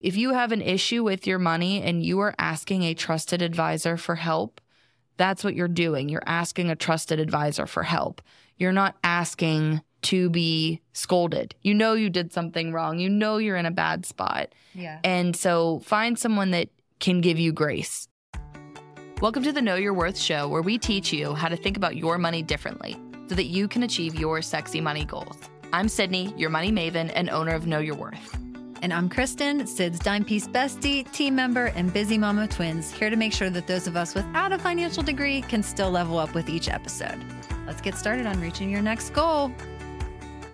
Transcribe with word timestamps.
If 0.00 0.16
you 0.16 0.32
have 0.32 0.50
an 0.50 0.62
issue 0.62 1.04
with 1.04 1.26
your 1.26 1.38
money 1.38 1.82
and 1.82 2.02
you 2.02 2.20
are 2.20 2.34
asking 2.38 2.84
a 2.84 2.94
trusted 2.94 3.42
advisor 3.42 3.98
for 3.98 4.14
help, 4.14 4.58
that's 5.18 5.44
what 5.44 5.54
you're 5.54 5.68
doing. 5.68 6.08
You're 6.08 6.22
asking 6.24 6.70
a 6.70 6.74
trusted 6.74 7.20
advisor 7.20 7.66
for 7.66 7.82
help. 7.82 8.22
You're 8.56 8.72
not 8.72 8.96
asking 9.04 9.82
to 10.02 10.30
be 10.30 10.80
scolded. 10.94 11.54
You 11.60 11.74
know 11.74 11.92
you 11.92 12.08
did 12.08 12.32
something 12.32 12.72
wrong. 12.72 12.98
You 12.98 13.10
know 13.10 13.36
you're 13.36 13.58
in 13.58 13.66
a 13.66 13.70
bad 13.70 14.06
spot. 14.06 14.54
Yeah. 14.72 15.00
And 15.04 15.36
so 15.36 15.80
find 15.80 16.18
someone 16.18 16.52
that 16.52 16.70
can 16.98 17.20
give 17.20 17.38
you 17.38 17.52
grace. 17.52 18.08
Welcome 19.20 19.42
to 19.42 19.52
the 19.52 19.60
Know 19.60 19.74
Your 19.74 19.92
Worth 19.92 20.16
show, 20.16 20.48
where 20.48 20.62
we 20.62 20.78
teach 20.78 21.12
you 21.12 21.34
how 21.34 21.48
to 21.48 21.56
think 21.58 21.76
about 21.76 21.96
your 21.96 22.16
money 22.16 22.42
differently 22.42 22.96
so 23.28 23.34
that 23.34 23.48
you 23.48 23.68
can 23.68 23.82
achieve 23.82 24.14
your 24.14 24.40
sexy 24.40 24.80
money 24.80 25.04
goals. 25.04 25.36
I'm 25.74 25.90
Sydney, 25.90 26.32
your 26.38 26.48
money 26.48 26.72
maven 26.72 27.12
and 27.14 27.28
owner 27.28 27.54
of 27.54 27.66
Know 27.66 27.80
Your 27.80 27.96
Worth. 27.96 28.49
And 28.82 28.94
I'm 28.94 29.10
Kristen, 29.10 29.66
Sid's 29.66 29.98
dime 29.98 30.24
piece 30.24 30.48
bestie, 30.48 31.10
team 31.12 31.34
member, 31.34 31.66
and 31.66 31.92
busy 31.92 32.16
mama 32.16 32.44
of 32.44 32.48
twins, 32.48 32.90
here 32.90 33.10
to 33.10 33.16
make 33.16 33.34
sure 33.34 33.50
that 33.50 33.66
those 33.66 33.86
of 33.86 33.94
us 33.94 34.14
without 34.14 34.54
a 34.54 34.58
financial 34.58 35.02
degree 35.02 35.42
can 35.42 35.62
still 35.62 35.90
level 35.90 36.18
up 36.18 36.34
with 36.34 36.48
each 36.48 36.70
episode. 36.70 37.22
Let's 37.66 37.82
get 37.82 37.94
started 37.96 38.24
on 38.24 38.40
reaching 38.40 38.70
your 38.70 38.80
next 38.80 39.10
goal. 39.10 39.52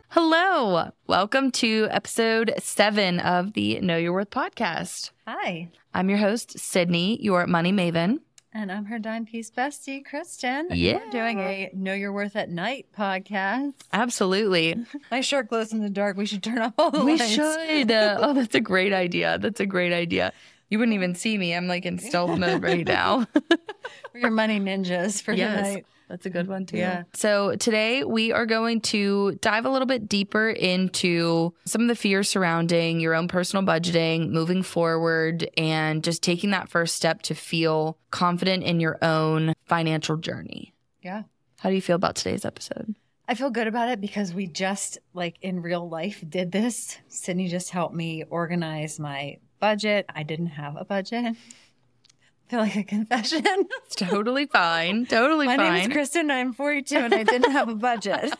Hello. 0.09 0.91
Welcome 1.06 1.52
to 1.52 1.86
episode 1.92 2.52
seven 2.59 3.20
of 3.20 3.52
the 3.52 3.80
Know 3.80 3.97
Your 3.97 4.12
Worth 4.12 4.30
podcast. 4.30 5.12
Hi. 5.28 5.69
I'm 5.95 6.11
your 6.11 6.19
host, 6.19 6.58
Sydney, 6.58 7.22
your 7.22 7.47
money 7.47 7.72
maven. 7.72 8.19
And 8.56 8.73
I'm 8.73 8.87
her 8.87 8.98
dime 8.98 9.27
piece 9.27 9.51
bestie, 9.51 10.02
Kristen. 10.02 10.69
Yeah. 10.70 10.95
We're 11.05 11.10
doing 11.10 11.41
a 11.41 11.70
Know 11.74 11.92
Your 11.92 12.10
Worth 12.10 12.37
at 12.37 12.48
Night 12.48 12.87
podcast. 12.98 13.74
Absolutely. 13.92 14.83
My 15.10 15.20
shirt 15.20 15.51
glows 15.51 15.74
in 15.74 15.80
the 15.80 15.91
dark. 15.91 16.16
We 16.16 16.24
should 16.24 16.42
turn 16.42 16.61
off 16.61 16.73
all 16.78 16.91
the 16.91 17.05
we 17.05 17.19
lights. 17.19 17.24
We 17.28 17.34
should. 17.34 17.91
Uh, 17.91 18.16
oh, 18.19 18.33
that's 18.33 18.55
a 18.55 18.61
great 18.62 18.95
idea. 18.95 19.37
That's 19.38 19.61
a 19.61 19.66
great 19.66 19.92
idea. 19.92 20.33
You 20.70 20.78
wouldn't 20.78 20.95
even 20.95 21.14
see 21.14 21.37
me. 21.37 21.55
I'm 21.55 21.69
like 21.69 21.84
in 21.84 21.98
stealth 21.98 22.38
mode 22.38 22.62
right 22.62 22.87
now. 22.87 23.27
We're 24.14 24.20
your 24.20 24.30
money 24.30 24.58
ninjas 24.58 25.20
for 25.20 25.34
yes. 25.34 25.58
tonight. 25.58 25.86
That's 26.08 26.26
a 26.26 26.30
good 26.30 26.46
one 26.46 26.66
too. 26.66 26.78
Yeah. 26.78 27.02
So 27.14 27.56
today 27.56 28.04
we 28.04 28.32
are 28.32 28.46
going 28.46 28.80
to 28.82 29.32
dive 29.40 29.64
a 29.64 29.70
little 29.70 29.86
bit 29.86 30.08
deeper 30.08 30.50
into 30.50 31.52
some 31.64 31.82
of 31.82 31.88
the 31.88 31.96
fears 31.96 32.28
surrounding 32.28 33.00
your 33.00 33.14
own 33.14 33.26
personal 33.28 33.64
budgeting, 33.64 34.30
moving 34.30 34.62
forward, 34.62 35.48
and 35.56 36.04
just 36.04 36.22
taking 36.22 36.50
that 36.50 36.68
first 36.68 36.94
step 36.94 37.22
to 37.22 37.34
feel 37.34 37.98
confident 38.10 38.62
in 38.62 38.78
your 38.78 38.98
own 39.02 39.52
financial 39.64 40.16
journey. 40.16 40.74
Yeah. 41.02 41.24
How 41.58 41.70
do 41.70 41.74
you 41.74 41.82
feel 41.82 41.96
about 41.96 42.16
today's 42.16 42.44
episode? 42.44 42.94
I 43.28 43.34
feel 43.34 43.50
good 43.50 43.66
about 43.66 43.88
it 43.88 44.00
because 44.00 44.32
we 44.32 44.46
just, 44.46 44.98
like 45.12 45.36
in 45.42 45.60
real 45.60 45.88
life, 45.88 46.22
did 46.28 46.52
this. 46.52 46.98
Sydney 47.08 47.48
just 47.48 47.70
helped 47.70 47.94
me 47.94 48.22
organize 48.30 49.00
my 49.00 49.38
budget. 49.58 50.06
I 50.14 50.22
didn't 50.22 50.46
have 50.46 50.77
a 50.77 50.84
budget. 50.84 51.34
I 52.47 52.50
feel 52.50 52.61
like 52.61 52.77
a 52.77 52.84
confession. 52.84 53.44
It's 53.86 53.97
totally 53.97 54.47
fine. 54.47 55.06
Totally 55.06 55.47
My 55.47 55.56
fine. 55.56 55.75
name 55.75 55.91
is 55.91 55.94
Kristen. 55.94 56.30
I'm 56.30 56.52
42 56.52 56.97
and 56.97 57.14
I 57.14 57.22
didn't 57.25 57.50
have 57.52 57.69
a 57.69 57.75
budget. 57.75 58.33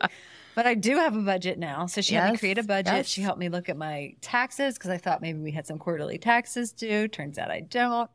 but 0.54 0.66
I 0.66 0.74
do 0.74 0.96
have 0.96 1.16
a 1.16 1.20
budget 1.20 1.58
now. 1.58 1.86
So 1.86 2.00
she 2.00 2.14
helped 2.14 2.32
me 2.32 2.38
create 2.38 2.58
a 2.58 2.62
budget. 2.62 2.92
yes. 2.94 3.06
She 3.08 3.22
helped 3.22 3.38
me 3.38 3.48
look 3.48 3.68
at 3.68 3.76
my 3.76 4.14
taxes 4.20 4.74
because 4.74 4.90
I 4.90 4.98
thought 4.98 5.22
maybe 5.22 5.38
we 5.40 5.50
had 5.52 5.66
some 5.66 5.78
quarterly 5.78 6.18
taxes 6.18 6.72
due. 6.72 7.08
Turns 7.08 7.38
out 7.38 7.50
I 7.50 7.60
don't. 7.60 8.10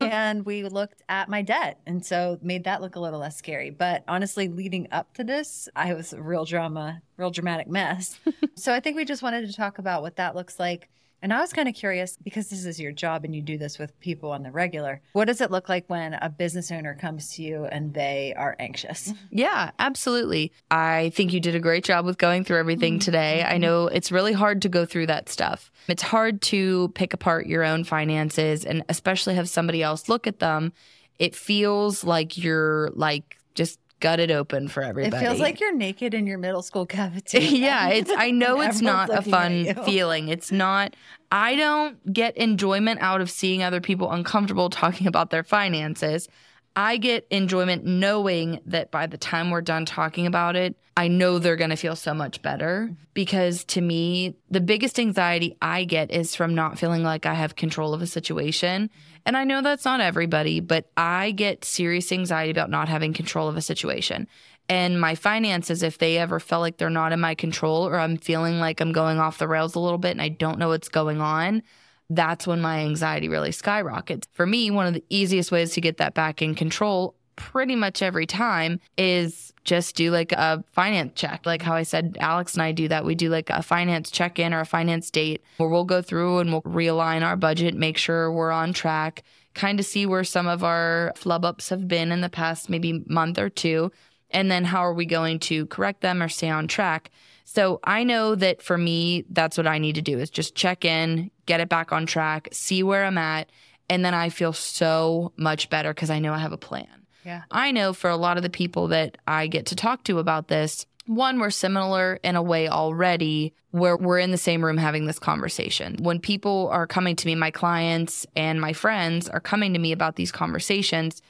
And 0.00 0.44
we 0.46 0.64
looked 0.64 1.02
at 1.08 1.28
my 1.28 1.42
debt 1.42 1.78
and 1.86 2.04
so 2.04 2.38
made 2.42 2.64
that 2.64 2.80
look 2.80 2.96
a 2.96 3.00
little 3.00 3.20
less 3.20 3.36
scary 3.36 3.68
but 3.68 4.02
honestly 4.08 4.48
leading 4.48 4.88
up 4.92 5.12
to 5.14 5.24
this 5.24 5.68
i 5.76 5.92
was 5.92 6.14
a 6.14 6.22
real 6.22 6.46
drama 6.46 7.02
real 7.18 7.30
dramatic 7.30 7.68
mess 7.68 8.18
so 8.54 8.72
i 8.72 8.80
think 8.80 8.96
we 8.96 9.04
just 9.04 9.22
wanted 9.22 9.46
to 9.46 9.52
talk 9.54 9.78
about 9.78 10.00
what 10.00 10.16
that 10.16 10.34
looks 10.34 10.58
like 10.58 10.88
and 11.22 11.32
i 11.32 11.40
was 11.40 11.52
kind 11.52 11.68
of 11.68 11.74
curious 11.74 12.16
because 12.22 12.48
this 12.48 12.64
is 12.64 12.80
your 12.80 12.92
job 12.92 13.24
and 13.24 13.34
you 13.34 13.42
do 13.42 13.58
this 13.58 13.78
with 13.78 13.98
people 14.00 14.30
on 14.30 14.42
the 14.42 14.50
regular 14.50 15.00
what 15.12 15.26
does 15.26 15.40
it 15.40 15.50
look 15.50 15.68
like 15.68 15.88
when 15.88 16.14
a 16.14 16.28
business 16.28 16.70
owner 16.70 16.94
comes 16.94 17.34
to 17.34 17.42
you 17.42 17.64
and 17.66 17.94
they 17.94 18.34
are 18.36 18.56
anxious 18.58 19.08
mm-hmm. 19.08 19.36
Yeah, 19.36 19.70
absolutely. 19.78 20.50
I 20.70 21.12
think 21.14 21.32
you 21.32 21.40
did 21.40 21.54
a 21.54 21.60
great 21.60 21.84
job 21.84 22.06
with 22.06 22.16
going 22.16 22.42
through 22.42 22.58
everything 22.58 22.94
mm-hmm. 22.94 23.00
today. 23.00 23.44
I 23.44 23.58
know 23.58 23.86
it's 23.86 24.10
really 24.10 24.32
hard 24.32 24.62
to 24.62 24.70
go 24.70 24.86
through 24.86 25.08
that 25.08 25.28
stuff. 25.28 25.70
It's 25.88 26.02
hard 26.02 26.40
to 26.42 26.88
pick 26.94 27.12
apart 27.12 27.46
your 27.46 27.62
own 27.62 27.84
finances 27.84 28.64
and 28.64 28.82
especially 28.88 29.34
have 29.34 29.48
somebody 29.48 29.82
else 29.82 30.08
look 30.08 30.26
at 30.26 30.38
them. 30.38 30.72
It 31.18 31.34
feels 31.34 32.02
like 32.02 32.38
you're 32.38 32.90
like 32.94 33.36
just 33.54 33.78
gutted 34.00 34.30
open 34.30 34.68
for 34.68 34.82
everybody. 34.82 35.24
it 35.24 35.26
feels 35.26 35.40
like 35.40 35.58
you're 35.60 35.74
naked 35.74 36.14
in 36.14 36.26
your 36.26 36.38
middle 36.38 36.62
school 36.62 36.86
cafeteria 36.96 37.48
yeah, 37.48 37.88
it's 37.88 38.10
I 38.14 38.30
know 38.30 38.60
it's 38.60 38.80
not 38.80 39.10
a 39.10 39.22
fun 39.22 39.74
feeling. 39.84 40.28
It's 40.28 40.52
not 40.52 40.94
I 41.32 41.56
don't 41.56 42.12
get 42.12 42.36
enjoyment 42.36 43.00
out 43.00 43.20
of 43.20 43.30
seeing 43.30 43.62
other 43.62 43.80
people 43.80 44.10
uncomfortable 44.12 44.70
talking 44.70 45.06
about 45.06 45.30
their 45.30 45.42
finances. 45.42 46.28
I 46.76 46.98
get 46.98 47.26
enjoyment 47.30 47.86
knowing 47.86 48.60
that 48.66 48.90
by 48.90 49.06
the 49.06 49.16
time 49.16 49.50
we're 49.50 49.62
done 49.62 49.86
talking 49.86 50.26
about 50.26 50.56
it, 50.56 50.76
I 50.94 51.08
know 51.08 51.38
they're 51.38 51.56
going 51.56 51.70
to 51.70 51.76
feel 51.76 51.96
so 51.96 52.12
much 52.12 52.42
better 52.42 52.90
because 53.14 53.64
to 53.64 53.80
me, 53.80 54.36
the 54.50 54.60
biggest 54.60 54.98
anxiety 54.98 55.56
I 55.62 55.84
get 55.84 56.10
is 56.10 56.34
from 56.34 56.54
not 56.54 56.78
feeling 56.78 57.02
like 57.02 57.24
I 57.24 57.32
have 57.32 57.56
control 57.56 57.94
of 57.94 58.02
a 58.02 58.06
situation. 58.06 58.90
And 59.24 59.38
I 59.38 59.44
know 59.44 59.62
that's 59.62 59.86
not 59.86 60.00
everybody, 60.00 60.60
but 60.60 60.90
I 60.98 61.30
get 61.30 61.64
serious 61.64 62.12
anxiety 62.12 62.50
about 62.50 62.70
not 62.70 62.88
having 62.88 63.14
control 63.14 63.48
of 63.48 63.56
a 63.56 63.62
situation. 63.62 64.28
And 64.68 65.00
my 65.00 65.14
finances, 65.14 65.82
if 65.82 65.96
they 65.96 66.18
ever 66.18 66.40
felt 66.40 66.60
like 66.60 66.76
they're 66.76 66.90
not 66.90 67.12
in 67.12 67.20
my 67.20 67.34
control 67.34 67.86
or 67.86 67.98
I'm 67.98 68.18
feeling 68.18 68.58
like 68.58 68.80
I'm 68.80 68.92
going 68.92 69.18
off 69.18 69.38
the 69.38 69.48
rails 69.48 69.76
a 69.76 69.80
little 69.80 69.98
bit 69.98 70.10
and 70.10 70.22
I 70.22 70.28
don't 70.28 70.58
know 70.58 70.68
what's 70.68 70.88
going 70.88 71.20
on, 71.20 71.62
that's 72.10 72.46
when 72.46 72.60
my 72.60 72.80
anxiety 72.80 73.28
really 73.28 73.52
skyrockets. 73.52 74.28
For 74.32 74.46
me, 74.46 74.70
one 74.70 74.86
of 74.86 74.94
the 74.94 75.04
easiest 75.10 75.50
ways 75.50 75.72
to 75.72 75.80
get 75.80 75.96
that 75.98 76.14
back 76.14 76.42
in 76.42 76.54
control 76.54 77.14
pretty 77.36 77.76
much 77.76 78.02
every 78.02 78.26
time 78.26 78.80
is 78.96 79.52
just 79.64 79.94
do 79.96 80.10
like 80.10 80.32
a 80.32 80.64
finance 80.72 81.12
check. 81.14 81.44
Like 81.44 81.62
how 81.62 81.74
I 81.74 81.82
said, 81.82 82.16
Alex 82.20 82.54
and 82.54 82.62
I 82.62 82.72
do 82.72 82.88
that. 82.88 83.04
We 83.04 83.14
do 83.14 83.28
like 83.28 83.50
a 83.50 83.62
finance 83.62 84.10
check 84.10 84.38
in 84.38 84.54
or 84.54 84.60
a 84.60 84.66
finance 84.66 85.10
date 85.10 85.42
where 85.58 85.68
we'll 85.68 85.84
go 85.84 86.00
through 86.00 86.38
and 86.38 86.50
we'll 86.50 86.62
realign 86.62 87.22
our 87.22 87.36
budget, 87.36 87.74
make 87.74 87.98
sure 87.98 88.32
we're 88.32 88.50
on 88.50 88.72
track, 88.72 89.22
kind 89.54 89.78
of 89.78 89.86
see 89.86 90.06
where 90.06 90.24
some 90.24 90.46
of 90.46 90.64
our 90.64 91.12
flub 91.16 91.44
ups 91.44 91.68
have 91.68 91.86
been 91.86 92.10
in 92.10 92.22
the 92.22 92.28
past 92.28 92.70
maybe 92.70 93.04
month 93.06 93.38
or 93.38 93.50
two. 93.50 93.92
And 94.30 94.50
then 94.50 94.64
how 94.64 94.80
are 94.80 94.94
we 94.94 95.06
going 95.06 95.38
to 95.40 95.66
correct 95.66 96.00
them 96.00 96.22
or 96.22 96.28
stay 96.28 96.48
on 96.48 96.68
track? 96.68 97.10
So 97.48 97.78
I 97.84 98.02
know 98.02 98.34
that 98.34 98.60
for 98.60 98.76
me, 98.76 99.24
that's 99.30 99.56
what 99.56 99.68
I 99.68 99.78
need 99.78 99.94
to 99.94 100.02
do 100.02 100.18
is 100.18 100.30
just 100.30 100.56
check 100.56 100.84
in, 100.84 101.30
get 101.46 101.60
it 101.60 101.68
back 101.68 101.92
on 101.92 102.04
track, 102.04 102.48
see 102.50 102.82
where 102.82 103.04
I'm 103.04 103.16
at. 103.18 103.50
And 103.88 104.04
then 104.04 104.14
I 104.14 104.30
feel 104.30 104.52
so 104.52 105.32
much 105.36 105.70
better 105.70 105.94
because 105.94 106.10
I 106.10 106.18
know 106.18 106.34
I 106.34 106.38
have 106.38 106.52
a 106.52 106.58
plan. 106.58 107.06
yeah 107.24 107.44
I 107.52 107.70
know 107.70 107.92
for 107.92 108.10
a 108.10 108.16
lot 108.16 108.36
of 108.36 108.42
the 108.42 108.50
people 108.50 108.88
that 108.88 109.16
I 109.28 109.46
get 109.46 109.66
to 109.66 109.76
talk 109.76 110.02
to 110.04 110.18
about 110.18 110.48
this, 110.48 110.86
one, 111.06 111.38
we're 111.38 111.50
similar 111.50 112.18
in 112.24 112.34
a 112.34 112.42
way 112.42 112.68
already 112.68 113.54
where 113.70 113.96
we're 113.96 114.18
in 114.18 114.32
the 114.32 114.38
same 114.38 114.64
room 114.64 114.76
having 114.76 115.06
this 115.06 115.20
conversation. 115.20 115.96
When 116.00 116.18
people 116.18 116.68
are 116.72 116.86
coming 116.88 117.14
to 117.14 117.26
me, 117.26 117.36
my 117.36 117.52
clients 117.52 118.26
and 118.34 118.60
my 118.60 118.72
friends 118.72 119.28
are 119.28 119.38
coming 119.38 119.72
to 119.72 119.78
me 119.78 119.92
about 119.92 120.16
these 120.16 120.32
conversations, 120.32 121.22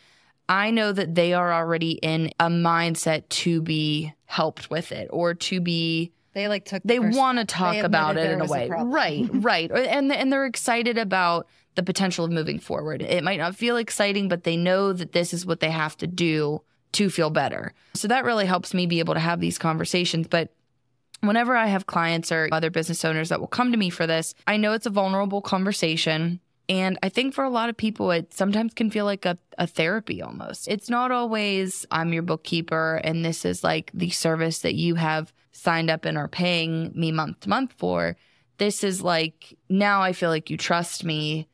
I 0.48 0.70
know 0.70 0.92
that 0.92 1.14
they 1.14 1.32
are 1.34 1.52
already 1.52 1.92
in 1.92 2.30
a 2.38 2.46
mindset 2.48 3.28
to 3.30 3.60
be 3.62 4.12
helped 4.26 4.70
with 4.70 4.92
it 4.92 5.08
or 5.10 5.34
to 5.34 5.60
be 5.60 6.12
they 6.34 6.48
like 6.48 6.64
took 6.66 6.82
the 6.82 6.88
they 6.88 6.98
first- 6.98 7.16
want 7.18 7.38
to 7.38 7.44
talk 7.44 7.76
about 7.76 8.16
it 8.16 8.30
in 8.30 8.40
a 8.40 8.44
a 8.44 8.48
way. 8.48 8.68
problem. 8.68 8.92
right 8.92 9.26
right. 9.32 9.70
And 9.72 10.12
and 10.12 10.32
they're 10.32 10.46
excited 10.46 10.98
about 10.98 11.46
the 11.76 11.82
potential 11.82 12.24
of 12.24 12.30
moving 12.30 12.58
forward. 12.58 13.02
It 13.02 13.24
might 13.24 13.38
not 13.38 13.56
feel 13.56 13.76
exciting 13.76 14.28
but 14.28 14.44
they 14.44 14.56
know 14.56 14.92
that 14.92 15.12
this 15.12 15.32
is 15.34 15.44
what 15.46 15.60
they 15.60 15.70
have 15.70 15.96
to 15.98 16.06
do 16.06 16.62
to 16.92 17.10
feel 17.10 17.30
better. 17.30 17.74
So 17.94 18.08
that 18.08 18.24
really 18.24 18.46
helps 18.46 18.72
me 18.72 18.86
be 18.86 19.00
able 19.00 19.14
to 19.14 19.20
have 19.20 19.40
these 19.40 19.58
conversations. 19.58 20.28
But 20.28 20.52
whenever 21.20 21.56
i 21.56 21.66
have 21.66 21.86
clients 21.86 22.30
or 22.30 22.46
other 22.52 22.68
business 22.70 23.02
owners 23.02 23.30
that 23.30 23.40
will 23.40 23.46
come 23.46 23.72
to 23.72 23.78
me 23.78 23.88
for 23.88 24.06
this 24.06 24.34
i 24.46 24.58
know 24.58 24.74
it's 24.74 24.84
a 24.84 24.90
vulnerable 24.90 25.40
conversation 25.40 26.38
and 26.68 26.98
I 27.02 27.08
think 27.08 27.34
for 27.34 27.44
a 27.44 27.50
lot 27.50 27.68
of 27.68 27.76
people, 27.76 28.10
it 28.10 28.34
sometimes 28.34 28.74
can 28.74 28.90
feel 28.90 29.04
like 29.04 29.24
a, 29.24 29.38
a 29.56 29.66
therapy 29.66 30.20
almost. 30.20 30.66
It's 30.68 30.90
not 30.90 31.12
always, 31.12 31.86
I'm 31.90 32.12
your 32.12 32.22
bookkeeper 32.22 33.00
and 33.04 33.24
this 33.24 33.44
is 33.44 33.62
like 33.62 33.90
the 33.94 34.10
service 34.10 34.60
that 34.60 34.74
you 34.74 34.96
have 34.96 35.32
signed 35.52 35.90
up 35.90 36.04
and 36.04 36.18
are 36.18 36.28
paying 36.28 36.92
me 36.94 37.12
month 37.12 37.40
to 37.40 37.48
month 37.48 37.72
for. 37.76 38.16
This 38.58 38.82
is 38.82 39.00
like, 39.02 39.56
now 39.68 40.02
I 40.02 40.12
feel 40.12 40.30
like 40.30 40.50
you 40.50 40.56
trust 40.56 41.04
me 41.04 41.48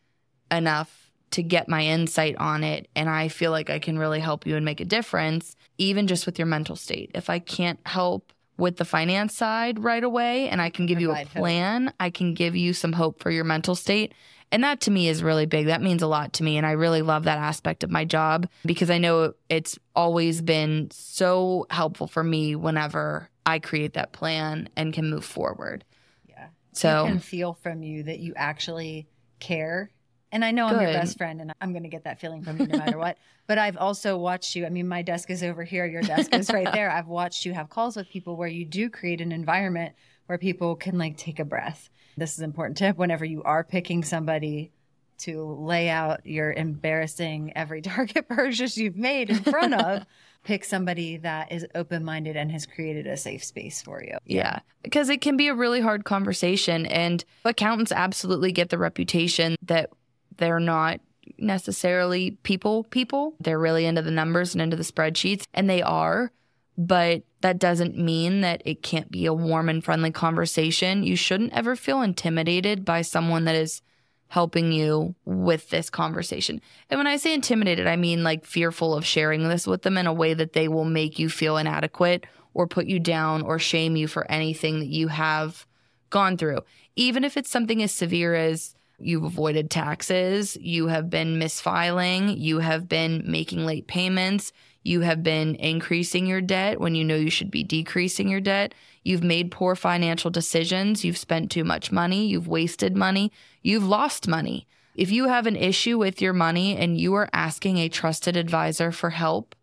enough 0.51 1.11
to 1.33 1.43
get 1.43 1.69
my 1.69 1.85
insight 1.85 2.37
on 2.37 2.65
it. 2.65 2.89
And 2.95 3.09
I 3.09 3.29
feel 3.29 3.51
like 3.51 3.71
I 3.71 3.79
can 3.79 3.99
really 3.99 4.21
help 4.21 4.47
you 4.47 4.57
and 4.57 4.65
make 4.65 4.81
a 4.81 4.85
difference, 4.85 5.57
even 5.79 6.07
just 6.07 6.27
with 6.27 6.39
your 6.39 6.47
mental 6.47 6.77
state. 6.77 7.11
If 7.15 7.29
I 7.29 7.39
can't 7.39 7.81
help 7.87 8.33
with 8.59 8.77
the 8.77 8.85
finance 8.85 9.35
side 9.35 9.83
right 9.83 10.05
away 10.05 10.49
and 10.49 10.61
I 10.61 10.71
can 10.71 10.87
give 10.87 11.01
you 11.01 11.11
a 11.11 11.17
hope. 11.17 11.29
plan, 11.29 11.93
I 11.99 12.11
can 12.11 12.35
give 12.35 12.55
you 12.55 12.73
some 12.73 12.93
hope 12.93 13.21
for 13.21 13.31
your 13.31 13.45
mental 13.45 13.75
state. 13.75 14.13
And 14.53 14.63
that 14.65 14.83
to 14.83 14.91
me 14.91 15.09
is 15.09 15.23
really 15.23 15.47
big. 15.47 15.67
That 15.67 15.81
means 15.81 16.03
a 16.03 16.07
lot 16.07 16.35
to 16.35 16.43
me. 16.43 16.59
And 16.59 16.67
I 16.67 16.73
really 16.73 17.01
love 17.01 17.25
that 17.25 17.39
aspect 17.39 17.83
of 17.83 17.91
my 17.91 18.05
job 18.05 18.47
because 18.67 18.91
I 18.91 18.99
know 18.99 19.33
it's 19.49 19.79
always 19.97 20.43
been 20.43 20.91
so 20.91 21.67
helpful 21.71 22.07
for 22.07 22.23
me 22.23 22.55
whenever 22.55 23.31
I 23.47 23.59
create 23.59 23.95
that 23.95 24.13
plan 24.13 24.69
and 24.77 24.93
can 24.93 25.09
move 25.09 25.25
forward. 25.25 25.85
Yeah. 26.29 26.49
So 26.73 27.07
I 27.07 27.09
can 27.09 27.19
feel 27.19 27.55
from 27.55 27.83
you 27.83 28.03
that 28.03 28.19
you 28.19 28.35
actually 28.37 29.09
care. 29.41 29.91
And 30.31 30.45
I 30.45 30.51
know 30.51 30.67
I'm 30.67 30.81
your 30.81 30.93
best 30.93 31.17
friend 31.17 31.41
and 31.41 31.53
I'm 31.61 31.73
going 31.73 31.83
to 31.83 31.89
get 31.89 32.05
that 32.05 32.21
feeling 32.21 32.43
from 32.43 32.59
you 32.59 32.67
no 32.67 32.79
matter 32.79 32.99
what. 32.99 33.17
But 33.49 33.59
I've 33.59 33.77
also 33.77 34.17
watched 34.17 34.55
you. 34.55 34.65
I 34.65 34.69
mean, 34.69 34.87
my 34.87 35.03
desk 35.03 35.29
is 35.29 35.43
over 35.43 35.65
here, 35.65 35.85
your 35.85 36.01
desk 36.01 36.33
is 36.33 36.49
right 36.51 36.73
there. 36.73 36.89
I've 36.97 37.09
watched 37.09 37.45
you 37.45 37.53
have 37.53 37.69
calls 37.69 37.97
with 37.97 38.09
people 38.09 38.37
where 38.37 38.49
you 38.49 38.65
do 38.65 38.89
create 38.89 39.21
an 39.21 39.33
environment 39.33 39.95
where 40.27 40.39
people 40.39 40.77
can 40.77 40.97
like 40.97 41.17
take 41.17 41.41
a 41.41 41.45
breath. 41.45 41.91
This 42.17 42.33
is 42.33 42.39
an 42.39 42.45
important 42.45 42.77
tip 42.77 42.97
whenever 42.97 43.25
you 43.25 43.43
are 43.43 43.65
picking 43.65 44.05
somebody 44.05 44.73
to 45.19 45.45
lay 45.45 45.89
out 45.89 46.27
your 46.27 46.53
embarrassing 46.53 47.53
every 47.57 47.81
target 47.83 48.29
purchase 48.29 48.77
you've 48.77 48.97
made 48.97 49.31
in 49.31 49.43
front 49.43 49.75
of. 49.75 50.05
Pick 50.45 50.65
somebody 50.65 51.19
that 51.19 51.53
is 51.53 51.65
open 51.77 52.05
minded 52.05 52.37
and 52.37 52.51
has 52.51 52.67
created 52.67 53.07
a 53.07 53.17
safe 53.17 53.45
space 53.45 53.81
for 53.81 54.03
you. 54.03 54.19
Yeah, 54.27 54.59
because 54.83 55.09
it 55.09 55.21
can 55.21 55.37
be 55.37 55.47
a 55.47 55.55
really 55.55 55.81
hard 55.81 56.05
conversation. 56.05 56.85
And 56.87 57.25
accountants 57.45 57.93
absolutely 57.93 58.51
get 58.51 58.69
the 58.69 58.79
reputation 58.79 59.55
that 59.63 59.91
they're 60.39 60.59
not 60.59 61.01
necessarily 61.39 62.33
people 62.43 62.85
people. 62.85 63.35
They're 63.39 63.59
really 63.59 63.87
into 63.87 64.03
the 64.03 64.11
numbers 64.11 64.53
and 64.53 64.63
into 64.63 64.77
the 64.77 64.83
spreadsheets, 64.83 65.45
and 65.55 65.71
they 65.71 65.81
are. 65.81 66.33
But 66.79 67.23
that 67.43 67.59
doesn't 67.59 67.99
mean 67.99 68.41
that 68.41 68.63
it 68.65 68.83
can't 68.83 69.11
be 69.11 69.27
a 69.27 69.35
warm 69.35 69.69
and 69.69 69.85
friendly 69.85 70.11
conversation. 70.11 71.03
You 71.03 71.17
shouldn't 71.17 71.53
ever 71.53 71.77
feel 71.77 72.03
intimidated 72.03 72.85
by 72.85 73.03
someone 73.03 73.45
that 73.45 73.55
is 73.55 73.83
helping 74.29 74.73
you 74.73 75.15
with 75.27 75.69
this 75.69 75.91
conversation. 75.91 76.59
And 76.89 76.99
when 76.99 77.07
I 77.07 77.19
say 77.19 77.35
intimidated, 77.35 77.87
I 77.87 77.97
mean 77.97 78.25
like 78.25 78.47
fearful 78.47 78.95
of 78.95 79.05
sharing 79.05 79.47
this 79.47 79.67
with 79.67 79.83
them 79.83 79.99
in 79.99 80.07
a 80.07 80.13
way 80.13 80.33
that 80.33 80.55
they 80.55 80.69
will 80.69 80.87
make 80.87 81.19
you 81.19 81.29
feel 81.29 81.59
inadequate 81.59 82.27
or 82.55 82.67
put 82.67 82.87
you 82.87 82.99
down 82.99 83.43
or 83.43 83.59
shame 83.59 83.95
you 83.95 84.09
for 84.09 84.31
anything 84.31 84.81
that 84.81 84.89
you 84.89 85.09
have 85.09 85.67
gone 86.09 86.39
through. 86.39 86.61
Even 86.97 87.25
if 87.25 87.37
it's 87.37 87.51
something 87.51 87.83
as 87.83 87.93
severe 87.93 88.35
as 88.35 88.75
you've 88.99 89.25
avoided 89.25 89.71
taxes, 89.71 90.57
you 90.61 90.87
have 90.87 91.11
been 91.11 91.39
misfiling, 91.39 92.39
you 92.39 92.61
have 92.61 92.89
been 92.89 93.23
making 93.27 93.67
late 93.67 93.87
payments, 93.87 94.53
you 94.83 95.01
have 95.03 95.23
been 95.23 95.55
increasing 95.57 96.27
your 96.27 96.41
debt 96.41 96.81
when 96.81 96.95
you 96.95 97.05
know 97.05 97.17
you 97.17 97.31
should 97.31 97.51
be 97.51 97.63
decreasing 97.63 98.29
your 98.29 98.41
debt. 98.41 98.75
You've 99.05 99.23
made 99.23 99.51
poor 99.51 99.75
financial 99.75 100.31
decisions. 100.31 101.05
You've 101.05 101.19
spent 101.19 101.51
too 101.51 101.65
much 101.65 101.93
money. 101.93 102.27
You've 102.27 102.49
wasted 102.49 102.97
money. 102.97 103.33
You've 103.63 103.87
lost 103.87 104.29
money. 104.29 104.67
If 104.95 105.11
you 105.11 105.29
have 105.29 105.47
an 105.47 105.57
issue 105.57 105.99
with 105.99 106.21
your 106.21 106.33
money 106.33 106.77
and 106.77 106.99
you 106.99 107.15
are 107.15 107.29
asking 107.33 107.79
a 107.79 107.89
trusted 107.89 108.37
advisor 108.37 108.93
for 108.93 109.11
help, 109.11 109.55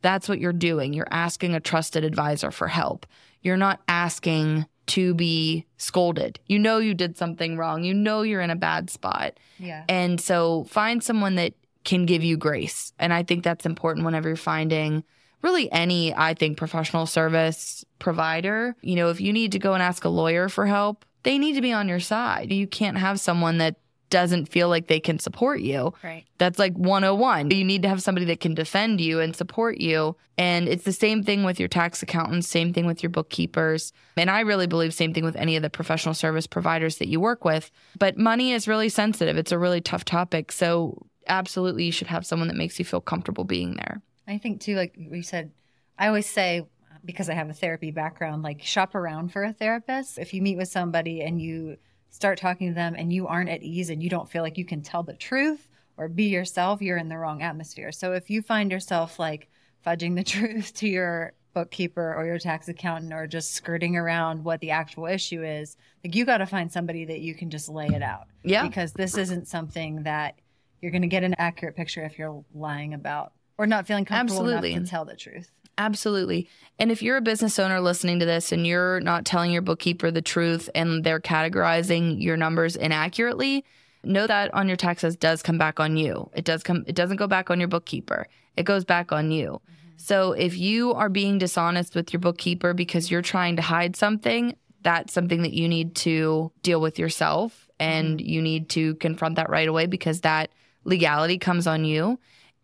that's 0.00 0.28
what 0.28 0.40
you're 0.40 0.52
doing. 0.52 0.92
You're 0.92 1.06
asking 1.10 1.54
a 1.54 1.60
trusted 1.60 2.04
advisor 2.04 2.50
for 2.50 2.68
help. 2.68 3.06
You're 3.42 3.56
not 3.56 3.80
asking 3.86 4.66
to 4.88 5.14
be 5.14 5.66
scolded. 5.76 6.40
You 6.46 6.58
know 6.58 6.78
you 6.78 6.94
did 6.94 7.16
something 7.16 7.56
wrong. 7.56 7.84
You 7.84 7.94
know 7.94 8.22
you're 8.22 8.40
in 8.40 8.50
a 8.50 8.56
bad 8.56 8.90
spot. 8.90 9.38
Yeah. 9.58 9.84
And 9.88 10.20
so 10.20 10.64
find 10.64 11.02
someone 11.02 11.36
that 11.36 11.54
can 11.84 12.06
give 12.06 12.22
you 12.22 12.36
grace. 12.36 12.92
And 12.98 13.12
I 13.12 13.22
think 13.22 13.44
that's 13.44 13.66
important 13.66 14.04
whenever 14.04 14.28
you're 14.28 14.36
finding 14.36 15.04
really 15.42 15.70
any, 15.72 16.14
I 16.14 16.34
think, 16.34 16.56
professional 16.56 17.06
service 17.06 17.84
provider. 17.98 18.76
You 18.80 18.96
know, 18.96 19.10
if 19.10 19.20
you 19.20 19.32
need 19.32 19.52
to 19.52 19.58
go 19.58 19.74
and 19.74 19.82
ask 19.82 20.04
a 20.04 20.08
lawyer 20.08 20.48
for 20.48 20.66
help, 20.66 21.04
they 21.24 21.38
need 21.38 21.54
to 21.54 21.60
be 21.60 21.72
on 21.72 21.88
your 21.88 22.00
side. 22.00 22.52
You 22.52 22.66
can't 22.66 22.98
have 22.98 23.20
someone 23.20 23.58
that 23.58 23.76
doesn't 24.12 24.46
feel 24.46 24.68
like 24.68 24.88
they 24.88 25.00
can 25.00 25.18
support 25.18 25.60
you. 25.60 25.94
Right. 26.04 26.24
That's 26.36 26.58
like 26.58 26.74
101. 26.74 27.50
You 27.50 27.64
need 27.64 27.82
to 27.82 27.88
have 27.88 28.02
somebody 28.02 28.26
that 28.26 28.40
can 28.40 28.52
defend 28.52 29.00
you 29.00 29.20
and 29.20 29.34
support 29.34 29.78
you. 29.78 30.16
And 30.36 30.68
it's 30.68 30.84
the 30.84 30.92
same 30.92 31.22
thing 31.22 31.44
with 31.44 31.58
your 31.58 31.68
tax 31.68 32.02
accountants, 32.02 32.46
same 32.46 32.74
thing 32.74 32.84
with 32.84 33.02
your 33.02 33.08
bookkeepers. 33.08 33.92
And 34.18 34.30
I 34.30 34.40
really 34.40 34.66
believe 34.66 34.92
same 34.92 35.14
thing 35.14 35.24
with 35.24 35.36
any 35.36 35.56
of 35.56 35.62
the 35.62 35.70
professional 35.70 36.14
service 36.14 36.46
providers 36.46 36.98
that 36.98 37.08
you 37.08 37.20
work 37.20 37.42
with. 37.42 37.70
But 37.98 38.18
money 38.18 38.52
is 38.52 38.68
really 38.68 38.90
sensitive. 38.90 39.38
It's 39.38 39.52
a 39.52 39.58
really 39.58 39.80
tough 39.80 40.04
topic. 40.04 40.52
So 40.52 41.06
absolutely 41.32 41.84
you 41.84 41.92
should 41.92 42.06
have 42.06 42.26
someone 42.26 42.48
that 42.48 42.56
makes 42.56 42.78
you 42.78 42.84
feel 42.84 43.00
comfortable 43.00 43.44
being 43.44 43.74
there. 43.74 44.02
I 44.28 44.38
think 44.38 44.60
too, 44.60 44.76
like 44.76 44.94
we 45.10 45.22
said, 45.22 45.50
I 45.98 46.06
always 46.06 46.28
say, 46.28 46.66
because 47.04 47.28
I 47.28 47.34
have 47.34 47.50
a 47.50 47.54
therapy 47.54 47.90
background, 47.90 48.42
like 48.42 48.62
shop 48.62 48.94
around 48.94 49.32
for 49.32 49.42
a 49.42 49.52
therapist. 49.52 50.18
If 50.18 50.32
you 50.32 50.42
meet 50.42 50.56
with 50.56 50.68
somebody 50.68 51.22
and 51.22 51.40
you 51.40 51.78
start 52.10 52.38
talking 52.38 52.68
to 52.68 52.74
them 52.74 52.94
and 52.96 53.12
you 53.12 53.26
aren't 53.26 53.50
at 53.50 53.62
ease 53.62 53.90
and 53.90 54.02
you 54.02 54.10
don't 54.10 54.30
feel 54.30 54.42
like 54.42 54.58
you 54.58 54.64
can 54.64 54.82
tell 54.82 55.02
the 55.02 55.14
truth 55.14 55.68
or 55.96 56.08
be 56.08 56.24
yourself, 56.24 56.80
you're 56.80 56.98
in 56.98 57.08
the 57.08 57.18
wrong 57.18 57.42
atmosphere. 57.42 57.90
So 57.90 58.12
if 58.12 58.30
you 58.30 58.42
find 58.42 58.70
yourself 58.70 59.18
like 59.18 59.48
fudging 59.84 60.14
the 60.14 60.22
truth 60.24 60.74
to 60.74 60.88
your 60.88 61.32
bookkeeper 61.54 62.14
or 62.14 62.24
your 62.24 62.38
tax 62.38 62.68
accountant 62.68 63.12
or 63.12 63.26
just 63.26 63.52
skirting 63.52 63.96
around 63.96 64.44
what 64.44 64.60
the 64.60 64.70
actual 64.70 65.06
issue 65.06 65.42
is, 65.42 65.76
like 66.04 66.14
you 66.14 66.24
got 66.24 66.38
to 66.38 66.46
find 66.46 66.70
somebody 66.70 67.04
that 67.06 67.20
you 67.20 67.34
can 67.34 67.50
just 67.50 67.68
lay 67.68 67.88
it 67.88 68.02
out. 68.02 68.26
Yeah. 68.44 68.66
Because 68.66 68.92
this 68.92 69.16
isn't 69.16 69.48
something 69.48 70.04
that 70.04 70.36
you're 70.82 70.90
going 70.90 71.02
to 71.02 71.08
get 71.08 71.22
an 71.22 71.34
accurate 71.38 71.76
picture 71.76 72.04
if 72.04 72.18
you're 72.18 72.44
lying 72.54 72.92
about 72.92 73.32
or 73.56 73.66
not 73.66 73.86
feeling 73.86 74.04
comfortable 74.04 74.42
Absolutely. 74.42 74.72
enough 74.72 74.84
to 74.84 74.90
tell 74.90 75.04
the 75.04 75.16
truth. 75.16 75.50
Absolutely. 75.78 76.48
And 76.78 76.90
if 76.90 77.02
you're 77.02 77.16
a 77.16 77.22
business 77.22 77.58
owner 77.58 77.80
listening 77.80 78.18
to 78.18 78.26
this 78.26 78.52
and 78.52 78.66
you're 78.66 79.00
not 79.00 79.24
telling 79.24 79.52
your 79.52 79.62
bookkeeper 79.62 80.10
the 80.10 80.20
truth 80.20 80.68
and 80.74 81.02
they're 81.02 81.20
categorizing 81.20 82.20
your 82.22 82.36
numbers 82.36 82.76
inaccurately, 82.76 83.64
know 84.04 84.26
that 84.26 84.52
on 84.52 84.68
your 84.68 84.76
taxes 84.76 85.16
does 85.16 85.42
come 85.42 85.58
back 85.58 85.80
on 85.80 85.96
you. 85.96 86.28
It 86.34 86.44
does 86.44 86.62
come 86.62 86.84
it 86.86 86.94
doesn't 86.94 87.16
go 87.16 87.26
back 87.26 87.50
on 87.50 87.58
your 87.58 87.68
bookkeeper. 87.68 88.26
It 88.56 88.64
goes 88.64 88.84
back 88.84 89.12
on 89.12 89.30
you. 89.30 89.62
Mm-hmm. 89.64 89.92
So 89.96 90.32
if 90.32 90.58
you 90.58 90.92
are 90.92 91.08
being 91.08 91.38
dishonest 91.38 91.94
with 91.94 92.12
your 92.12 92.20
bookkeeper 92.20 92.74
because 92.74 93.10
you're 93.10 93.22
trying 93.22 93.56
to 93.56 93.62
hide 93.62 93.96
something, 93.96 94.56
that's 94.82 95.12
something 95.12 95.42
that 95.42 95.52
you 95.52 95.68
need 95.68 95.94
to 95.96 96.52
deal 96.62 96.80
with 96.80 96.98
yourself 96.98 97.70
and 97.78 98.18
mm-hmm. 98.18 98.28
you 98.28 98.42
need 98.42 98.68
to 98.70 98.96
confront 98.96 99.36
that 99.36 99.48
right 99.48 99.68
away 99.68 99.86
because 99.86 100.22
that 100.22 100.50
legality 100.84 101.38
comes 101.38 101.66
on 101.66 101.84
you 101.84 102.18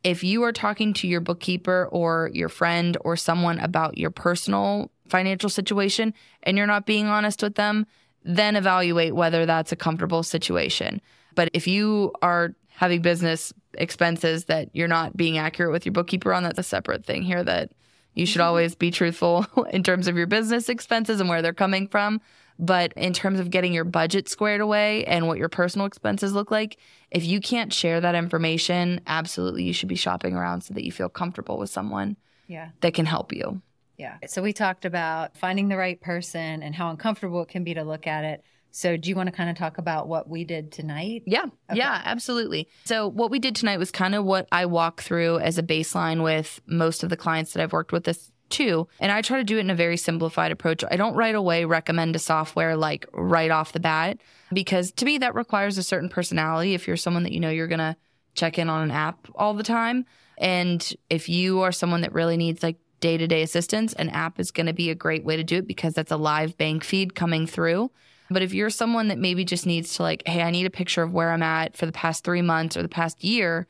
if 0.05 0.23
you 0.23 0.43
are 0.45 0.53
talking 0.53 0.93
to 0.95 1.09
your 1.09 1.21
bookkeeper 1.21 1.89
or 1.91 2.31
your 2.33 2.49
friend 2.49 2.97
or 3.01 3.17
someone 3.17 3.59
about 3.59 3.99
your 3.99 4.11
personal 4.11 4.91
financial 5.09 5.49
situation 5.49 6.15
and 6.43 6.57
you're 6.57 6.67
not 6.67 6.87
being 6.87 7.07
honest 7.07 7.43
with 7.43 7.57
them, 7.57 7.87
then 8.25 8.57
evaluate 8.57 9.15
whether 9.15 9.47
that's 9.47 9.73
a 9.73 9.77
comfortable 9.77 10.23
situation. 10.23 11.01
But 11.35 11.51
if 11.53 11.67
you 11.67 12.13
are 12.23 12.55
having 12.69 13.03
business 13.03 13.53
expenses 13.75 14.45
that 14.45 14.69
you're 14.73 14.89
not 14.89 15.17
being 15.17 15.39
accurate 15.39 15.73
with 15.73 15.85
your 15.85 15.93
bookkeeper 15.93 16.33
on, 16.33 16.43
that's 16.43 16.59
a 16.59 16.65
separate 16.65 17.05
thing 17.05 17.23
here 17.23 17.43
that 17.43 17.71
you 18.15 18.27
should 18.27 18.41
mm-hmm. 18.41 18.49
always 18.49 18.75
be 18.75 18.91
truthful 18.91 19.47
in 19.73 19.83
terms 19.83 20.07
of 20.07 20.17
your 20.17 20.27
business 20.27 20.69
expenses 20.69 21.21
and 21.21 21.29
where 21.29 21.43
they're 21.43 21.53
coming 21.53 21.89
from. 21.89 22.21
But 22.59 22.93
in 22.97 23.13
terms 23.13 23.39
of 23.39 23.51
getting 23.51 23.73
your 23.73 23.85
budget 23.85 24.29
squared 24.29 24.61
away 24.61 25.05
and 25.05 25.29
what 25.29 25.39
your 25.39 25.49
personal 25.49 25.87
expenses 25.87 26.33
look 26.33 26.51
like, 26.51 26.77
if 27.11 27.25
you 27.25 27.41
can't 27.41 27.73
share 27.73 28.01
that 28.01 28.15
information, 28.15 29.01
absolutely 29.07 29.63
you 29.63 29.73
should 29.73 29.89
be 29.89 29.95
shopping 29.95 30.35
around 30.35 30.63
so 30.63 30.75
that 30.75 30.85
you 30.85 30.91
feel 30.93 31.09
comfortable 31.09 31.57
with 31.59 31.71
someone 31.71 32.17
Yeah. 32.49 32.71
that 32.81 32.95
can 32.95 33.07
help 33.07 33.33
you. 33.33 33.63
Yeah. 33.97 34.17
So 34.27 34.43
we 34.43 34.53
talked 34.53 34.85
about 34.85 35.37
finding 35.37 35.69
the 35.69 35.77
right 35.77 36.01
person 36.01 36.63
and 36.63 36.75
how 36.75 36.91
uncomfortable 36.91 37.43
it 37.43 37.49
can 37.49 37.65
be 37.65 37.75
to 37.75 37.83
look 37.85 38.07
at 38.07 38.25
it. 38.25 38.43
So 38.71 38.97
do 38.97 39.09
you 39.09 39.17
want 39.17 39.29
to 39.29 39.33
kind 39.33 39.49
of 39.51 39.57
talk 39.57 39.79
about 39.79 40.09
what 40.09 40.29
we 40.29 40.45
did 40.45 40.71
tonight? 40.71 41.23
Yeah, 41.27 41.47
yeah, 41.73 42.03
absolutely. 42.05 42.69
So, 42.85 43.09
what 43.09 43.31
we 43.31 43.39
did 43.39 43.57
tonight 43.57 43.79
was 43.79 43.91
kind 43.91 44.15
of 44.15 44.25
what 44.27 44.47
I 44.53 44.67
walk 44.67 45.01
through 45.01 45.39
as 45.39 45.57
a 45.59 45.63
baseline 45.63 46.23
with 46.23 46.61
most 46.67 47.03
of 47.03 47.09
the 47.09 47.17
clients 47.17 47.55
that 47.55 47.63
I've 47.63 47.73
worked 47.73 47.93
with 47.93 48.05
this 48.05 48.31
too. 48.51 48.89
And 49.01 49.13
I 49.13 49.23
try 49.23 49.39
to 49.39 49.45
do 49.45 49.59
it 49.59 49.61
in 49.61 49.71
a 49.71 49.75
very 49.75 49.97
simplified 49.97 50.53
approach. 50.53 50.85
I 50.91 50.97
don't 50.97 51.15
right 51.15 51.35
away 51.35 51.65
recommend 51.65 52.17
a 52.17 52.19
software 52.19 52.77
like 52.77 53.07
right 53.13 53.51
off 53.51 53.73
the 53.73 53.81
bat 53.81 54.19
because 54.53 54.93
to 54.93 55.05
me, 55.05 55.19
that 55.19 55.35
requires 55.35 55.79
a 55.79 55.83
certain 55.83 56.09
personality. 56.09 56.75
If 56.75 56.87
you're 56.87 56.97
someone 56.97 57.23
that 57.25 57.33
you 57.33 57.41
know 57.41 57.51
you're 57.51 57.69
going 57.69 57.79
to 57.79 57.97
check 58.35 58.59
in 58.59 58.71
on 58.71 58.83
an 58.83 58.91
app 58.91 59.29
all 59.35 59.55
the 59.55 59.63
time. 59.63 60.07
And 60.39 60.95
if 61.11 61.29
you 61.29 61.63
are 61.63 61.73
someone 61.73 62.03
that 62.03 62.13
really 62.13 62.37
needs 62.37 62.63
like 62.63 62.77
day 63.01 63.17
to 63.19 63.27
day 63.27 63.43
assistance, 63.43 63.93
an 63.95 64.09
app 64.11 64.41
is 64.41 64.51
going 64.51 64.67
to 64.67 64.73
be 64.73 64.91
a 64.91 64.95
great 64.95 65.25
way 65.25 65.37
to 65.37 65.45
do 65.45 65.57
it 65.57 65.67
because 65.67 65.95
that's 65.95 66.13
a 66.13 66.17
live 66.17 66.57
bank 66.57 66.85
feed 66.85 67.15
coming 67.15 67.47
through. 67.47 67.91
But 68.31 68.43
if 68.43 68.53
you're 68.53 68.71
someone 68.71 69.09
that 69.09 69.19
maybe 69.19 69.45
just 69.45 69.67
needs 69.67 69.95
to, 69.95 70.03
like, 70.03 70.23
hey, 70.27 70.43
I 70.43 70.51
need 70.51 70.67
a 70.67 70.71
picture 70.71 71.03
of 71.03 71.15
where 71.15 71.33
I'm 71.33 71.43
at 71.43 71.77
for 71.77 71.87
the 71.87 71.93
past 71.93 72.25
three 72.25 72.43
months 72.43 72.77
or 72.77 72.83
the 72.83 72.89
past 72.89 73.25
year, 73.25 73.67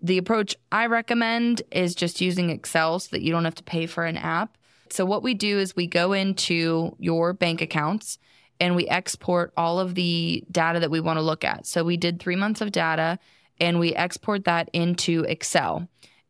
the 0.00 0.18
approach 0.18 0.56
I 0.70 0.86
recommend 0.86 1.62
is 1.70 1.94
just 1.94 2.20
using 2.20 2.50
Excel 2.50 2.98
so 2.98 3.08
that 3.12 3.22
you 3.22 3.32
don't 3.32 3.44
have 3.44 3.56
to 3.56 3.64
pay 3.64 3.86
for 3.86 4.04
an 4.04 4.16
app. 4.16 4.56
So, 4.90 5.04
what 5.04 5.22
we 5.22 5.34
do 5.34 5.58
is 5.58 5.76
we 5.76 5.86
go 5.86 6.12
into 6.12 6.94
your 6.98 7.32
bank 7.32 7.60
accounts 7.60 8.18
and 8.60 8.74
we 8.74 8.88
export 8.88 9.52
all 9.56 9.78
of 9.78 9.94
the 9.94 10.44
data 10.50 10.80
that 10.80 10.90
we 10.90 11.00
want 11.00 11.18
to 11.18 11.22
look 11.22 11.44
at. 11.44 11.66
So, 11.66 11.84
we 11.84 11.96
did 11.96 12.20
three 12.20 12.36
months 12.36 12.60
of 12.60 12.72
data 12.72 13.18
and 13.60 13.78
we 13.78 13.94
export 13.94 14.44
that 14.44 14.70
into 14.72 15.24
Excel. 15.24 15.88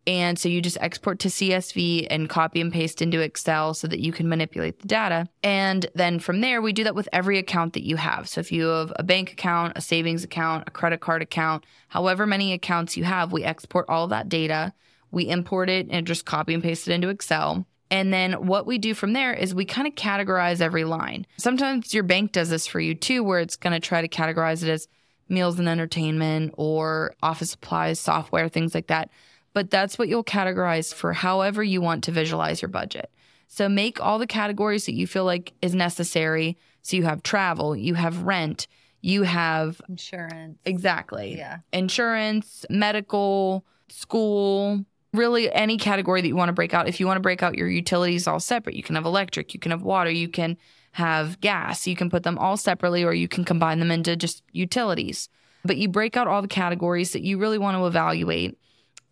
And 0.08 0.38
so 0.38 0.48
you 0.48 0.62
just 0.62 0.78
export 0.80 1.18
to 1.18 1.28
CSV 1.28 2.06
and 2.08 2.30
copy 2.30 2.62
and 2.62 2.72
paste 2.72 3.02
into 3.02 3.20
Excel 3.20 3.74
so 3.74 3.86
that 3.88 4.00
you 4.00 4.10
can 4.10 4.26
manipulate 4.26 4.78
the 4.80 4.88
data. 4.88 5.28
And 5.42 5.86
then 5.94 6.18
from 6.18 6.40
there, 6.40 6.62
we 6.62 6.72
do 6.72 6.82
that 6.84 6.94
with 6.94 7.10
every 7.12 7.36
account 7.36 7.74
that 7.74 7.86
you 7.86 7.96
have. 7.96 8.26
So 8.26 8.40
if 8.40 8.50
you 8.50 8.68
have 8.68 8.90
a 8.96 9.02
bank 9.02 9.32
account, 9.32 9.74
a 9.76 9.82
savings 9.82 10.24
account, 10.24 10.64
a 10.66 10.70
credit 10.70 11.00
card 11.00 11.20
account, 11.20 11.64
however 11.88 12.26
many 12.26 12.54
accounts 12.54 12.96
you 12.96 13.04
have, 13.04 13.32
we 13.32 13.44
export 13.44 13.84
all 13.90 14.08
that 14.08 14.30
data. 14.30 14.72
We 15.10 15.28
import 15.28 15.68
it 15.68 15.88
and 15.90 16.06
just 16.06 16.24
copy 16.24 16.54
and 16.54 16.62
paste 16.62 16.88
it 16.88 16.94
into 16.94 17.10
Excel. 17.10 17.66
And 17.90 18.10
then 18.10 18.46
what 18.46 18.66
we 18.66 18.78
do 18.78 18.94
from 18.94 19.12
there 19.12 19.34
is 19.34 19.54
we 19.54 19.66
kind 19.66 19.86
of 19.86 19.94
categorize 19.94 20.62
every 20.62 20.84
line. 20.84 21.26
Sometimes 21.36 21.92
your 21.92 22.02
bank 22.02 22.32
does 22.32 22.48
this 22.48 22.66
for 22.66 22.80
you 22.80 22.94
too, 22.94 23.22
where 23.22 23.40
it's 23.40 23.56
going 23.56 23.74
to 23.74 23.86
try 23.86 24.00
to 24.00 24.08
categorize 24.08 24.62
it 24.62 24.70
as 24.70 24.88
meals 25.28 25.58
and 25.58 25.68
entertainment 25.68 26.54
or 26.56 27.14
office 27.22 27.50
supplies, 27.50 28.00
software, 28.00 28.48
things 28.48 28.74
like 28.74 28.86
that. 28.86 29.10
But 29.58 29.70
that's 29.72 29.98
what 29.98 30.06
you'll 30.06 30.22
categorize 30.22 30.94
for 30.94 31.12
however 31.12 31.64
you 31.64 31.80
want 31.80 32.04
to 32.04 32.12
visualize 32.12 32.62
your 32.62 32.68
budget. 32.68 33.10
So 33.48 33.68
make 33.68 34.00
all 34.00 34.20
the 34.20 34.26
categories 34.28 34.86
that 34.86 34.94
you 34.94 35.04
feel 35.04 35.24
like 35.24 35.52
is 35.60 35.74
necessary. 35.74 36.56
So 36.82 36.96
you 36.96 37.02
have 37.02 37.24
travel, 37.24 37.74
you 37.74 37.94
have 37.94 38.22
rent, 38.22 38.68
you 39.00 39.24
have 39.24 39.80
Insurance. 39.88 40.60
exactly 40.64 41.38
Yeah. 41.38 41.58
insurance, 41.72 42.64
medical, 42.70 43.64
school, 43.88 44.84
really 45.12 45.52
any 45.52 45.76
category 45.76 46.20
that 46.20 46.28
you 46.28 46.36
want 46.36 46.50
to 46.50 46.52
break 46.52 46.72
out. 46.72 46.86
If 46.86 47.00
you 47.00 47.08
want 47.08 47.16
to 47.16 47.20
break 47.22 47.42
out 47.42 47.56
your 47.56 47.68
utilities 47.68 48.28
all 48.28 48.38
separate, 48.38 48.76
you 48.76 48.84
can 48.84 48.94
have 48.94 49.06
electric, 49.06 49.54
you 49.54 49.58
can 49.58 49.72
have 49.72 49.82
water, 49.82 50.10
you 50.10 50.28
can 50.28 50.56
have 50.92 51.40
gas, 51.40 51.84
you 51.84 51.96
can 51.96 52.10
put 52.10 52.22
them 52.22 52.38
all 52.38 52.56
separately 52.56 53.02
or 53.02 53.12
you 53.12 53.26
can 53.26 53.42
combine 53.44 53.80
them 53.80 53.90
into 53.90 54.14
just 54.14 54.44
utilities. 54.52 55.28
But 55.64 55.78
you 55.78 55.88
break 55.88 56.16
out 56.16 56.28
all 56.28 56.42
the 56.42 56.46
categories 56.46 57.10
that 57.10 57.22
you 57.22 57.38
really 57.38 57.58
want 57.58 57.76
to 57.76 57.84
evaluate 57.86 58.56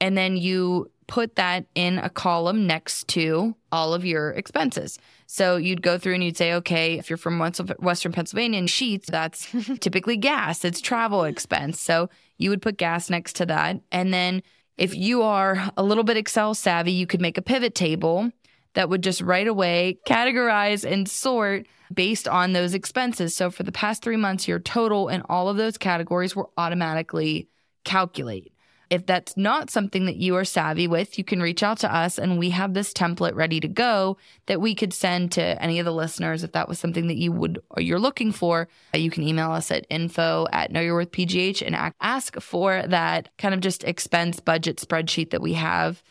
and 0.01 0.17
then 0.17 0.37
you 0.37 0.91
put 1.07 1.37
that 1.37 1.67
in 1.75 1.99
a 1.99 2.11
column 2.11 2.67
next 2.67 3.07
to 3.09 3.55
all 3.71 3.95
of 3.95 4.05
your 4.05 4.31
expenses. 4.31 4.99
So 5.27 5.57
you'd 5.57 5.83
go 5.83 5.99
through 5.99 6.15
and 6.15 6.25
you'd 6.25 6.37
say, 6.37 6.53
okay, 6.55 6.99
if 6.99 7.09
you're 7.09 7.17
from 7.17 7.39
Western 7.39 8.13
Pennsylvania 8.13 8.59
and 8.59 8.69
Sheetz, 8.69 9.07
that's 9.07 9.49
typically 9.81 10.17
gas, 10.17 10.65
it's 10.65 10.81
travel 10.81 11.25
expense. 11.25 11.81
So 11.81 12.09
you 12.39 12.51
would 12.51 12.63
put 12.63 12.77
gas 12.77 13.09
next 13.09 13.37
to 13.37 13.47
that. 13.47 13.81
And 13.93 14.13
then 14.13 14.43
if 14.77 14.95
you 14.95 15.23
are 15.23 15.71
a 15.77 15.83
little 15.83 16.05
bit 16.05 16.17
Excel 16.17 16.55
savvy, 16.55 16.93
you 16.93 17.07
could 17.07 17.21
make 17.21 17.39
a 17.39 17.43
pivot 17.43 17.75
table 17.75 18.31
that 18.75 18.89
would 18.89 19.03
just 19.03 19.21
right 19.21 19.47
away 19.47 19.99
categorize 20.07 20.91
and 20.91 21.09
sort 21.09 21.67
based 21.93 22.29
on 22.29 22.53
those 22.53 22.75
expenses. 22.75 23.35
So 23.35 23.51
for 23.51 23.63
the 23.63 23.73
past 23.73 24.03
three 24.03 24.17
months, 24.17 24.47
your 24.47 24.59
total 24.59 25.09
in 25.09 25.23
all 25.29 25.49
of 25.49 25.57
those 25.57 25.79
categories 25.79 26.35
will 26.37 26.53
automatically 26.59 27.49
calculate. 27.85 28.53
If 28.89 29.07
that's 29.07 29.37
not 29.37 29.71
something 29.71 30.07
that 30.07 30.17
you 30.17 30.37
are 30.37 30.45
savvy 30.45 30.87
with, 30.87 31.19
you 31.19 31.25
can 31.25 31.41
reach 31.43 31.63
out 31.63 31.79
to 31.79 31.93
us 31.93 32.19
and 32.19 32.39
we 32.39 32.51
have 32.51 32.73
this 32.75 32.93
template 32.93 33.35
ready 33.35 33.59
to 33.61 33.69
go 33.69 34.17
that 34.47 34.61
we 34.61 34.75
could 34.75 34.93
send 34.93 35.33
to 35.33 35.61
any 35.63 35.79
of 35.79 35.85
the 35.85 35.93
listeners 35.93 36.45
if 36.45 36.53
that 36.53 36.69
was 36.69 36.79
something 36.79 37.09
that 37.09 37.17
you 37.17 37.33
would 37.33 37.59
or 37.71 37.83
you're 37.83 37.99
looking 37.99 38.31
for. 38.31 38.69
Uh, 38.95 38.99
you 38.99 39.11
can 39.11 39.23
email 39.25 39.51
us 39.51 39.71
at 39.71 39.87
info 39.91 40.47
at 40.53 40.71
know 40.71 40.81
your 40.81 40.95
worth 40.95 41.11
PGH 41.11 41.67
and 41.67 41.93
ask 42.01 42.41
for 42.41 42.85
that 42.87 43.29
kind 43.39 43.55
of 43.55 43.61
just 43.61 43.83
expense 43.85 44.39
budget 44.41 44.77
spreadsheet 44.77 45.31
that 45.31 45.43
we 45.43 45.55
have. 45.55 46.03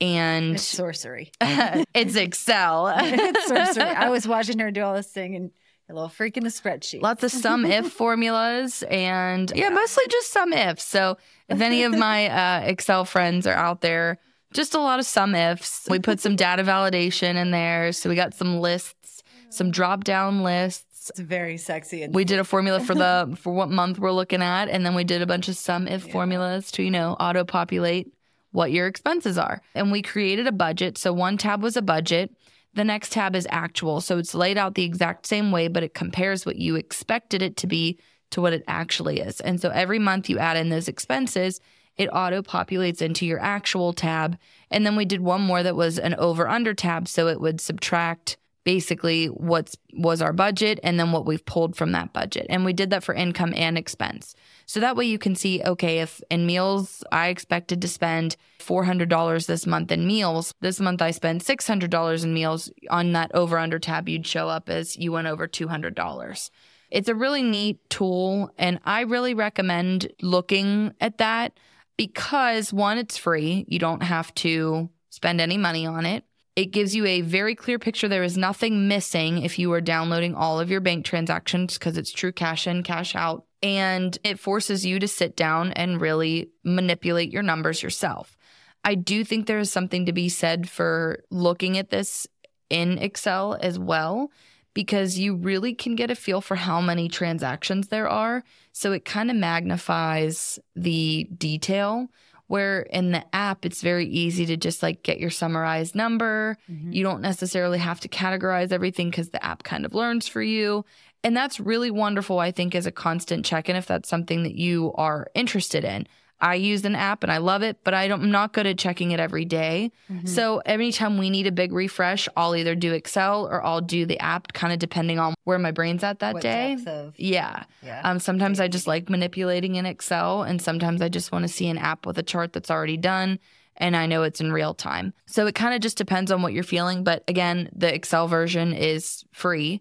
And 0.00 0.54
It's 0.54 0.64
sorcery. 0.64 1.30
it's 1.40 2.16
Excel. 2.16 2.88
it's 2.98 3.46
sorcery. 3.46 3.84
I 3.84 4.08
was 4.08 4.26
watching 4.34 4.58
her 4.58 4.70
do 4.70 4.82
all 4.82 4.94
this 4.94 5.06
thing 5.06 5.36
and 5.36 5.50
a 5.88 5.94
little 5.94 6.08
freak 6.08 6.36
in 6.36 6.44
the 6.44 6.50
spreadsheet. 6.50 7.02
Lots 7.02 7.22
of 7.22 7.30
sum 7.30 7.64
if 7.66 7.92
formulas 7.92 8.82
and 8.84 9.52
yeah, 9.54 9.68
mostly 9.68 10.04
just 10.10 10.32
sum 10.32 10.52
ifs. 10.52 10.84
So 10.84 11.18
if 11.48 11.60
any 11.60 11.82
of 11.84 11.96
my 11.96 12.28
uh, 12.62 12.66
Excel 12.66 13.04
friends 13.04 13.46
are 13.46 13.54
out 13.54 13.80
there, 13.80 14.18
just 14.52 14.74
a 14.74 14.80
lot 14.80 14.98
of 14.98 15.06
sum 15.06 15.34
ifs. 15.34 15.86
We 15.88 15.98
put 15.98 16.20
some 16.20 16.36
data 16.36 16.62
validation 16.62 17.36
in 17.36 17.50
there. 17.50 17.92
So 17.92 18.08
we 18.08 18.16
got 18.16 18.34
some 18.34 18.60
lists, 18.60 19.22
some 19.50 19.70
drop 19.70 20.04
down 20.04 20.42
lists. 20.42 21.10
It's 21.10 21.20
very 21.20 21.56
sexy 21.56 22.02
and 22.02 22.14
We 22.14 22.24
did 22.24 22.38
a 22.38 22.44
formula 22.52 22.80
for 22.80 22.94
the 22.94 23.36
for 23.40 23.52
what 23.52 23.70
month 23.70 23.98
we're 23.98 24.12
looking 24.12 24.42
at, 24.42 24.68
and 24.68 24.86
then 24.86 24.94
we 24.94 25.04
did 25.04 25.20
a 25.20 25.26
bunch 25.26 25.48
of 25.48 25.56
sum 25.56 25.88
if 25.88 26.10
formulas 26.10 26.70
to, 26.72 26.82
you 26.82 26.90
know, 26.90 27.14
auto 27.18 27.44
populate 27.44 28.12
what 28.52 28.70
your 28.70 28.86
expenses 28.86 29.36
are. 29.36 29.60
And 29.74 29.90
we 29.90 30.02
created 30.02 30.46
a 30.46 30.52
budget. 30.52 30.96
So 30.98 31.12
one 31.12 31.38
tab 31.38 31.62
was 31.62 31.76
a 31.76 31.82
budget. 31.82 32.30
The 32.74 32.84
next 32.84 33.12
tab 33.12 33.36
is 33.36 33.46
actual. 33.50 34.00
So 34.00 34.18
it's 34.18 34.34
laid 34.34 34.56
out 34.56 34.74
the 34.74 34.84
exact 34.84 35.26
same 35.26 35.52
way, 35.52 35.68
but 35.68 35.82
it 35.82 35.94
compares 35.94 36.46
what 36.46 36.56
you 36.56 36.76
expected 36.76 37.42
it 37.42 37.56
to 37.58 37.66
be 37.66 37.98
to 38.30 38.40
what 38.40 38.54
it 38.54 38.64
actually 38.66 39.20
is. 39.20 39.40
And 39.40 39.60
so 39.60 39.68
every 39.68 39.98
month 39.98 40.30
you 40.30 40.38
add 40.38 40.56
in 40.56 40.70
those 40.70 40.88
expenses, 40.88 41.60
it 41.96 42.08
auto 42.08 42.40
populates 42.40 43.02
into 43.02 43.26
your 43.26 43.40
actual 43.40 43.92
tab. 43.92 44.38
And 44.70 44.86
then 44.86 44.96
we 44.96 45.04
did 45.04 45.20
one 45.20 45.42
more 45.42 45.62
that 45.62 45.76
was 45.76 45.98
an 45.98 46.14
over 46.14 46.48
under 46.48 46.72
tab. 46.72 47.08
So 47.08 47.28
it 47.28 47.40
would 47.40 47.60
subtract 47.60 48.38
basically 48.64 49.26
what's 49.26 49.76
was 49.94 50.22
our 50.22 50.32
budget 50.32 50.78
and 50.82 50.98
then 50.98 51.12
what 51.12 51.26
we've 51.26 51.44
pulled 51.44 51.76
from 51.76 51.92
that 51.92 52.12
budget. 52.12 52.46
And 52.48 52.64
we 52.64 52.72
did 52.72 52.90
that 52.90 53.04
for 53.04 53.14
income 53.14 53.52
and 53.56 53.76
expense. 53.76 54.34
So 54.66 54.80
that 54.80 54.96
way 54.96 55.04
you 55.04 55.18
can 55.18 55.34
see 55.34 55.62
okay, 55.62 55.98
if 55.98 56.20
in 56.30 56.46
meals 56.46 57.02
I 57.12 57.28
expected 57.28 57.82
to 57.82 57.88
spend 57.88 58.36
$400 58.60 59.46
this 59.46 59.66
month 59.66 59.92
in 59.92 60.06
meals, 60.06 60.54
this 60.60 60.80
month 60.80 61.02
I 61.02 61.10
spend 61.10 61.42
$600 61.42 62.24
in 62.24 62.34
meals, 62.34 62.70
on 62.90 63.12
that 63.12 63.30
over 63.34 63.58
under 63.58 63.78
tab, 63.78 64.08
you'd 64.08 64.26
show 64.26 64.48
up 64.48 64.68
as 64.68 64.96
you 64.96 65.12
went 65.12 65.26
over 65.26 65.48
$200. 65.48 66.50
It's 66.90 67.08
a 67.08 67.14
really 67.14 67.42
neat 67.42 67.78
tool, 67.88 68.50
and 68.58 68.78
I 68.84 69.00
really 69.00 69.32
recommend 69.32 70.12
looking 70.20 70.92
at 71.00 71.18
that 71.18 71.58
because 71.96 72.72
one, 72.72 72.98
it's 72.98 73.16
free. 73.16 73.64
You 73.66 73.78
don't 73.78 74.02
have 74.02 74.34
to 74.36 74.90
spend 75.08 75.40
any 75.40 75.56
money 75.56 75.86
on 75.86 76.04
it. 76.04 76.24
It 76.54 76.66
gives 76.66 76.94
you 76.94 77.06
a 77.06 77.22
very 77.22 77.54
clear 77.54 77.78
picture. 77.78 78.08
There 78.08 78.22
is 78.22 78.36
nothing 78.36 78.86
missing 78.86 79.42
if 79.42 79.58
you 79.58 79.72
are 79.72 79.80
downloading 79.80 80.34
all 80.34 80.60
of 80.60 80.70
your 80.70 80.80
bank 80.80 81.06
transactions 81.06 81.78
because 81.78 81.96
it's 81.96 82.12
true 82.12 82.32
cash 82.32 82.66
in, 82.66 82.82
cash 82.82 83.16
out. 83.16 83.46
And 83.62 84.18
it 84.22 84.38
forces 84.38 84.84
you 84.84 84.98
to 84.98 85.08
sit 85.08 85.36
down 85.36 85.72
and 85.72 86.00
really 86.00 86.50
manipulate 86.64 87.32
your 87.32 87.42
numbers 87.42 87.82
yourself. 87.82 88.36
I 88.84 88.96
do 88.96 89.24
think 89.24 89.46
there 89.46 89.60
is 89.60 89.72
something 89.72 90.06
to 90.06 90.12
be 90.12 90.28
said 90.28 90.68
for 90.68 91.22
looking 91.30 91.78
at 91.78 91.90
this 91.90 92.26
in 92.68 92.98
Excel 92.98 93.56
as 93.60 93.78
well, 93.78 94.30
because 94.74 95.18
you 95.18 95.36
really 95.36 95.74
can 95.74 95.94
get 95.94 96.10
a 96.10 96.14
feel 96.14 96.40
for 96.40 96.56
how 96.56 96.80
many 96.80 97.08
transactions 97.08 97.88
there 97.88 98.08
are. 98.08 98.42
So 98.72 98.92
it 98.92 99.04
kind 99.04 99.30
of 99.30 99.36
magnifies 99.36 100.58
the 100.74 101.28
detail. 101.36 102.08
Where 102.52 102.82
in 102.82 103.12
the 103.12 103.24
app, 103.34 103.64
it's 103.64 103.80
very 103.80 104.06
easy 104.06 104.44
to 104.44 104.58
just 104.58 104.82
like 104.82 105.02
get 105.02 105.18
your 105.18 105.30
summarized 105.30 105.94
number. 105.94 106.58
Mhm. 106.70 106.92
You 106.94 107.02
don't 107.02 107.22
necessarily 107.22 107.78
have 107.78 107.98
to 108.00 108.08
categorize 108.08 108.72
everything 108.72 109.08
because 109.08 109.30
the 109.30 109.42
app 109.42 109.62
kind 109.62 109.86
of 109.86 109.94
learns 109.94 110.28
for 110.28 110.42
you. 110.42 110.84
And 111.24 111.34
that's 111.34 111.58
really 111.58 111.90
wonderful, 111.90 112.40
I 112.40 112.50
think, 112.50 112.74
as 112.74 112.84
a 112.84 112.92
constant 112.92 113.46
check 113.46 113.70
in 113.70 113.76
if 113.76 113.86
that's 113.86 114.06
something 114.06 114.42
that 114.42 114.54
you 114.54 114.92
are 114.96 115.28
interested 115.34 115.82
in. 115.82 116.06
I 116.42 116.56
use 116.56 116.84
an 116.84 116.96
app 116.96 117.22
and 117.22 117.30
I 117.30 117.38
love 117.38 117.62
it, 117.62 117.78
but 117.84 117.94
I 117.94 118.08
don't, 118.08 118.20
I'm 118.22 118.30
not 118.32 118.52
good 118.52 118.66
at 118.66 118.76
checking 118.76 119.12
it 119.12 119.20
every 119.20 119.44
day. 119.44 119.92
Mhm. 120.10 120.28
So 120.28 120.58
anytime 120.66 121.16
we 121.16 121.30
need 121.30 121.46
a 121.46 121.52
big 121.52 121.72
refresh, 121.72 122.28
I'll 122.36 122.56
either 122.56 122.74
do 122.74 122.92
Excel 122.92 123.46
or 123.46 123.64
I'll 123.64 123.80
do 123.80 124.04
the 124.04 124.18
app, 124.18 124.52
kind 124.52 124.72
of 124.72 124.80
depending 124.80 125.20
on 125.20 125.34
where 125.44 125.58
my 125.60 125.70
brain's 125.70 126.02
at 126.02 126.18
that 126.18 126.34
What 126.34 126.42
day. 126.42 126.76
of- 126.86 127.14
Yeah. 127.16 127.62
yeah. 127.82 128.00
Um, 128.02 128.18
sometimes 128.18 128.58
I 128.58 128.66
just 128.66 128.88
like 128.88 129.08
manipulating 129.08 129.76
in 129.76 129.86
Excel, 129.86 130.42
and 130.42 130.60
sometimes 130.60 131.00
I 131.00 131.08
just 131.08 131.30
want 131.30 131.44
to 131.44 131.48
see 131.48 131.68
an 131.68 131.78
app 131.78 132.06
with 132.06 132.18
a 132.18 132.22
chart 132.24 132.52
that's 132.52 132.70
already 132.70 132.96
done 132.96 133.38
and 133.78 133.96
I 133.96 134.04
know 134.06 134.22
it's 134.24 134.40
in 134.40 134.52
real 134.52 134.74
time. 134.74 135.14
So 135.26 135.46
it 135.46 135.54
kind 135.54 135.74
of 135.74 135.80
just 135.80 135.96
depends 135.96 136.30
on 136.30 136.42
what 136.42 136.52
you're 136.52 136.62
feeling. 136.62 137.04
But 137.04 137.24
again, 137.26 137.70
the 137.74 137.92
Excel 137.94 138.28
version 138.28 138.74
is 138.74 139.24
free 139.32 139.80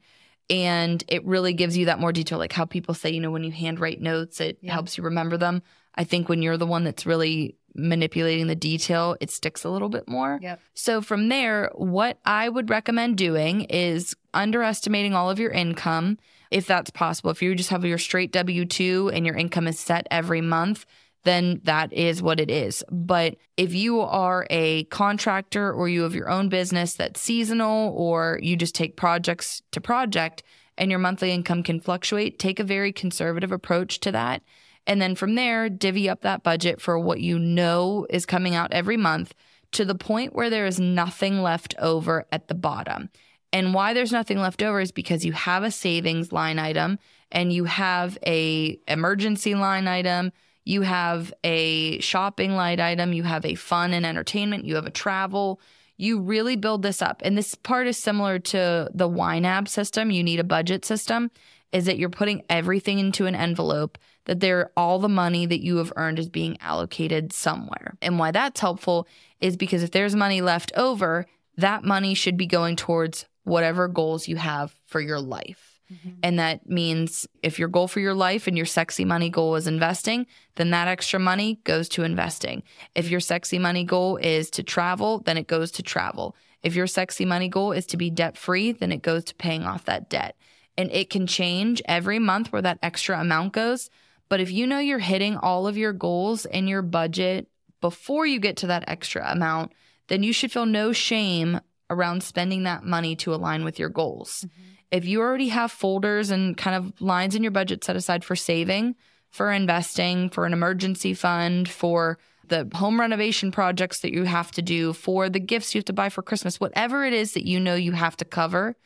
and 0.49 1.03
it 1.07 1.25
really 1.25 1.53
gives 1.53 1.77
you 1.77 1.85
that 1.85 1.99
more 1.99 2.11
detail, 2.13 2.37
like 2.37 2.53
how 2.53 2.65
people 2.65 2.93
say, 2.93 3.09
you 3.09 3.19
know, 3.19 3.31
when 3.31 3.43
you 3.43 3.51
handwrite 3.51 3.99
notes, 4.01 4.39
it 4.41 4.59
Yeah. 4.61 4.73
helps 4.73 4.97
you 4.97 5.03
remember 5.03 5.37
them. 5.37 5.61
I 5.95 6.03
think 6.03 6.29
when 6.29 6.41
you're 6.41 6.57
the 6.57 6.65
one 6.65 6.83
that's 6.83 7.05
really 7.05 7.55
manipulating 7.73 8.47
the 8.47 8.55
detail, 8.55 9.15
it 9.19 9.31
sticks 9.31 9.63
a 9.63 9.69
little 9.69 9.89
bit 9.89 10.07
more. 10.07 10.39
Yep. 10.41 10.59
So 10.73 11.01
from 11.01 11.29
there, 11.29 11.71
what 11.73 12.19
I 12.25 12.49
would 12.49 12.69
recommend 12.69 13.17
doing 13.17 13.61
is 13.61 14.15
underestimating 14.33 15.13
all 15.13 15.29
of 15.29 15.39
your 15.39 15.51
income 15.51 16.17
if 16.49 16.67
that's 16.67 16.89
possible. 16.89 17.31
If 17.31 17.41
you 17.41 17.55
just 17.55 17.69
have 17.69 17.85
your 17.85 17.97
straight 17.97 18.31
W 18.33 18.65
2 18.65 19.11
and 19.13 19.25
your 19.25 19.35
income 19.35 19.67
is 19.67 19.79
set 19.79 20.05
every 20.11 20.41
month, 20.41 20.85
then 21.23 21.61
that 21.63 21.93
is 21.93 22.21
what 22.21 22.39
it 22.39 22.49
is. 22.49 22.83
But 22.91 23.37
if 23.55 23.73
you 23.73 24.01
are 24.01 24.47
a 24.49 24.85
contractor 24.85 25.71
or 25.71 25.87
you 25.87 26.01
have 26.03 26.15
your 26.15 26.29
own 26.29 26.49
business 26.49 26.95
that's 26.95 27.21
seasonal 27.21 27.93
or 27.95 28.39
you 28.41 28.55
just 28.55 28.75
take 28.75 28.97
projects 28.97 29.61
to 29.71 29.79
project 29.79 30.43
and 30.77 30.89
your 30.89 30.99
monthly 30.99 31.31
income 31.31 31.63
can 31.63 31.79
fluctuate, 31.79 32.39
take 32.39 32.59
a 32.59 32.63
very 32.63 32.91
conservative 32.91 33.51
approach 33.51 33.99
to 34.01 34.11
that. 34.11 34.41
And 34.87 35.01
then 35.01 35.15
from 35.15 35.35
there, 35.35 35.69
divvy 35.69 36.09
up 36.09 36.21
that 36.21 36.43
budget 36.43 36.81
for 36.81 36.97
what 36.97 37.21
you 37.21 37.37
know 37.37 38.07
is 38.09 38.25
coming 38.25 38.55
out 38.55 38.73
every 38.73 38.97
month 38.97 39.33
to 39.73 39.85
the 39.85 39.95
point 39.95 40.35
where 40.35 40.49
there 40.49 40.65
is 40.65 40.79
nothing 40.79 41.41
left 41.41 41.75
over 41.79 42.25
at 42.31 42.47
the 42.47 42.55
bottom. 42.55 43.09
And 43.53 43.73
why 43.73 43.93
there's 43.93 44.11
nothing 44.11 44.39
left 44.39 44.61
over 44.61 44.79
is 44.79 44.91
because 44.91 45.25
you 45.25 45.33
have 45.33 45.63
a 45.63 45.71
savings 45.71 46.31
line 46.31 46.57
item 46.57 46.99
and 47.31 47.51
you 47.51 47.65
have 47.65 48.17
a 48.25 48.79
emergency 48.87 49.55
line 49.55 49.87
item, 49.87 50.31
you 50.63 50.81
have 50.81 51.33
a 51.43 51.99
shopping 51.99 52.55
line 52.55 52.79
item, 52.79 53.13
you 53.13 53.23
have 53.23 53.45
a 53.45 53.55
fun 53.55 53.93
and 53.93 54.05
entertainment, 54.05 54.65
you 54.65 54.75
have 54.75 54.85
a 54.85 54.91
travel. 54.91 55.59
You 55.97 56.19
really 56.19 56.55
build 56.55 56.81
this 56.81 57.01
up. 57.01 57.21
And 57.23 57.37
this 57.37 57.53
part 57.53 57.85
is 57.85 57.95
similar 57.95 58.39
to 58.39 58.89
the 58.91 59.07
YNAB 59.07 59.67
system. 59.67 60.09
You 60.09 60.23
need 60.23 60.39
a 60.39 60.43
budget 60.43 60.83
system 60.83 61.29
is 61.71 61.85
that 61.85 61.97
you're 61.97 62.09
putting 62.09 62.43
everything 62.49 62.99
into 62.99 63.25
an 63.27 63.35
envelope 63.35 63.97
that 64.31 64.39
there 64.39 64.71
all 64.77 64.97
the 64.97 65.09
money 65.09 65.45
that 65.45 65.59
you 65.61 65.75
have 65.75 65.91
earned 65.97 66.17
is 66.17 66.29
being 66.29 66.57
allocated 66.61 67.33
somewhere. 67.33 67.97
And 68.01 68.17
why 68.17 68.31
that's 68.31 68.61
helpful 68.61 69.05
is 69.41 69.57
because 69.57 69.83
if 69.83 69.91
there's 69.91 70.15
money 70.15 70.39
left 70.39 70.71
over, 70.77 71.25
that 71.57 71.83
money 71.83 72.13
should 72.13 72.37
be 72.37 72.47
going 72.47 72.77
towards 72.77 73.25
whatever 73.43 73.89
goals 73.89 74.29
you 74.29 74.37
have 74.37 74.73
for 74.85 75.01
your 75.01 75.19
life. 75.19 75.81
Mhm. 75.91 76.13
And 76.23 76.39
that 76.39 76.69
means 76.69 77.27
if 77.43 77.59
your 77.59 77.67
goal 77.67 77.89
for 77.89 77.99
your 77.99 78.13
life 78.13 78.47
and 78.47 78.55
your 78.55 78.65
sexy 78.65 79.03
money 79.03 79.29
goal 79.29 79.57
is 79.57 79.67
investing, 79.67 80.25
then 80.55 80.69
that 80.69 80.87
extra 80.87 81.19
money 81.19 81.59
goes 81.65 81.89
to 81.89 82.03
investing. 82.03 82.63
If 82.95 83.09
your 83.09 83.19
sexy 83.19 83.59
money 83.59 83.83
goal 83.83 84.15
is 84.15 84.49
to 84.51 84.63
travel, 84.63 85.19
then 85.25 85.37
it 85.37 85.47
goes 85.47 85.71
to 85.71 85.83
travel. 85.83 86.37
If 86.63 86.73
your 86.73 86.87
sexy 86.87 87.25
money 87.25 87.49
goal 87.49 87.73
is 87.73 87.85
to 87.87 87.97
be 87.97 88.09
debt 88.09 88.37
free, 88.37 88.71
then 88.71 88.93
it 88.93 89.01
goes 89.01 89.25
to 89.25 89.35
paying 89.35 89.63
off 89.63 89.83
that 89.83 90.09
debt. 90.09 90.37
And 90.77 90.89
it 90.93 91.09
can 91.09 91.27
change 91.27 91.81
every 91.85 92.17
month 92.17 92.53
where 92.53 92.61
that 92.61 92.79
extra 92.81 93.19
amount 93.19 93.51
goes. 93.51 93.89
But 94.31 94.39
if 94.39 94.49
you 94.49 94.65
know 94.65 94.79
you're 94.79 94.97
hitting 94.97 95.35
all 95.35 95.67
of 95.67 95.75
your 95.75 95.91
goals 95.91 96.45
and 96.45 96.69
your 96.69 96.81
budget 96.81 97.49
before 97.81 98.25
you 98.25 98.39
get 98.39 98.55
to 98.57 98.67
that 98.67 98.85
extra 98.87 99.29
amount, 99.29 99.73
then 100.07 100.23
you 100.23 100.31
should 100.31 100.53
feel 100.53 100.65
no 100.65 100.93
shame 100.93 101.59
around 101.89 102.23
spending 102.23 102.63
that 102.63 102.85
money 102.85 103.13
to 103.17 103.33
align 103.33 103.65
with 103.65 103.77
your 103.77 103.89
goals. 103.89 104.45
Mm-hmm. 104.47 104.63
If 104.89 105.03
you 105.03 105.19
already 105.19 105.49
have 105.49 105.69
folders 105.69 106.31
and 106.31 106.55
kind 106.55 106.77
of 106.77 107.01
lines 107.01 107.35
in 107.35 107.43
your 107.43 107.51
budget 107.51 107.83
set 107.83 107.97
aside 107.97 108.23
for 108.23 108.37
saving, 108.37 108.95
for 109.31 109.51
investing, 109.51 110.29
for 110.29 110.45
an 110.45 110.53
emergency 110.53 111.13
fund, 111.13 111.67
for 111.67 112.17
the 112.47 112.69
home 112.73 113.01
renovation 113.01 113.51
projects 113.51 113.99
that 113.99 114.13
you 114.13 114.23
have 114.23 114.49
to 114.51 114.61
do, 114.61 114.93
for 114.93 115.27
the 115.27 115.41
gifts 115.41 115.75
you 115.75 115.79
have 115.79 115.85
to 115.85 115.93
buy 115.93 116.07
for 116.07 116.21
Christmas, 116.21 116.57
whatever 116.57 117.03
it 117.03 117.11
is 117.11 117.33
that 117.33 117.45
you 117.45 117.59
know 117.59 117.75
you 117.75 117.91
have 117.91 118.15
to 118.15 118.23
cover, 118.23 118.77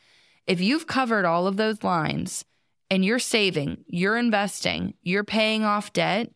if 0.48 0.60
you've 0.60 0.88
covered 0.88 1.24
all 1.24 1.46
of 1.46 1.56
those 1.56 1.84
lines 1.84 2.44
and 2.90 3.04
you're 3.04 3.18
saving, 3.18 3.84
you're 3.86 4.16
investing, 4.16 4.94
you're 5.02 5.24
paying 5.24 5.64
off 5.64 5.92
debt, 5.92 6.30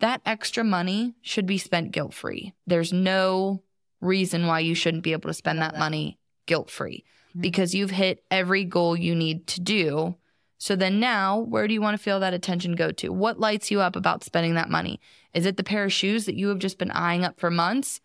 that 0.00 0.20
extra 0.26 0.64
money 0.64 1.14
should 1.22 1.46
be 1.46 1.58
spent 1.58 1.92
guilt 1.92 2.12
free. 2.14 2.52
There's 2.66 2.92
no 2.92 3.62
reason 4.00 4.46
why 4.46 4.60
you 4.60 4.74
shouldn't 4.74 5.04
be 5.04 5.12
able 5.12 5.28
to 5.30 5.34
spend 5.34 5.60
that 5.60 5.74
that. 5.74 5.78
money 5.78 6.18
guilt 6.46 6.70
free 6.70 7.04
Mhm. 7.36 7.42
because 7.42 7.74
you've 7.74 7.92
hit 7.92 8.24
every 8.30 8.64
goal 8.64 8.96
you 8.96 9.14
need 9.14 9.46
to 9.48 9.60
do. 9.60 10.16
So 10.58 10.74
then 10.76 10.98
now, 11.00 11.38
where 11.38 11.66
do 11.68 11.74
you 11.74 11.80
want 11.80 11.96
to 11.96 12.02
feel 12.02 12.20
that 12.20 12.34
attention 12.34 12.74
go 12.74 12.90
to? 12.92 13.12
What 13.12 13.38
lights 13.40 13.70
you 13.70 13.80
up 13.80 13.94
about 13.96 14.24
spending 14.24 14.54
that 14.54 14.70
money? 14.70 15.00
Is 15.34 15.46
it 15.46 15.56
the 15.56 15.64
pair 15.64 15.84
of 15.84 15.92
shoes 15.92 16.24
that 16.26 16.36
you 16.36 16.48
have 16.48 16.58
just 16.58 16.78
been 16.78 16.90
eyeing 16.90 17.24
up 17.24 17.38
for 17.38 17.50
months? 17.50 18.00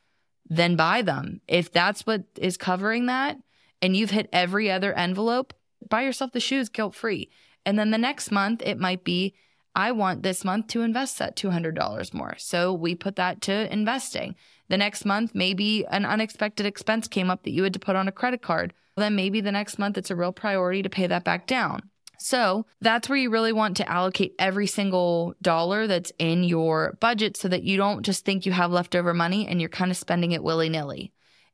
Then 0.49 0.75
buy 0.75 1.01
them. 1.01 1.41
If 1.47 1.71
that's 1.71 2.05
what 2.05 2.23
is 2.37 2.57
covering 2.57 3.07
that 3.07 3.37
and 3.81 3.97
you've 3.97 4.11
hit 4.11 4.29
every 4.31 4.71
other 4.71 4.93
envelope, 4.93 5.53
buy 5.89 6.03
yourself 6.03 6.31
the 6.31 6.39
shoes 6.39 6.69
guilt 6.69 6.95
free. 6.95 7.29
And 7.67 7.77
then 7.77 7.91
the 7.91 7.97
next 7.97 8.31
month, 8.31 8.61
it 8.65 8.79
might 8.79 9.03
be, 9.03 9.35
I 9.75 9.91
want 9.91 10.23
this 10.23 10.45
month 10.45 10.67
to 10.67 10.83
invest 10.83 11.19
that 11.19 11.35
$200 11.35 12.13
more. 12.13 12.35
So 12.37 12.71
we 12.71 12.95
put 12.95 13.17
that 13.17 13.41
to 13.41 13.71
investing. 13.71 14.35
The 14.69 14.77
next 14.77 15.03
month, 15.03 15.35
maybe 15.35 15.85
an 15.87 16.05
unexpected 16.05 16.65
expense 16.65 17.09
came 17.09 17.29
up 17.29 17.43
that 17.43 17.51
you 17.51 17.63
had 17.63 17.73
to 17.73 17.79
put 17.79 17.97
on 17.97 18.07
a 18.07 18.13
credit 18.13 18.41
card. 18.41 18.73
Then 18.95 19.17
maybe 19.17 19.41
the 19.41 19.51
next 19.51 19.77
month 19.79 19.97
it's 19.97 20.09
a 20.09 20.15
real 20.15 20.31
priority 20.31 20.81
to 20.81 20.89
pay 20.89 21.07
that 21.07 21.25
back 21.25 21.45
down. 21.45 21.81
So 22.17 22.65
that's 22.79 23.09
where 23.09 23.17
you 23.17 23.29
really 23.29 23.51
want 23.51 23.75
to 23.77 23.91
allocate 23.91 24.35
every 24.39 24.65
single 24.65 25.35
dollar 25.41 25.87
that's 25.87 26.13
in 26.19 26.45
your 26.45 26.97
budget 27.01 27.35
so 27.35 27.49
that 27.49 27.63
you 27.63 27.75
don't 27.75 28.03
just 28.03 28.23
think 28.23 28.45
you 28.45 28.53
have 28.53 28.71
leftover 28.71 29.13
money 29.13 29.45
and 29.45 29.59
you're 29.59 29.69
kind 29.69 29.91
of 29.91 29.97
spending 29.97 30.31
it 30.31 30.41
willy 30.41 30.69
nilly. 30.69 31.11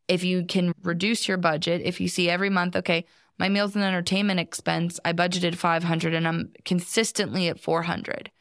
If 0.07 0.23
you 0.23 0.45
can 0.45 0.73
reduce 0.83 1.27
your 1.27 1.37
budget, 1.37 1.81
if 1.83 1.99
you 1.99 2.07
see 2.07 2.29
every 2.29 2.51
month, 2.51 2.75
okay, 2.75 3.05
my 3.43 3.49
meals 3.49 3.75
and 3.75 3.83
entertainment 3.83 4.39
expense, 4.39 5.01
I 5.03 5.11
budgeted 5.11 5.55
500 5.55 6.13
and 6.13 6.25
I'm 6.25 6.53
consistently 6.63 7.49
at 7.49 7.59
400. 7.59 8.31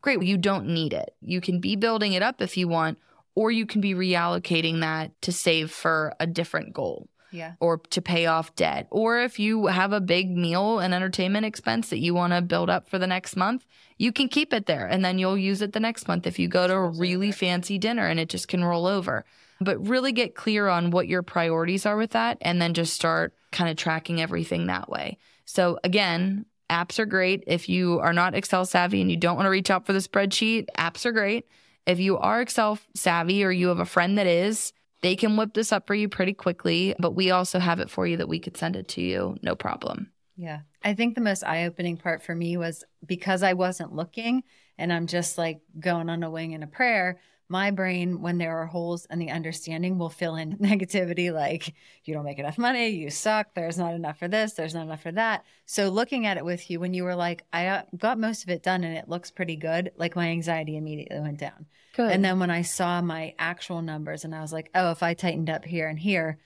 Great, 0.00 0.22
you 0.22 0.38
don't 0.38 0.68
need 0.68 0.92
it. 0.92 1.16
You 1.20 1.40
can 1.40 1.58
be 1.58 1.74
building 1.74 2.12
it 2.12 2.22
up 2.22 2.40
if 2.40 2.56
you 2.56 2.68
want, 2.68 2.98
or 3.34 3.50
you 3.50 3.66
can 3.66 3.80
be 3.80 3.92
reallocating 3.92 4.78
that 4.78 5.20
to 5.22 5.32
save 5.32 5.72
for 5.72 6.14
a 6.20 6.28
different 6.28 6.72
goal 6.74 7.08
Yeah. 7.32 7.54
or 7.58 7.78
to 7.90 8.00
pay 8.00 8.26
off 8.26 8.54
debt. 8.54 8.86
Or 8.92 9.18
if 9.18 9.40
you 9.40 9.66
have 9.66 9.92
a 9.92 10.00
big 10.00 10.30
meal 10.30 10.78
and 10.78 10.94
entertainment 10.94 11.44
expense 11.44 11.88
that 11.88 11.98
you 11.98 12.14
want 12.14 12.32
to 12.32 12.40
build 12.40 12.70
up 12.70 12.88
for 12.88 13.00
the 13.00 13.08
next 13.08 13.34
month, 13.34 13.66
you 13.98 14.12
can 14.12 14.28
keep 14.28 14.52
it 14.52 14.66
there 14.66 14.86
and 14.86 15.04
then 15.04 15.18
you'll 15.18 15.36
use 15.38 15.60
it 15.60 15.72
the 15.72 15.80
next 15.80 16.06
month 16.06 16.24
if 16.24 16.38
you 16.38 16.46
go 16.46 16.68
to 16.68 16.74
a 16.74 16.88
really 16.88 17.32
fancy 17.32 17.78
dinner 17.78 18.06
and 18.06 18.20
it 18.20 18.28
just 18.28 18.46
can 18.46 18.62
roll 18.62 18.86
over. 18.86 19.24
But 19.64 19.86
really 19.86 20.12
get 20.12 20.34
clear 20.34 20.68
on 20.68 20.90
what 20.90 21.08
your 21.08 21.22
priorities 21.22 21.86
are 21.86 21.96
with 21.96 22.10
that 22.10 22.38
and 22.40 22.60
then 22.60 22.74
just 22.74 22.94
start 22.94 23.34
kind 23.50 23.70
of 23.70 23.76
tracking 23.76 24.20
everything 24.20 24.66
that 24.66 24.88
way. 24.88 25.18
So 25.44 25.78
again, 25.84 26.46
apps 26.70 26.98
are 26.98 27.06
great. 27.06 27.44
If 27.46 27.68
you 27.68 28.00
are 28.00 28.12
not 28.12 28.34
Excel 28.34 28.64
savvy 28.64 29.00
and 29.00 29.10
you 29.10 29.16
don't 29.16 29.36
want 29.36 29.46
to 29.46 29.50
reach 29.50 29.70
out 29.70 29.86
for 29.86 29.92
the 29.92 29.98
spreadsheet, 29.98 30.66
apps 30.76 31.04
are 31.04 31.12
great. 31.12 31.46
If 31.86 32.00
you 32.00 32.18
are 32.18 32.40
Excel 32.40 32.78
savvy 32.94 33.44
or 33.44 33.50
you 33.50 33.68
have 33.68 33.80
a 33.80 33.84
friend 33.84 34.18
that 34.18 34.26
is, 34.26 34.72
they 35.02 35.16
can 35.16 35.36
whip 35.36 35.52
this 35.52 35.72
up 35.72 35.86
for 35.86 35.94
you 35.94 36.08
pretty 36.08 36.32
quickly, 36.32 36.94
but 36.98 37.14
we 37.14 37.30
also 37.30 37.58
have 37.58 37.80
it 37.80 37.90
for 37.90 38.06
you 38.06 38.16
that 38.18 38.28
we 38.28 38.38
could 38.38 38.56
send 38.56 38.76
it 38.76 38.88
to 38.88 39.00
you, 39.00 39.36
no 39.42 39.54
problem. 39.56 40.12
Yeah. 40.36 40.60
I 40.82 40.94
think 40.94 41.14
the 41.14 41.20
most 41.20 41.44
eye 41.44 41.64
opening 41.64 41.96
part 41.96 42.22
for 42.22 42.34
me 42.34 42.56
was 42.56 42.84
because 43.04 43.42
I 43.42 43.52
wasn't 43.52 43.94
looking 43.94 44.44
and 44.78 44.92
I'm 44.92 45.06
just 45.06 45.38
like 45.38 45.60
going 45.78 46.08
on 46.08 46.22
a 46.22 46.30
wing 46.30 46.54
and 46.54 46.64
a 46.64 46.68
prayer. 46.68 47.20
My 47.48 47.70
brain, 47.70 48.20
when 48.20 48.38
there 48.38 48.56
are 48.58 48.66
holes 48.66 49.06
in 49.10 49.18
the 49.18 49.30
understanding, 49.30 49.98
will 49.98 50.08
fill 50.08 50.36
in 50.36 50.56
negativity 50.58 51.32
like, 51.32 51.74
you 52.04 52.14
don't 52.14 52.24
make 52.24 52.38
enough 52.38 52.58
money, 52.58 52.88
you 52.88 53.10
suck, 53.10 53.54
there's 53.54 53.78
not 53.78 53.94
enough 53.94 54.18
for 54.18 54.28
this, 54.28 54.52
there's 54.54 54.74
not 54.74 54.84
enough 54.86 55.02
for 55.02 55.12
that. 55.12 55.44
So, 55.66 55.88
looking 55.88 56.26
at 56.26 56.36
it 56.36 56.44
with 56.44 56.70
you, 56.70 56.80
when 56.80 56.94
you 56.94 57.04
were 57.04 57.16
like, 57.16 57.44
I 57.52 57.66
uh, 57.66 57.82
got 57.96 58.18
most 58.18 58.42
of 58.42 58.50
it 58.50 58.62
done 58.62 58.84
and 58.84 58.96
it 58.96 59.08
looks 59.08 59.30
pretty 59.30 59.56
good, 59.56 59.92
like 59.96 60.16
my 60.16 60.28
anxiety 60.28 60.76
immediately 60.76 61.20
went 61.20 61.38
down. 61.38 61.66
Good. 61.94 62.10
And 62.10 62.24
then 62.24 62.38
when 62.38 62.50
I 62.50 62.62
saw 62.62 63.02
my 63.02 63.34
actual 63.38 63.82
numbers 63.82 64.24
and 64.24 64.34
I 64.34 64.40
was 64.40 64.52
like, 64.52 64.70
oh, 64.74 64.90
if 64.92 65.02
I 65.02 65.14
tightened 65.14 65.50
up 65.50 65.64
here 65.64 65.88
and 65.88 65.98
here, 65.98 66.38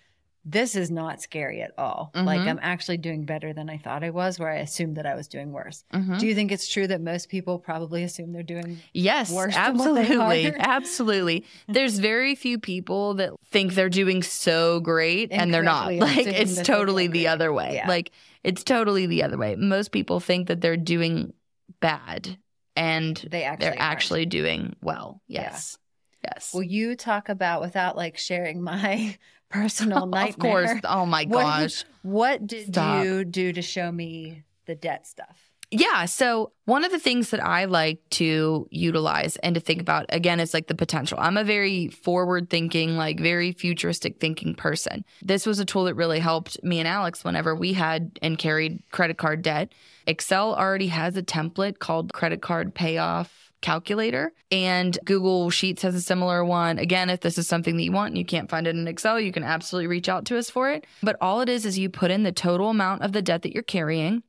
this 0.48 0.76
is 0.76 0.92
not 0.92 1.20
scary 1.20 1.60
at 1.60 1.72
all. 1.76 2.12
Like 2.14 2.40
Mhm. 2.40 2.48
I'm 2.48 2.58
actually 2.62 2.98
doing 2.98 3.24
better 3.24 3.52
than 3.52 3.68
I 3.68 3.78
thought 3.78 4.04
I 4.04 4.10
was, 4.10 4.38
where 4.38 4.48
I 4.48 4.58
assumed 4.58 4.96
that 4.96 5.04
I 5.04 5.16
was 5.16 5.26
doing 5.26 5.50
worse. 5.52 5.82
Mhm. 5.92 6.20
Do 6.20 6.26
you 6.28 6.36
think 6.36 6.52
it's 6.52 6.68
true 6.68 6.86
that 6.86 7.00
most 7.00 7.28
people 7.28 7.58
probably 7.58 8.04
assume 8.04 8.32
they're 8.32 8.44
doing? 8.44 8.78
Yes, 8.94 9.32
worse 9.32 9.54
than 9.56 9.76
what 9.76 9.94
they 9.94 10.02
absolutely. 10.02 10.54
Absolutely. 10.58 11.44
There's 11.66 11.98
very 11.98 12.36
few 12.36 12.58
people 12.60 13.14
that 13.14 13.30
think 13.50 13.74
they're 13.74 13.88
doing 13.88 14.22
so 14.22 14.78
great 14.78 15.32
and 15.32 15.52
they're 15.52 15.64
not. 15.64 15.92
Like 15.92 16.26
it's 16.26 16.62
totally 16.62 17.08
the 17.08 17.26
other 17.26 17.52
way. 17.52 17.74
Yeah. 17.74 17.88
Like 17.88 18.12
it's 18.44 18.62
totally 18.62 19.06
the 19.06 19.24
other 19.24 19.36
way. 19.36 19.56
Most 19.56 19.90
people 19.90 20.20
think 20.20 20.46
that 20.46 20.60
they're 20.60 20.76
doing 20.76 21.32
bad 21.80 22.38
and 22.76 23.16
They 23.30 23.42
actually 23.42 23.64
they're 23.64 23.70
aren't. 23.72 23.80
actually 23.82 24.26
doing 24.26 24.76
well. 24.80 25.20
Yeah. 25.26 25.42
Yes. 25.42 25.78
Yes. 26.24 26.50
Will 26.54 26.62
you 26.62 26.96
talk 26.96 27.28
about 27.28 27.60
without 27.60 27.96
like 27.96 28.16
sharing 28.18 28.62
my 28.62 29.16
personal 29.48 30.06
nightmare? 30.06 30.62
of 30.64 30.68
course. 30.68 30.80
Oh 30.84 31.06
my 31.06 31.24
What- 31.24 31.42
gosh. 31.42 31.84
What 32.02 32.46
did 32.46 32.68
Stop. 32.68 33.04
you 33.04 33.24
do 33.24 33.52
to 33.52 33.62
show 33.62 33.90
me 33.90 34.44
the 34.66 34.74
debt 34.74 35.06
stuff? 35.06 35.50
Yeah. 35.72 36.04
So, 36.04 36.52
one 36.66 36.84
of 36.84 36.92
the 36.92 36.98
things 37.00 37.30
that 37.30 37.44
I 37.44 37.64
like 37.64 37.98
to 38.10 38.68
utilize 38.70 39.34
and 39.36 39.56
to 39.56 39.60
think 39.60 39.80
about 39.80 40.06
again 40.10 40.38
is 40.38 40.54
like 40.54 40.68
the 40.68 40.76
potential. 40.76 41.18
I'm 41.20 41.36
a 41.36 41.42
very 41.42 41.88
forward 41.88 42.48
thinking, 42.48 42.96
like 42.96 43.18
very 43.18 43.50
futuristic 43.50 44.20
thinking 44.20 44.54
person. 44.54 45.04
This 45.22 45.44
was 45.44 45.58
a 45.58 45.64
tool 45.64 45.84
that 45.84 45.94
really 45.96 46.20
helped 46.20 46.62
me 46.62 46.78
and 46.78 46.86
Alex 46.86 47.24
whenever 47.24 47.52
we 47.52 47.72
had 47.72 48.16
and 48.22 48.38
carried 48.38 48.80
credit 48.92 49.18
card 49.18 49.42
debt. 49.42 49.72
Excel 50.06 50.54
already 50.54 50.86
has 50.86 51.16
a 51.16 51.22
template 51.24 51.80
called 51.80 52.12
credit 52.12 52.40
card 52.42 52.72
payoff 52.72 53.45
calculator 53.66 54.32
and 54.50 54.98
Google 55.04 55.50
Sheets 55.50 55.82
has 55.82 55.94
a 55.94 56.00
similar 56.00 56.44
one. 56.44 56.78
Again, 56.78 57.10
if 57.10 57.20
this 57.20 57.36
is 57.36 57.48
something 57.48 57.76
that 57.76 57.82
you 57.82 57.92
want 57.92 58.10
and 58.10 58.18
you 58.18 58.24
can't 58.24 58.48
find 58.48 58.66
it 58.66 58.76
in 58.76 58.86
Excel, 58.86 59.20
you 59.20 59.32
can 59.32 59.42
absolutely 59.42 59.88
reach 59.88 60.08
out 60.08 60.24
to 60.26 60.38
us 60.38 60.48
for 60.48 60.70
it. 60.70 60.86
But 61.02 61.16
all 61.20 61.40
it 61.40 61.48
is 61.48 61.66
is 61.66 61.78
you 61.78 61.90
put 61.90 62.10
in 62.10 62.22
the 62.22 62.32
total 62.32 62.70
amount 62.70 63.02
of 63.02 63.12
the 63.12 63.22
debt 63.22 63.42
that 63.42 63.52
you're 63.52 63.62
carrying 63.62 64.22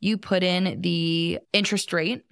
you 0.00 0.16
put 0.16 0.42
in 0.42 0.80
the 0.80 1.38
interest 1.52 1.92
rate, 1.92 2.24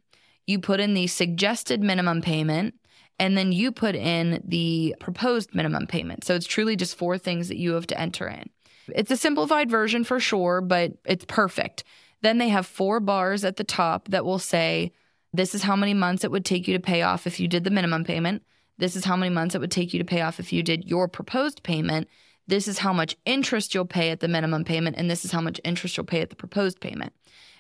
you 0.47 0.59
put 0.59 0.81
in 0.81 0.95
the 0.95 1.07
suggested 1.07 1.83
minimum 1.83 2.23
payment, 2.23 2.75
and 3.19 3.37
then 3.37 3.53
you 3.53 3.71
put 3.71 3.95
in 3.95 4.43
the 4.45 4.95
proposed 4.99 5.55
minimum 5.55 5.87
payment. 5.87 6.25
So 6.25 6.35
it's 6.35 6.47
truly 6.47 6.77
just 6.77 6.97
four 6.97 7.19
things 7.19 7.49
that 7.49 7.59
you 7.59 7.75
have 7.75 7.87
to 7.89 8.01
enter 8.01 8.27
in. 8.27 8.49
It's 8.89 9.11
a 9.11 9.17
simplified 9.17 9.71
version 9.71 10.03
for 10.03 10.19
sure, 10.19 10.63
but 10.63 10.93
it's 11.05 11.27
perfect. 11.27 11.85
Then 12.23 12.39
they 12.39 12.49
have 12.49 12.67
four 12.67 13.01
bars 13.01 13.45
at 13.45 13.57
the 13.57 13.65
top 13.65 14.09
that 14.09 14.25
will 14.25 14.39
say, 14.39 14.93
this 15.33 15.55
is 15.55 15.63
how 15.63 15.77
many 15.77 15.95
months 15.95 16.25
it 16.25 16.31
would 16.31 16.45
take 16.45 16.67
you 16.67 16.77
to 16.77 16.83
pay 16.83 17.03
off 17.03 17.27
if 17.27 17.39
you 17.39 17.49
did 17.49 17.65
the 17.65 17.71
minimum 17.71 18.05
payment. 18.05 18.43
This 18.79 18.97
is 18.97 19.05
how 19.05 19.17
many 19.17 19.33
months 19.33 19.55
it 19.55 19.61
would 19.61 19.71
take 19.71 19.93
you 19.93 19.99
to 19.99 20.05
pay 20.05 20.21
off 20.21 20.41
if 20.41 20.53
you 20.53 20.63
did 20.63 20.89
your 20.89 21.09
proposed 21.09 21.63
payment. 21.63 22.09
This 22.47 22.67
is 22.67 22.79
how 22.79 22.93
much 22.93 23.17
interest 23.27 23.75
you'll 23.75 23.85
pay 23.85 24.11
at 24.11 24.21
the 24.21 24.29
minimum 24.29 24.65
payment, 24.65 24.97
and 24.97 25.11
this 25.11 25.25
is 25.25 25.33
how 25.33 25.41
much 25.41 25.61
interest 25.65 25.97
you'll 25.97 26.07
pay 26.07 26.23
at 26.23 26.31
the 26.31 26.37
proposed 26.37 26.81
payment. 26.81 27.13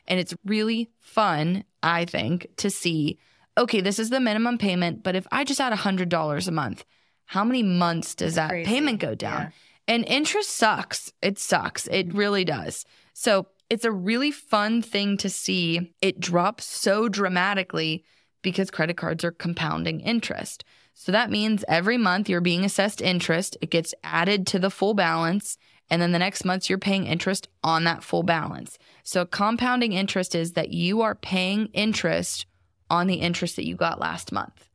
And 0.07 0.19
it's 0.19 0.35
really 0.47 0.89
fun, 1.01 1.65
I 1.83 2.07
think, 2.07 2.47
to 2.57 2.71
see 2.71 3.19
okay, 3.59 3.81
this 3.81 3.99
is 3.99 4.11
the 4.11 4.21
minimum 4.21 4.57
payment, 4.57 5.03
but 5.03 5.17
if 5.17 5.27
I 5.33 5.43
just 5.43 5.61
add 5.61 5.73
$100 5.77 6.49
a 6.49 6.51
month, 6.53 6.85
how 7.27 7.45
many 7.45 7.63
months 7.63 8.15
does 8.15 8.37
that 8.37 8.51
Crazy. 8.51 8.71
payment 8.71 9.01
go 9.01 9.15
down? 9.15 9.41
Yeah. 9.41 9.51
And 9.89 10.05
interest 10.07 10.51
sucks. 10.51 11.13
It 11.23 11.39
sucks. 11.39 11.87
It 11.89 12.15
really 12.15 12.45
does. 12.45 12.85
So 13.15 13.47
it's 13.71 13.85
a 13.85 13.93
really 13.93 14.31
fun 14.31 14.83
thing 14.83 15.17
to 15.19 15.29
see. 15.29 15.93
It 16.01 16.21
drops 16.21 16.65
so 16.65 17.09
dramatically 17.09 18.05
because 18.43 18.71
credit 18.71 18.97
cards 18.97 19.25
are 19.25 19.31
compounding 19.31 20.01
interest. 20.01 20.65
So 20.95 21.13
that 21.13 21.31
means 21.31 21.65
every 21.69 21.99
month 21.99 22.29
you're 22.29 22.41
being 22.41 22.65
assessed 22.65 23.01
interest, 23.01 23.57
it 23.61 23.71
gets 23.71 23.95
added 24.03 24.47
to 24.49 24.59
the 24.59 24.71
full 24.71 24.95
balance, 24.95 25.59
And 25.91 26.03
then 26.03 26.13
the 26.13 26.19
next 26.19 26.45
month, 26.45 26.69
you're 26.69 26.79
paying 26.79 27.07
interest 27.07 27.49
on 27.65 27.85
that 27.85 28.05
full 28.05 28.23
balance. 28.23 28.79
So, 29.05 29.25
compounding 29.25 29.95
interest 29.95 30.35
is 30.35 30.53
that 30.53 30.69
you 30.71 31.01
are 31.01 31.15
paying 31.15 31.71
interest 31.73 32.45
on 32.91 33.07
the 33.07 33.23
interest 33.23 33.57
that 33.57 33.67
you 33.67 33.75
got 33.75 33.99
last 33.99 34.31
month. 34.31 34.69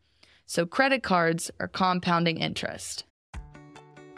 So, 0.48 0.66
credit 0.66 1.04
cards 1.04 1.52
are 1.60 1.68
compounding 1.68 2.40
interest. 2.40 3.04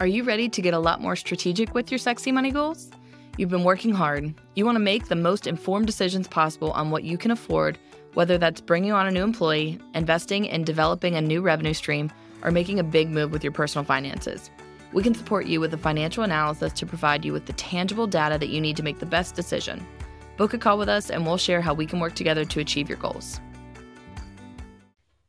Are 0.00 0.06
you 0.06 0.22
ready 0.22 0.48
to 0.48 0.62
get 0.62 0.72
a 0.72 0.78
lot 0.78 1.02
more 1.02 1.16
strategic 1.16 1.74
with 1.74 1.90
your 1.90 1.98
sexy 1.98 2.32
money 2.32 2.50
goals? 2.50 2.90
You've 3.38 3.50
been 3.50 3.64
working 3.64 3.92
hard. 3.92 4.34
You 4.54 4.64
want 4.64 4.76
to 4.76 4.80
make 4.80 5.08
the 5.08 5.14
most 5.14 5.46
informed 5.46 5.86
decisions 5.86 6.26
possible 6.26 6.70
on 6.72 6.90
what 6.90 7.04
you 7.04 7.18
can 7.18 7.30
afford, 7.30 7.76
whether 8.14 8.38
that's 8.38 8.62
bringing 8.62 8.92
on 8.92 9.06
a 9.06 9.10
new 9.10 9.22
employee, 9.22 9.78
investing 9.94 10.46
in 10.46 10.64
developing 10.64 11.16
a 11.16 11.20
new 11.20 11.42
revenue 11.42 11.74
stream, 11.74 12.10
or 12.42 12.50
making 12.50 12.78
a 12.78 12.84
big 12.84 13.10
move 13.10 13.32
with 13.32 13.44
your 13.44 13.52
personal 13.52 13.84
finances. 13.84 14.50
We 14.94 15.02
can 15.02 15.14
support 15.14 15.44
you 15.44 15.60
with 15.60 15.74
a 15.74 15.78
financial 15.78 16.24
analysis 16.24 16.72
to 16.74 16.86
provide 16.86 17.26
you 17.26 17.34
with 17.34 17.44
the 17.44 17.52
tangible 17.52 18.06
data 18.06 18.38
that 18.38 18.48
you 18.48 18.58
need 18.58 18.76
to 18.78 18.82
make 18.82 19.00
the 19.00 19.06
best 19.06 19.34
decision. 19.34 19.86
Book 20.38 20.54
a 20.54 20.58
call 20.58 20.78
with 20.78 20.88
us 20.88 21.10
and 21.10 21.26
we'll 21.26 21.36
share 21.36 21.60
how 21.60 21.74
we 21.74 21.84
can 21.84 22.00
work 22.00 22.14
together 22.14 22.46
to 22.46 22.60
achieve 22.60 22.88
your 22.88 22.98
goals. 22.98 23.38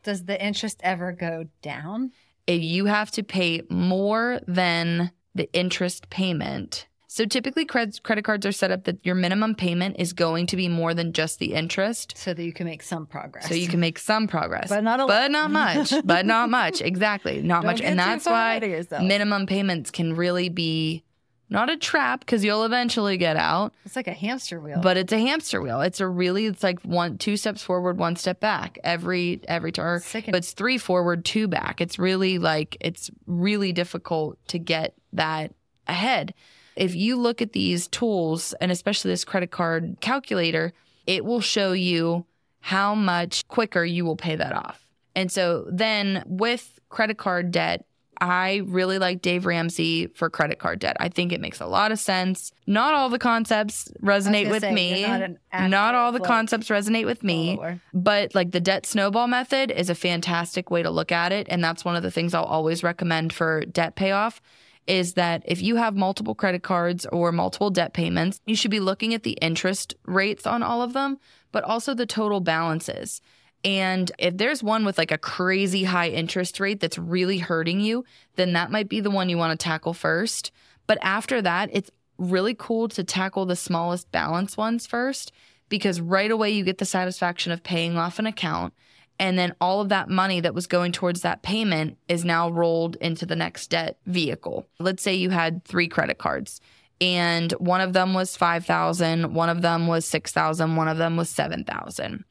Does 0.04 0.24
the 0.24 0.42
interest 0.42 0.80
ever 0.82 1.12
go 1.12 1.46
down? 1.62 2.12
If 2.46 2.62
you 2.62 2.86
have 2.86 3.12
to 3.12 3.24
pay 3.24 3.64
more 3.70 4.40
than 4.48 5.12
the 5.36 5.52
interest 5.52 6.10
payment, 6.10 6.87
so 7.18 7.26
typically 7.26 7.66
credit 7.66 8.02
credit 8.04 8.24
cards 8.24 8.46
are 8.46 8.52
set 8.52 8.70
up 8.72 8.84
that 8.86 9.04
your 9.06 9.16
minimum 9.16 9.56
payment 9.56 9.96
is 10.00 10.14
going 10.14 10.46
to 10.48 10.56
be 10.56 10.68
more 10.70 10.94
than 10.94 11.14
just 11.14 11.40
the 11.40 11.54
interest. 11.54 12.14
So 12.18 12.34
that 12.34 12.44
you 12.44 12.54
can 12.54 12.66
make 12.66 12.84
some 12.84 13.06
progress. 13.06 13.48
So 13.48 13.56
you 13.56 13.68
can 13.68 13.80
make 13.80 13.98
some 14.00 14.28
progress. 14.28 14.70
But 14.70 14.84
not 14.84 15.00
a 15.00 15.08
But 15.08 15.24
lot. 15.24 15.32
not 15.32 15.52
much. 15.52 15.94
but 16.06 16.26
not 16.26 16.50
much. 16.50 16.82
Exactly. 16.82 17.42
Not 17.42 17.64
Don't 17.64 17.72
much. 17.72 17.82
And 17.82 17.98
that's 17.98 18.26
why 18.26 18.52
ahead 18.52 18.64
of 18.64 18.70
yourself. 18.70 19.04
minimum 19.04 19.48
payments 19.48 19.90
can 19.92 20.16
really 20.16 20.50
be 20.50 21.04
not 21.50 21.70
a 21.70 21.78
trap 21.78 22.20
because 22.20 22.44
you'll 22.44 22.66
eventually 22.66 23.16
get 23.16 23.38
out, 23.38 23.74
It's 23.86 23.96
like 23.96 24.08
a 24.10 24.14
hamster 24.14 24.60
wheel. 24.60 24.82
but 24.82 24.98
it's 24.98 25.14
a 25.14 25.18
hamster 25.20 25.62
wheel. 25.62 25.80
It's 25.82 26.02
a 26.02 26.08
really 26.08 26.46
it's 26.46 26.62
like 26.62 26.82
one 26.82 27.18
two 27.18 27.38
steps 27.38 27.64
forward, 27.64 27.98
one 27.98 28.16
step 28.18 28.40
back 28.42 28.78
every 28.84 29.40
every 29.48 29.72
turn. 29.72 30.02
But 30.14 30.36
it's 30.36 30.52
three 30.52 30.78
forward, 30.78 31.24
two 31.24 31.48
back. 31.48 31.80
It's 31.82 31.98
really 31.98 32.38
like 32.38 32.76
it's 32.82 33.10
really 33.26 33.72
difficult 33.72 34.38
to 34.50 34.60
get 34.60 34.94
that 35.14 35.54
ahead. 35.88 36.34
If 36.78 36.96
you 36.96 37.18
look 37.18 37.42
at 37.42 37.54
these 37.54 37.88
tools 37.88 38.54
and 38.62 38.72
especially 38.72 39.12
this 39.12 39.26
credit 39.26 39.52
card 39.52 39.98
calculator, 40.00 40.74
it 41.06 41.26
will 41.26 41.42
show 41.42 41.72
you 41.72 42.26
how 42.60 42.96
much 42.96 43.48
quicker 43.48 43.84
you 43.84 44.06
will 44.06 44.16
pay 44.16 44.36
that 44.36 44.54
off. 44.54 44.88
And 45.16 45.32
so 45.32 45.66
then 45.72 46.24
with 46.28 46.80
credit 46.90 47.18
card 47.18 47.52
debt, 47.52 47.86
I 48.20 48.62
really 48.66 49.00
like 49.00 49.22
Dave 49.22 49.46
Ramsey 49.46 50.08
for 50.08 50.30
credit 50.30 50.60
card 50.60 50.80
debt. 50.80 50.98
I 51.00 51.10
think 51.10 51.32
it 51.32 51.40
makes 51.40 51.60
a 51.60 51.68
lot 51.68 51.92
of 51.92 52.00
sense. 52.00 52.52
Not 52.66 52.94
all 52.94 53.10
the 53.10 53.20
concepts 53.20 53.90
resonate 54.02 54.50
with 54.50 54.62
say, 54.62 54.74
me. 54.74 55.02
not 55.04 55.70
Not 55.70 55.96
all 55.96 56.12
the 56.12 56.20
concepts 56.20 56.70
resonate 56.70 57.06
with 57.06 57.24
me. 57.24 57.56
follower. 57.56 57.82
But 57.94 58.34
like 58.34 58.52
the 58.52 58.60
debt 58.60 58.86
snowball 58.86 59.28
method 59.28 59.72
is 59.72 59.90
a 59.90 59.96
fantastic 59.96 60.72
way 60.72 60.84
to 60.84 60.90
look 60.90 61.12
at 61.12 61.32
it. 61.32 61.48
And 61.50 61.64
that's 61.64 61.86
one 61.86 61.96
of 61.96 62.04
the 62.04 62.12
things 62.12 62.34
I'll 62.34 62.44
always 62.44 62.84
recommend 62.84 63.34
for 63.34 63.66
debt 63.66 63.96
payoff 63.96 64.42
is 64.88 65.14
that 65.14 65.44
if 65.46 65.62
you 65.62 65.76
have 65.76 65.96
multiple 65.96 66.34
credit 66.34 66.64
cards 66.64 67.06
or 67.08 67.32
multiple 67.32 67.70
debt 67.70 67.94
payments, 67.94 68.40
you 68.46 68.56
should 68.56 68.72
be 68.72 68.80
looking 68.80 69.14
at 69.14 69.24
the 69.24 69.34
interest 69.34 69.96
rates 70.06 70.48
on 70.48 70.64
all 70.64 70.82
of 70.82 70.94
them, 70.94 71.18
but 71.52 71.64
also 71.64 71.94
the 71.94 72.06
total 72.06 72.40
balances. 72.40 73.22
And 73.64 74.12
if 74.18 74.38
there's 74.38 74.64
one 74.64 74.86
with 74.86 74.98
like 74.98 75.12
a 75.12 75.18
crazy 75.18 75.84
high 75.84 76.10
interest 76.10 76.60
rate 76.60 76.80
that's 76.80 76.98
really 76.98 77.40
hurting 77.40 77.80
you, 77.80 78.06
then 78.36 78.54
that 78.54 78.72
might 78.72 78.88
be 78.88 79.02
the 79.02 79.12
one 79.12 79.30
you 79.30 79.38
want 79.38 79.58
to 79.60 79.64
tackle 79.64 79.94
first. 79.94 80.52
But 80.86 81.00
after 81.02 81.42
that, 81.42 81.70
it's 81.74 81.92
really 82.18 82.56
cool 82.58 82.88
to 82.90 83.04
tackle 83.04 83.46
the 83.46 83.56
smallest 83.56 84.12
balance 84.12 84.58
ones 84.58 84.88
first 84.88 85.32
because 85.70 86.00
right 86.00 86.32
away 86.32 86.52
you 86.52 86.64
get 86.64 86.78
the 86.78 86.86
satisfaction 86.86 87.52
of 87.52 87.64
paying 87.64 87.98
off 87.98 88.20
an 88.20 88.26
account. 88.26 88.74
And 89.20 89.38
then 89.38 89.56
all 89.60 89.82
of 89.82 89.90
that 89.90 90.10
money 90.10 90.40
that 90.42 90.54
was 90.54 90.68
going 90.68 90.92
towards 90.92 91.22
that 91.22 91.42
payment 91.42 91.98
is 92.08 92.24
now 92.24 92.50
rolled 92.50 92.98
into 92.98 93.26
the 93.26 93.36
next 93.36 93.68
debt 93.72 93.98
vehicle. 94.06 94.68
Let's 94.80 95.02
say 95.02 95.16
you 95.16 95.32
had 95.32 95.66
three 95.66 95.88
credit 95.88 96.20
cards 96.20 96.62
and 97.00 97.52
one 97.54 97.82
of 97.82 97.94
them 97.94 98.14
was 98.14 98.36
5,000, 98.36 99.34
one 99.34 99.50
of 99.50 99.62
them 99.62 99.88
was 99.88 100.06
6,000, 100.06 100.76
one 100.76 100.88
of 100.88 100.98
them 100.98 101.16
was 101.16 101.30
7,000. 101.30 102.24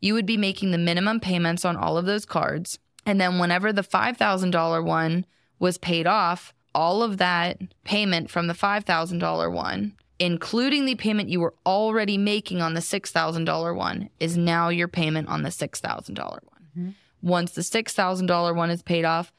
You 0.00 0.14
would 0.14 0.26
be 0.26 0.36
making 0.36 0.70
the 0.70 0.78
minimum 0.78 1.20
payments 1.20 1.64
on 1.64 1.76
all 1.76 1.96
of 1.96 2.06
those 2.06 2.24
cards. 2.24 2.78
And 3.06 3.20
then 3.20 3.38
whenever 3.38 3.72
the 3.72 3.82
$5,000 3.82 4.84
one 4.84 5.26
was 5.58 5.78
paid 5.78 6.06
off, 6.06 6.52
all 6.74 7.02
of 7.02 7.18
that 7.18 7.60
payment 7.84 8.30
from 8.30 8.46
the 8.46 8.54
$5,000 8.54 9.52
one, 9.52 9.94
including 10.20 10.84
the 10.84 10.94
payment 10.94 11.30
you 11.30 11.40
were 11.40 11.54
already 11.64 12.18
making 12.18 12.60
on 12.60 12.74
the 12.74 12.80
$6,000 12.80 13.74
one, 13.74 14.10
is 14.20 14.36
now 14.36 14.68
your 14.68 14.86
payment 14.86 15.28
on 15.28 15.42
the 15.42 15.48
$6,000 15.48 16.18
one. 16.18 16.40
Mm-hmm. 16.78 16.90
Once 17.22 17.52
the 17.52 17.62
$6,000 17.62 18.54
one 18.54 18.70
is 18.70 18.82
paid 18.82 19.04
off, 19.04 19.32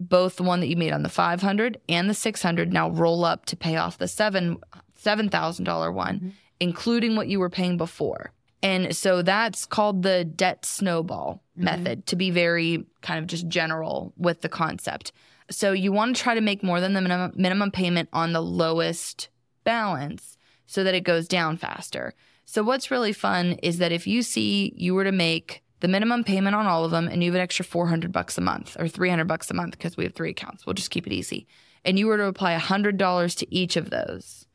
both 0.00 0.36
the 0.36 0.42
one 0.42 0.58
that 0.60 0.66
you 0.66 0.76
made 0.76 0.92
on 0.92 1.04
the 1.04 1.08
500 1.08 1.80
and 1.88 2.10
the 2.10 2.14
600 2.14 2.72
now 2.72 2.90
roll 2.90 3.24
up 3.24 3.46
to 3.46 3.56
pay 3.56 3.76
off 3.76 3.96
the 3.96 4.08
seven 4.08 4.58
$7,000 5.00 5.94
one, 5.94 6.16
mm-hmm. 6.16 6.28
including 6.58 7.14
what 7.14 7.28
you 7.28 7.38
were 7.38 7.50
paying 7.50 7.76
before. 7.76 8.32
And 8.62 8.96
so 8.96 9.22
that's 9.22 9.66
called 9.66 10.02
the 10.02 10.24
debt 10.24 10.64
snowball 10.64 11.42
mm-hmm. 11.52 11.64
method 11.64 12.06
to 12.06 12.16
be 12.16 12.30
very 12.30 12.84
kind 13.02 13.20
of 13.20 13.28
just 13.28 13.46
general 13.46 14.12
with 14.16 14.40
the 14.40 14.48
concept. 14.48 15.12
So 15.50 15.72
you 15.72 15.92
want 15.92 16.16
to 16.16 16.22
try 16.22 16.34
to 16.34 16.40
make 16.40 16.62
more 16.62 16.80
than 16.80 16.94
the 16.94 17.02
minimum, 17.02 17.32
minimum 17.36 17.70
payment 17.70 18.08
on 18.12 18.32
the 18.32 18.42
lowest 18.42 19.28
balance 19.64 20.36
so 20.66 20.84
that 20.84 20.94
it 20.94 21.00
goes 21.00 21.28
down 21.28 21.56
faster. 21.56 22.14
So 22.44 22.62
what's 22.62 22.90
really 22.90 23.12
fun 23.12 23.52
is 23.62 23.78
that 23.78 23.92
if 23.92 24.06
you 24.06 24.22
see 24.22 24.72
you 24.76 24.94
were 24.94 25.04
to 25.04 25.12
make 25.12 25.62
the 25.80 25.88
minimum 25.88 26.24
payment 26.24 26.56
on 26.56 26.66
all 26.66 26.84
of 26.84 26.90
them 26.90 27.08
and 27.08 27.22
you 27.22 27.30
have 27.30 27.36
an 27.36 27.42
extra 27.42 27.64
400 27.64 28.12
bucks 28.12 28.38
a 28.38 28.40
month 28.40 28.76
or 28.78 28.88
300 28.88 29.26
bucks 29.26 29.50
a 29.50 29.54
month 29.54 29.72
because 29.72 29.96
we 29.96 30.04
have 30.04 30.14
three 30.14 30.30
accounts. 30.30 30.64
We'll 30.64 30.74
just 30.74 30.90
keep 30.90 31.06
it 31.06 31.12
easy. 31.12 31.46
And 31.84 31.98
you 31.98 32.06
were 32.06 32.16
to 32.16 32.24
apply 32.24 32.56
$100 32.58 33.36
to 33.36 33.54
each 33.54 33.76
of 33.76 33.90
those. 33.90 34.46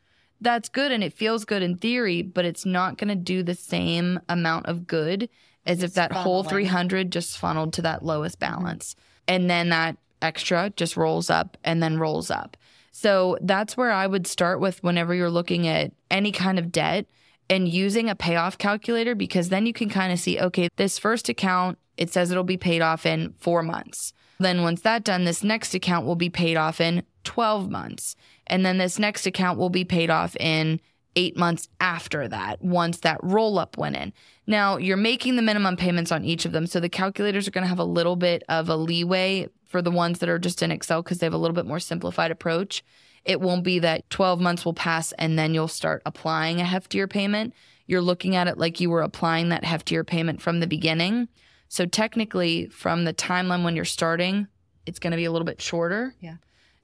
That's 0.42 0.70
good 0.70 0.92
and 0.92 1.04
it 1.04 1.14
feels 1.14 1.46
good 1.46 1.62
in 1.62 1.78
theory, 1.78 2.22
but 2.22 2.46
it's 2.46 2.66
not 2.66 2.98
going 2.98 3.10
to 3.10 3.16
do 3.16 3.44
the 3.44 3.56
same 3.56 4.20
amount 4.30 4.68
of 4.68 4.88
good 4.88 5.30
as 5.66 5.84
if 5.84 5.94
that 5.94 6.12
whole 6.12 6.44
300 6.44 7.12
just 7.12 7.38
funneled 7.38 7.74
to 7.74 7.82
that 7.84 8.04
lowest 8.04 8.40
balance. 8.40 8.96
And 9.28 9.50
then 9.50 9.70
that 9.70 9.98
extra 10.22 10.72
just 10.76 10.98
rolls 10.98 11.30
up 11.30 11.58
and 11.64 11.84
then 11.84 12.00
rolls 12.00 12.32
up. 12.32 12.58
So 12.92 13.38
that's 13.42 13.78
where 13.78 13.92
I 13.92 14.08
would 14.08 14.28
start 14.28 14.60
with 14.60 14.84
whenever 14.84 15.14
you're 15.14 15.30
looking 15.30 15.68
at 15.68 15.92
any 16.10 16.32
kind 16.32 16.60
of 16.60 16.72
debt 16.72 17.06
and 17.50 17.68
using 17.68 18.10
a 18.10 18.16
payoff 18.16 18.58
calculator 18.58 19.16
because 19.16 19.50
then 19.50 19.66
you 19.66 19.74
can 19.74 19.90
kind 19.90 20.14
of 20.14 20.20
see 20.20 20.40
okay, 20.40 20.70
this 20.76 20.98
first 20.98 21.30
account, 21.30 21.78
it 21.98 22.12
says 22.12 22.32
it'll 22.32 22.44
be 22.44 22.58
paid 22.58 22.82
off 22.82 23.06
in 23.06 23.34
four 23.40 23.64
months. 23.64 24.14
Then 24.40 24.62
once 24.62 24.82
that's 24.82 25.04
done, 25.04 25.26
this 25.26 25.44
next 25.44 25.74
account 25.74 26.06
will 26.06 26.16
be 26.16 26.30
paid 26.30 26.56
off 26.56 26.80
in 26.80 27.04
12 27.26 27.70
months. 27.70 28.16
And 28.48 28.66
then 28.66 28.78
this 28.78 28.98
next 28.98 29.26
account 29.26 29.60
will 29.60 29.70
be 29.70 29.84
paid 29.84 30.10
off 30.10 30.36
in 30.38 30.80
eight 31.20 31.36
months 31.36 31.68
after 31.82 32.30
that, 32.30 32.62
once 32.62 33.02
that 33.02 33.20
roll 33.22 33.60
up 33.60 33.78
went 33.78 33.98
in. 33.98 34.14
Now, 34.48 34.78
you're 34.78 34.96
making 34.96 35.36
the 35.36 35.42
minimum 35.42 35.76
payments 35.76 36.14
on 36.14 36.24
each 36.24 36.46
of 36.46 36.54
them. 36.54 36.66
So 36.66 36.80
the 36.80 36.88
calculators 36.88 37.46
are 37.46 37.52
going 37.52 37.66
to 37.66 37.68
have 37.70 37.78
a 37.78 37.84
little 37.84 38.16
bit 38.16 38.42
of 38.48 38.70
a 38.70 38.78
leeway 38.78 39.50
for 39.66 39.82
the 39.82 39.92
ones 39.92 40.20
that 40.20 40.30
are 40.30 40.40
just 40.40 40.64
in 40.64 40.72
Excel 40.72 41.04
because 41.04 41.18
they 41.18 41.26
have 41.26 41.34
a 41.34 41.38
little 41.38 41.54
bit 41.54 41.66
more 41.66 41.82
simplified 41.82 42.32
approach. 42.32 42.86
It 43.26 43.42
won't 43.42 43.66
be 43.66 43.80
that 43.80 44.10
12 44.10 44.40
months 44.40 44.64
will 44.64 44.74
pass 44.74 45.12
and 45.14 45.38
then 45.38 45.54
you'll 45.54 45.68
start 45.68 46.02
applying 46.06 46.62
a 46.62 46.64
heftier 46.64 47.10
payment. 47.10 47.54
You're 47.86 48.02
looking 48.02 48.38
at 48.38 48.48
it 48.48 48.58
like 48.58 48.80
you 48.80 48.90
were 48.90 49.02
applying 49.02 49.50
that 49.50 49.66
heftier 49.66 50.08
payment 50.08 50.42
from 50.42 50.62
the 50.62 50.68
beginning. 50.68 51.28
So 51.68 51.86
technically, 51.86 52.68
from 52.68 53.04
the 53.04 53.14
timeline 53.14 53.66
when 53.66 53.76
you're 53.76 53.84
starting, 53.84 54.48
it's 54.86 55.00
going 55.00 55.12
to 55.12 55.18
be 55.18 55.26
a 55.26 55.32
little 55.32 55.46
bit 55.46 55.62
shorter. 55.62 56.16
Yeah. 56.22 56.36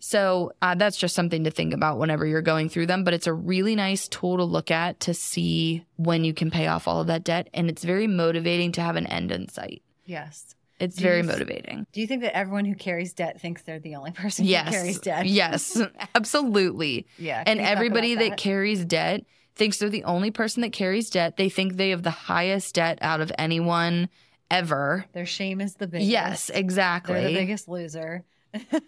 So 0.08 0.52
uh, 0.62 0.76
that's 0.76 0.98
just 0.98 1.16
something 1.16 1.46
to 1.46 1.50
think 1.50 1.74
about 1.74 1.98
whenever 1.98 2.28
you're 2.28 2.44
going 2.44 2.70
through 2.70 2.86
them. 2.86 3.04
But 3.04 3.16
it's 3.16 3.26
a 3.26 3.34
really 3.34 3.76
nice 3.76 4.08
tool 4.08 4.38
to 4.38 4.44
look 4.44 4.70
at 4.70 5.00
to 5.00 5.16
see 5.16 5.84
when 5.96 6.24
you 6.24 6.32
can 6.32 6.52
pay 6.52 6.68
off 6.68 6.88
all 6.88 7.02
of 7.02 7.08
that 7.08 7.24
debt. 7.24 7.50
And 7.56 7.72
it's 7.72 7.84
very 7.84 8.06
motivating 8.06 8.72
to 8.74 8.82
have 8.82 8.98
an 8.98 9.08
end 9.08 9.32
in 9.32 9.50
sight. 9.50 9.82
Yes. 10.06 10.54
It's 10.80 10.98
Do 10.98 11.02
very 11.02 11.18
you 11.18 11.24
motivating. 11.24 11.88
Do 11.92 12.02
you 12.02 12.06
think 12.06 12.22
that 12.22 12.38
everyone 12.38 12.66
who 12.66 12.76
carries 12.76 13.14
debt 13.14 13.42
thinks 13.42 13.64
they're 13.64 13.80
the 13.80 13.96
only 13.96 14.12
person 14.24 14.46
Yes. 14.46 14.68
who 14.68 14.72
carries 14.74 15.00
debt? 15.00 15.26
Yes, 15.26 15.82
absolutely. 16.16 17.08
Yeah. 17.18 17.40
And 17.40 17.48
can 17.48 17.58
you 17.58 17.64
talk 17.64 17.72
everybody 17.72 18.14
about 18.14 18.30
that. 18.30 18.38
carries 18.38 18.86
debt 18.86 19.26
thinks 19.56 19.80
they're 19.80 19.90
the 19.90 20.04
only 20.04 20.30
person 20.30 20.62
that 20.62 20.72
carries 20.72 21.10
debt. 21.10 21.38
They 21.38 21.50
think 21.50 21.78
they 21.78 21.90
have 21.90 22.04
the 22.04 22.12
highest 22.12 22.76
debt 22.76 23.00
out 23.02 23.22
of 23.22 23.32
anyone 23.40 24.10
ever. 24.52 25.06
their 25.14 25.26
shame 25.26 25.62
is 25.62 25.76
the 25.76 25.88
biggest. 25.88 26.12
Yes, 26.12 26.50
exactly. 26.52 27.16
They're 27.16 27.30
the 27.30 27.34
biggest 27.36 27.68
loser. 27.68 28.24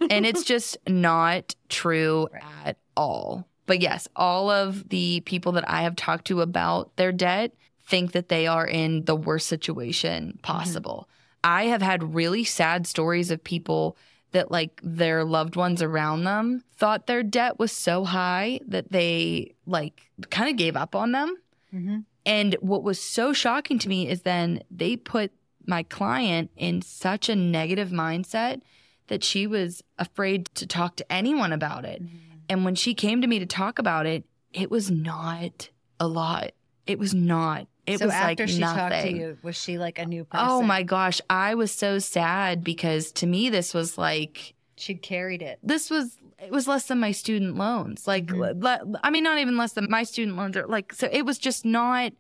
And 0.10 0.26
it's 0.26 0.44
just 0.54 0.78
not 0.88 1.56
true 1.70 2.28
at 2.66 2.78
all. 2.96 3.48
But 3.66 3.82
yes, 3.82 4.08
all 4.16 4.50
of 4.50 4.90
the 4.90 5.22
people 5.22 5.52
that 5.54 5.70
I 5.70 5.82
have 5.82 5.96
talked 5.96 6.26
to 6.28 6.42
about 6.42 6.96
their 6.96 7.12
debt 7.12 7.54
think 7.86 8.14
that 8.14 8.30
they 8.30 8.48
are 8.48 8.66
in 8.66 9.06
the 9.06 9.16
worst 9.16 9.48
situation 9.48 10.40
possible. 10.42 11.08
I 11.44 11.66
have 11.66 11.82
had 11.82 12.14
really 12.16 12.44
sad 12.44 12.88
stories 12.88 13.32
of 13.32 13.44
people 13.44 13.98
that 14.32 14.52
like 14.52 14.80
their 14.84 15.24
loved 15.24 15.56
ones 15.56 15.82
around 15.82 16.24
them 16.24 16.64
thought 16.76 17.08
their 17.08 17.24
debt 17.24 17.60
was 17.60 17.72
so 17.72 18.04
high 18.04 18.60
that 18.68 18.92
they 18.92 19.54
like 19.66 20.02
kind 20.30 20.50
of 20.50 20.58
gave 20.58 20.76
up 20.76 20.96
on 20.96 21.12
them. 21.12 21.38
Mhm. 21.74 22.04
And 22.26 22.56
what 22.60 22.84
was 22.84 23.00
so 23.00 23.32
shocking 23.32 23.80
to 23.80 23.90
me 23.90 24.10
is 24.10 24.24
then 24.24 24.62
they 24.70 24.98
put 24.98 25.32
my 25.66 25.84
client 25.84 26.52
in 26.58 26.82
such 26.82 27.30
a 27.30 27.36
negative 27.36 27.90
mindset 27.90 28.62
that 29.08 29.24
she 29.24 29.48
was 29.48 29.82
afraid 29.98 30.46
to 30.56 30.66
talk 30.68 30.96
to 30.98 31.12
anyone 31.12 31.54
about 31.54 31.86
it. 31.86 32.02
And 32.50 32.64
when 32.66 32.76
she 32.76 32.94
came 32.94 33.22
to 33.22 33.28
me 33.28 33.40
to 33.40 33.46
talk 33.46 33.80
about 33.80 34.06
it, 34.06 34.24
it 34.54 34.72
was 34.72 34.90
not 34.92 35.70
a 36.00 36.08
lot. 36.08 36.52
It 36.86 37.00
was 37.00 37.14
not. 37.14 37.68
It 37.86 38.02
was 38.02 38.02
like 38.02 38.02
nothing. 38.02 38.02
so 38.02 38.06
was 38.06 38.14
after 38.14 38.44
like 38.44 38.50
she 38.50 38.60
nothing. 38.60 38.80
talked 38.90 39.02
to 39.04 39.12
you, 39.14 39.38
was 39.44 39.56
she 39.56 39.78
like 39.78 39.98
a 40.00 40.06
new 40.06 40.26
person? 40.26 40.46
Oh 40.50 40.62
my 40.62 40.84
gosh, 40.84 41.22
I 41.30 41.56
was 41.56 41.72
so 41.72 42.00
sad 42.00 42.64
because 42.64 43.12
to 43.14 43.28
me 43.28 43.50
this 43.50 43.74
was 43.74 43.98
like 43.98 44.54
She'd 44.76 45.02
carried 45.02 45.42
it. 45.42 45.60
this 45.64 45.90
was 45.90 46.18
it 46.40 46.52
was 46.52 46.68
less 46.68 46.86
than 46.88 47.00
my 47.00 47.12
student 47.12 47.56
loans. 47.56 48.06
Like 48.08 48.28
Mhm. 48.28 48.62
le- 48.62 49.00
I 49.04 49.10
mean 49.10 49.24
not 49.24 49.40
even 49.40 49.58
less 49.58 49.74
than 49.74 49.88
my 49.90 50.04
student 50.04 50.38
loans 50.38 50.56
are 50.58 50.68
like 50.68 50.94
so 50.94 51.08
it 51.12 51.26
was 51.26 51.38
just 51.38 51.66
not 51.66 52.12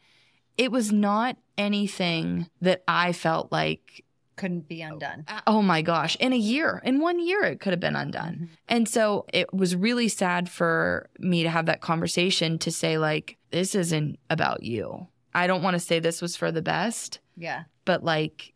it 0.57 0.71
was 0.71 0.91
not 0.91 1.37
anything 1.57 2.49
that 2.61 2.83
I 2.87 3.11
felt 3.13 3.51
like 3.51 4.03
Couldn't 4.37 4.67
be 4.69 4.81
undone. 4.81 5.25
oh 5.45 5.61
my 5.61 5.81
gosh, 5.81 6.15
in 6.21 6.31
a 6.31 6.37
year, 6.37 6.81
in 6.85 6.99
one 7.01 7.19
year 7.19 7.43
it 7.43 7.59
could 7.59 7.73
have 7.73 7.79
been 7.81 7.95
undone. 7.97 8.35
Mhm. 8.35 8.47
And 8.69 8.87
so 8.87 9.25
it 9.33 9.53
was 9.53 9.75
really 9.75 10.07
sad 10.07 10.47
for 10.49 11.09
me 11.19 11.43
to 11.43 11.49
have 11.49 11.65
that 11.65 11.81
conversation 11.81 12.57
to 12.59 12.71
say 12.71 12.97
like 12.97 13.37
this 13.51 13.75
isn't 13.75 14.19
about 14.29 14.63
you. 14.63 15.07
I 15.35 15.45
don't 15.47 15.61
want 15.63 15.73
to 15.75 15.79
say 15.79 15.99
this 15.99 16.21
was 16.21 16.35
for 16.35 16.51
the 16.51 16.61
best, 16.61 17.19
Yeah. 17.35 17.63
but 17.85 18.03
like 18.03 18.53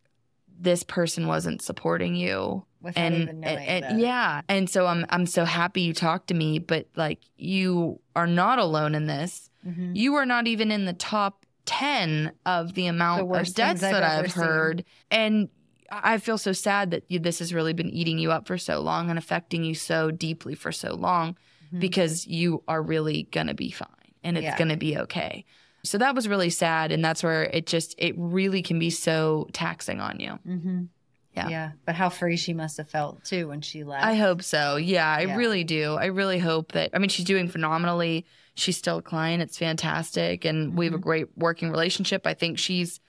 this 0.60 0.84
person 0.84 1.28
wasn't 1.28 1.62
supporting 1.62 2.16
you 2.16 2.64
Without 2.82 3.02
and, 3.04 3.16
even 3.16 3.40
knowing 3.42 3.58
and- 3.68 3.84
that. 3.84 3.98
yeah 4.00 4.42
and 4.48 4.70
so 4.70 4.86
i'm 4.86 5.06
i'm 5.10 5.26
so 5.26 5.44
happy 5.46 5.82
you 5.82 5.94
talked 5.94 6.28
to 6.28 6.34
me 6.36 6.60
but 6.60 6.88
like 6.96 7.20
you 7.36 8.00
are 8.16 8.28
not 8.28 8.60
alone 8.60 8.94
in 8.94 9.08
this 9.08 9.50
Mhm. 9.68 9.96
you 9.96 10.14
are 10.16 10.26
not 10.26 10.46
even 10.48 10.72
in 10.72 10.86
the 10.86 10.94
top 10.94 11.46
10 11.66 12.32
of 12.46 12.74
the 12.76 12.86
amount 12.88 13.22
The 13.22 13.26
of 13.40 13.48
I've 13.60 13.80
that 13.80 14.04
i've 14.04 14.32
seen. 14.32 14.44
heard 14.44 14.86
and 15.10 15.50
i 15.92 16.18
feel 16.18 16.38
so 16.38 16.52
sad 16.54 16.92
that 16.92 17.04
you, 17.10 17.20
this 17.20 17.40
has 17.40 17.54
really 17.54 17.74
been 17.74 17.90
eating 17.90 18.18
you 18.18 18.32
up 18.32 18.48
for 18.48 18.58
so 18.58 18.80
long 18.80 19.10
and 19.10 19.20
affecting 19.20 19.64
you 19.64 19.76
so 19.76 20.10
deeply 20.12 20.56
for 20.56 20.72
so 20.72 20.94
long 20.96 21.36
Mhm. 21.74 21.80
because 21.80 22.26
you 22.28 22.64
are 22.68 22.82
really 22.82 23.24
gonna 23.32 23.54
be 23.54 23.72
fine 23.72 23.88
and 24.24 24.38
it's 24.38 24.44
Yeah. 24.46 24.58
gonna 24.58 24.78
be 24.78 24.98
okay 24.98 25.46
so 25.84 25.98
that 25.98 26.16
was 26.16 26.28
really 26.28 26.50
sad 26.50 26.92
and 26.92 27.04
that's 27.04 27.24
where 27.24 27.44
it 27.44 27.66
just 27.66 27.96
it 27.98 28.14
really 28.18 28.62
can 28.62 28.78
be 28.80 28.90
so 28.90 29.48
taxing 29.54 30.00
on 30.00 30.20
you 30.20 30.40
Mhm. 30.48 30.88
Yeah. 31.34 31.48
Yeah. 31.48 31.72
But 31.86 31.96
how 31.96 32.10
free 32.10 32.36
she 32.36 32.54
must 32.54 32.76
have 32.76 32.90
felt 32.90 33.24
too 33.24 33.48
when 33.48 33.62
she 33.62 33.86
left. 33.86 34.04
I 34.06 34.16
hope 34.16 34.44
so. 34.44 34.76
Yeah, 34.76 35.08
I 35.08 35.22
Yeah. 35.28 35.38
really 35.38 35.64
do. 35.64 35.94
I 35.96 36.08
really 36.08 36.40
hope 36.40 36.74
that. 36.74 36.90
I 36.94 37.00
mean, 37.00 37.08
she's 37.08 37.24
doing 37.24 37.48
phenomenally. 37.48 38.26
She's 38.56 38.76
still 38.78 38.98
a 38.98 39.02
client. 39.02 39.42
It's 39.42 39.58
fantastic. 39.58 40.44
And 40.44 40.76
we 40.78 40.84
have 40.88 40.94
a 40.94 40.98
Mm-hmm. 40.98 41.04
great 41.04 41.28
working 41.38 41.70
relationship. 41.72 42.28
I 42.28 42.34
think 42.34 42.60
she's 42.60 43.00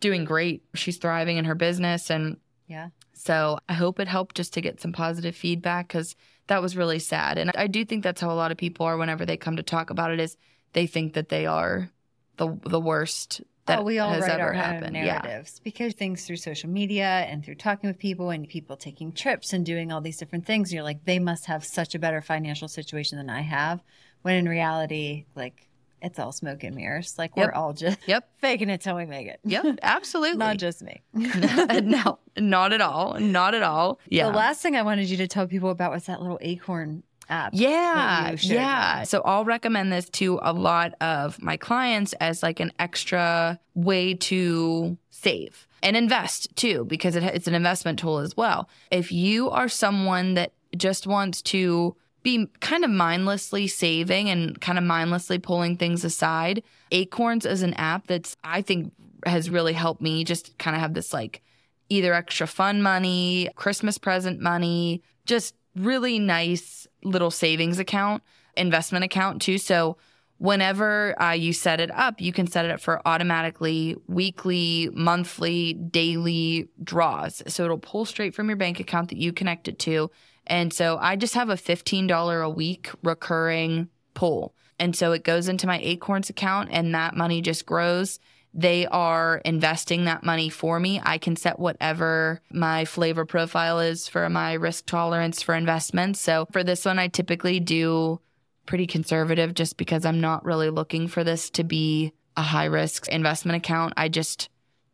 doing 0.00 0.24
great. 0.24 0.62
She's 0.74 0.96
thriving 0.98 1.36
in 1.36 1.44
her 1.44 1.54
business. 1.54 2.10
And 2.10 2.36
Yeah. 2.66 2.88
so 3.12 3.58
I 3.68 3.74
hope 3.74 4.00
it 4.00 4.08
helped 4.08 4.36
just 4.36 4.52
to 4.54 4.60
get 4.60 4.80
some 4.80 4.92
positive 4.92 5.34
feedback 5.34 5.88
because 5.88 6.14
that 6.46 6.62
was 6.62 6.76
really 6.76 6.98
sad. 6.98 7.38
And 7.38 7.50
I 7.56 7.66
do 7.66 7.84
think 7.84 8.02
that's 8.02 8.20
how 8.20 8.30
a 8.30 8.34
lot 8.34 8.52
of 8.52 8.56
people 8.58 8.86
are 8.86 8.96
whenever 8.96 9.26
they 9.26 9.36
come 9.36 9.56
to 9.56 9.62
talk 9.62 9.90
about 9.90 10.12
it 10.12 10.20
is 10.20 10.36
they 10.72 10.86
think 10.86 11.14
that 11.14 11.28
they 11.28 11.46
are 11.46 11.90
the 12.36 12.58
the 12.64 12.80
worst 12.80 13.42
that 13.66 13.80
oh, 13.80 13.82
we 13.82 13.98
all 13.98 14.10
has 14.10 14.22
write 14.22 14.30
ever 14.30 14.44
our 14.44 14.48
own 14.50 14.56
happened. 14.56 14.96
Yeah. 14.96 15.42
because 15.62 15.92
things 15.92 16.24
through 16.24 16.36
social 16.36 16.70
media 16.70 17.04
and 17.04 17.44
through 17.44 17.56
talking 17.56 17.88
with 17.88 17.98
people 17.98 18.30
and 18.30 18.48
people 18.48 18.76
taking 18.76 19.12
trips 19.12 19.52
and 19.52 19.66
doing 19.66 19.92
all 19.92 20.00
these 20.00 20.16
different 20.16 20.46
things. 20.46 20.72
You're 20.72 20.82
like, 20.82 21.04
they 21.04 21.18
must 21.18 21.44
have 21.46 21.64
such 21.64 21.94
a 21.94 21.98
better 21.98 22.22
financial 22.22 22.68
situation 22.68 23.18
than 23.18 23.28
I 23.28 23.42
have. 23.42 23.82
When 24.22 24.36
in 24.36 24.48
reality, 24.48 25.26
like, 25.34 25.67
it's 26.02 26.18
all 26.18 26.32
smoke 26.32 26.62
and 26.64 26.74
mirrors. 26.76 27.14
Like, 27.18 27.32
Yep. 27.36 27.46
we're 27.46 27.52
all 27.52 27.72
just 27.72 27.98
Yep. 28.06 28.28
faking 28.38 28.70
it 28.70 28.80
till 28.80 28.96
we 28.96 29.06
make 29.06 29.26
it. 29.26 29.40
Yep. 29.44 29.78
Absolutely. 29.82 30.38
Not 30.38 30.56
just 30.58 30.82
me. 30.82 31.02
no, 31.14 32.18
not 32.36 32.72
at 32.72 32.80
all. 32.80 33.18
Not 33.20 33.54
at 33.54 33.62
all. 33.62 33.98
Yeah. 34.08 34.30
The 34.30 34.36
last 34.36 34.62
thing 34.62 34.76
I 34.76 34.82
wanted 34.82 35.08
you 35.10 35.16
to 35.18 35.26
tell 35.28 35.46
people 35.46 35.70
about 35.70 35.90
was 35.92 36.06
that 36.06 36.20
little 36.20 36.38
acorn 36.40 37.02
app. 37.28 37.50
Yeah, 37.54 38.34
yeah. 38.40 39.02
So 39.02 39.20
I'll 39.24 39.44
recommend 39.44 39.92
this 39.92 40.08
to 40.10 40.38
a 40.42 40.52
lot 40.52 40.94
of 41.02 41.40
my 41.42 41.56
clients 41.56 42.12
as 42.14 42.42
like 42.42 42.58
an 42.60 42.72
extra 42.78 43.58
way 43.74 44.14
to 44.14 44.96
save 45.10 45.66
and 45.82 45.96
invest 45.96 46.54
too, 46.56 46.84
because 46.86 47.16
it, 47.16 47.22
it's 47.22 47.46
an 47.46 47.54
investment 47.54 47.98
tool 47.98 48.18
as 48.18 48.36
well. 48.36 48.68
If 48.90 49.12
you 49.12 49.50
are 49.50 49.68
someone 49.68 50.34
that 50.34 50.52
just 50.76 51.06
wants 51.06 51.42
to 51.42 51.96
be 52.22 52.46
kind 52.60 52.84
of 52.84 52.90
mindlessly 52.90 53.66
saving 53.66 54.28
and 54.28 54.60
kind 54.60 54.78
of 54.78 54.84
mindlessly 54.84 55.38
pulling 55.38 55.76
things 55.76 56.04
aside, 56.04 56.62
Acorns 56.90 57.46
is 57.46 57.62
an 57.62 57.74
app 57.74 58.06
that's 58.06 58.36
I 58.44 58.62
think 58.62 58.92
has 59.26 59.50
really 59.50 59.72
helped 59.72 60.00
me 60.00 60.24
just 60.24 60.56
kind 60.58 60.76
of 60.76 60.80
have 60.80 60.94
this 60.94 61.12
like 61.12 61.42
either 61.88 62.14
extra 62.14 62.46
fun 62.46 62.82
money, 62.82 63.48
Christmas 63.56 63.98
present 63.98 64.40
money, 64.40 65.02
just 65.26 65.54
really 65.74 66.18
nice 66.18 66.86
little 67.02 67.30
savings 67.30 67.78
account, 67.78 68.22
investment 68.56 69.04
account 69.04 69.40
too. 69.40 69.58
So 69.58 69.96
whenever 70.38 71.20
uh, 71.20 71.32
you 71.32 71.52
set 71.52 71.80
it 71.80 71.90
up, 71.92 72.20
you 72.20 72.32
can 72.32 72.46
set 72.46 72.64
it 72.64 72.70
up 72.70 72.80
for 72.80 73.06
automatically 73.06 73.96
weekly, 74.06 74.90
monthly, 74.92 75.74
daily 75.74 76.68
draws. 76.82 77.42
So 77.46 77.64
it'll 77.64 77.78
pull 77.78 78.04
straight 78.04 78.34
from 78.34 78.48
your 78.48 78.56
bank 78.56 78.80
account 78.80 79.08
that 79.10 79.18
you 79.18 79.32
connect 79.32 79.68
it 79.68 79.78
to. 79.80 80.10
And 80.48 80.72
so 80.72 80.98
I 81.00 81.16
just 81.16 81.34
have 81.34 81.50
a 81.50 81.54
$15 81.54 82.44
a 82.44 82.50
week 82.50 82.90
recurring 83.02 83.88
pull. 84.14 84.54
And 84.78 84.94
so 84.96 85.12
it 85.12 85.24
goes 85.24 85.48
into 85.48 85.66
my 85.66 85.78
Acorns 85.80 86.30
account 86.30 86.70
and 86.72 86.94
that 86.94 87.16
money 87.16 87.42
just 87.42 87.66
grows. 87.66 88.18
They 88.54 88.86
are 88.86 89.42
investing 89.44 90.04
that 90.04 90.24
money 90.24 90.48
for 90.48 90.80
me. 90.80 91.00
I 91.04 91.18
can 91.18 91.36
set 91.36 91.58
whatever 91.58 92.40
my 92.50 92.84
flavor 92.84 93.24
profile 93.24 93.78
is 93.78 94.08
for 94.08 94.28
my 94.28 94.54
risk 94.54 94.86
tolerance 94.86 95.42
for 95.42 95.54
investments. 95.54 96.20
So 96.20 96.46
for 96.50 96.64
this 96.64 96.84
one, 96.84 96.98
I 96.98 97.08
typically 97.08 97.60
do 97.60 98.20
pretty 98.66 98.86
conservative 98.86 99.54
just 99.54 99.76
because 99.76 100.04
I'm 100.04 100.20
not 100.20 100.44
really 100.44 100.70
looking 100.70 101.08
for 101.08 101.24
this 101.24 101.50
to 101.50 101.64
be 101.64 102.12
a 102.36 102.42
high 102.42 102.66
risk 102.66 103.08
investment 103.08 103.56
account. 103.56 103.94
I 103.96 104.08
just 104.08 104.48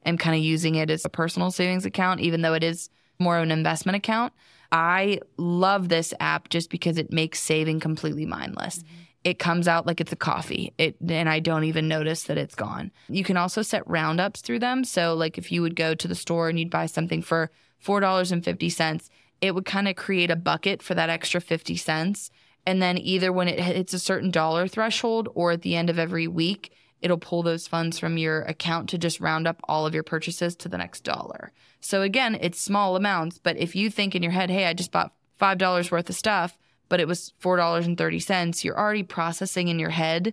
am 0.05 0.19
kind 0.19 0.37
of 0.37 0.43
using 0.43 0.75
it 0.75 0.91
as 0.91 1.05
a 1.05 1.11
personal 1.11 1.51
savings 1.51 1.85
account, 1.85 2.21
even 2.21 2.43
though 2.43 2.55
it 2.55 2.65
is 2.65 2.89
more 3.19 3.37
of 3.37 3.43
an 3.43 3.51
investment 3.51 3.97
account. 3.97 4.33
I 4.75 5.21
love 5.37 5.89
this 5.89 6.13
app 6.19 6.49
just 6.49 6.69
because 6.69 6.99
it 6.99 7.13
makes 7.13 7.39
saving 7.39 7.79
completely 7.79 8.27
mindless. 8.27 8.81
Mm-hmm. 8.81 8.95
It 9.23 9.39
comes 9.39 9.69
out 9.69 9.87
like 9.87 10.01
it's 10.01 10.13
a 10.13 10.17
coffee. 10.17 10.75
It 10.79 10.97
and 11.09 11.29
I 11.29 11.39
don't 11.39 11.63
even 11.65 11.87
notice 11.87 12.25
that 12.25 12.37
it's 12.37 12.57
gone. 12.57 12.91
You 13.09 13.23
can 13.23 13.37
also 13.37 13.63
set 13.63 13.89
roundups 13.89 14.41
through 14.41 14.59
them. 14.59 14.83
So 14.83 15.15
like 15.15 15.39
if 15.39 15.53
you 15.53 15.63
would 15.63 15.77
go 15.77 15.95
to 15.95 16.09
the 16.09 16.17
store 16.17 16.49
and 16.49 16.59
you'd 16.59 16.71
buy 16.71 16.87
something 16.87 17.23
for 17.23 17.53
$4.50, 17.87 19.09
it 19.41 19.55
would 19.55 19.65
kind 19.65 19.87
of 19.87 19.95
create 19.95 20.31
a 20.33 20.37
bucket 20.37 20.83
for 20.83 20.95
that 20.95 21.09
extra 21.09 21.41
50 21.41 21.77
cents. 21.77 22.31
And 22.67 22.83
then 22.83 22.99
either 22.99 23.33
when 23.33 23.47
it 23.47 23.61
hits 23.61 23.95
a 23.95 23.99
certain 24.01 24.33
dollar 24.33 24.67
threshold 24.67 25.29
or 25.35 25.53
at 25.53 25.63
the 25.63 25.77
end 25.77 25.89
of 25.89 26.01
every 26.01 26.27
week, 26.27 26.73
it'll 27.05 27.19
pull 27.19 27.43
those 27.43 27.69
funds 27.69 27.99
from 27.99 28.17
your 28.17 28.43
account 28.43 28.89
to 28.89 28.99
just 28.99 29.21
round 29.21 29.47
up 29.47 29.61
all 29.65 29.87
of 29.87 29.93
your 29.93 30.03
purchases 30.03 30.57
to 30.57 30.71
the 30.71 30.79
next 30.79 31.05
dollar. 31.05 31.53
So 31.81 32.01
again, 32.01 32.39
it's 32.41 32.59
small 32.59 32.97
amounts, 32.97 33.39
but 33.39 33.59
if 33.59 33.77
you 33.77 33.91
think 33.91 34.15
in 34.15 34.23
your 34.23 34.33
head, 34.33 34.49
hey, 34.49 34.65
I 34.65 34.73
just 34.73 34.91
bought 34.91 35.13
$5 35.39 35.91
worth 35.91 36.09
of 36.09 36.17
stuff, 36.17 36.59
but 36.89 37.01
it 37.01 37.07
was 37.07 37.35
$4.30, 37.43 38.65
you're 38.65 38.79
already 38.79 39.03
processing 39.03 39.69
in 39.69 39.79
your 39.79 39.91
head 39.91 40.33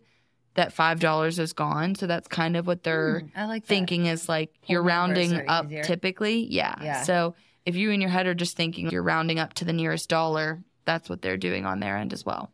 that 0.53 0.73
$5 0.73 1.39
is 1.39 1.51
gone. 1.51 1.93
So 1.95 2.07
that's 2.07 2.29
kind 2.29 2.55
of 2.55 2.67
what 2.67 2.83
they're 2.83 3.19
hmm, 3.19 3.27
I 3.35 3.45
like 3.45 3.65
thinking 3.65 4.05
is 4.05 4.29
like 4.29 4.53
you're 4.65 4.81
rounding 4.81 5.49
up 5.49 5.65
easier. 5.65 5.83
typically. 5.83 6.47
Yeah. 6.47 6.75
Yeah. 6.81 7.03
So 7.03 7.35
if 7.65 7.75
you 7.75 7.91
in 7.91 7.99
your 7.99 8.09
head 8.09 8.27
are 8.27 8.33
just 8.33 8.55
thinking 8.55 8.89
you're 8.89 9.03
rounding 9.03 9.39
up 9.39 9.53
to 9.55 9.65
the 9.65 9.73
nearest 9.73 10.07
dollar, 10.07 10.63
that's 10.85 11.09
what 11.09 11.21
they're 11.21 11.37
doing 11.37 11.65
on 11.65 11.81
their 11.81 11.97
end 11.97 12.13
as 12.13 12.25
well. 12.25 12.51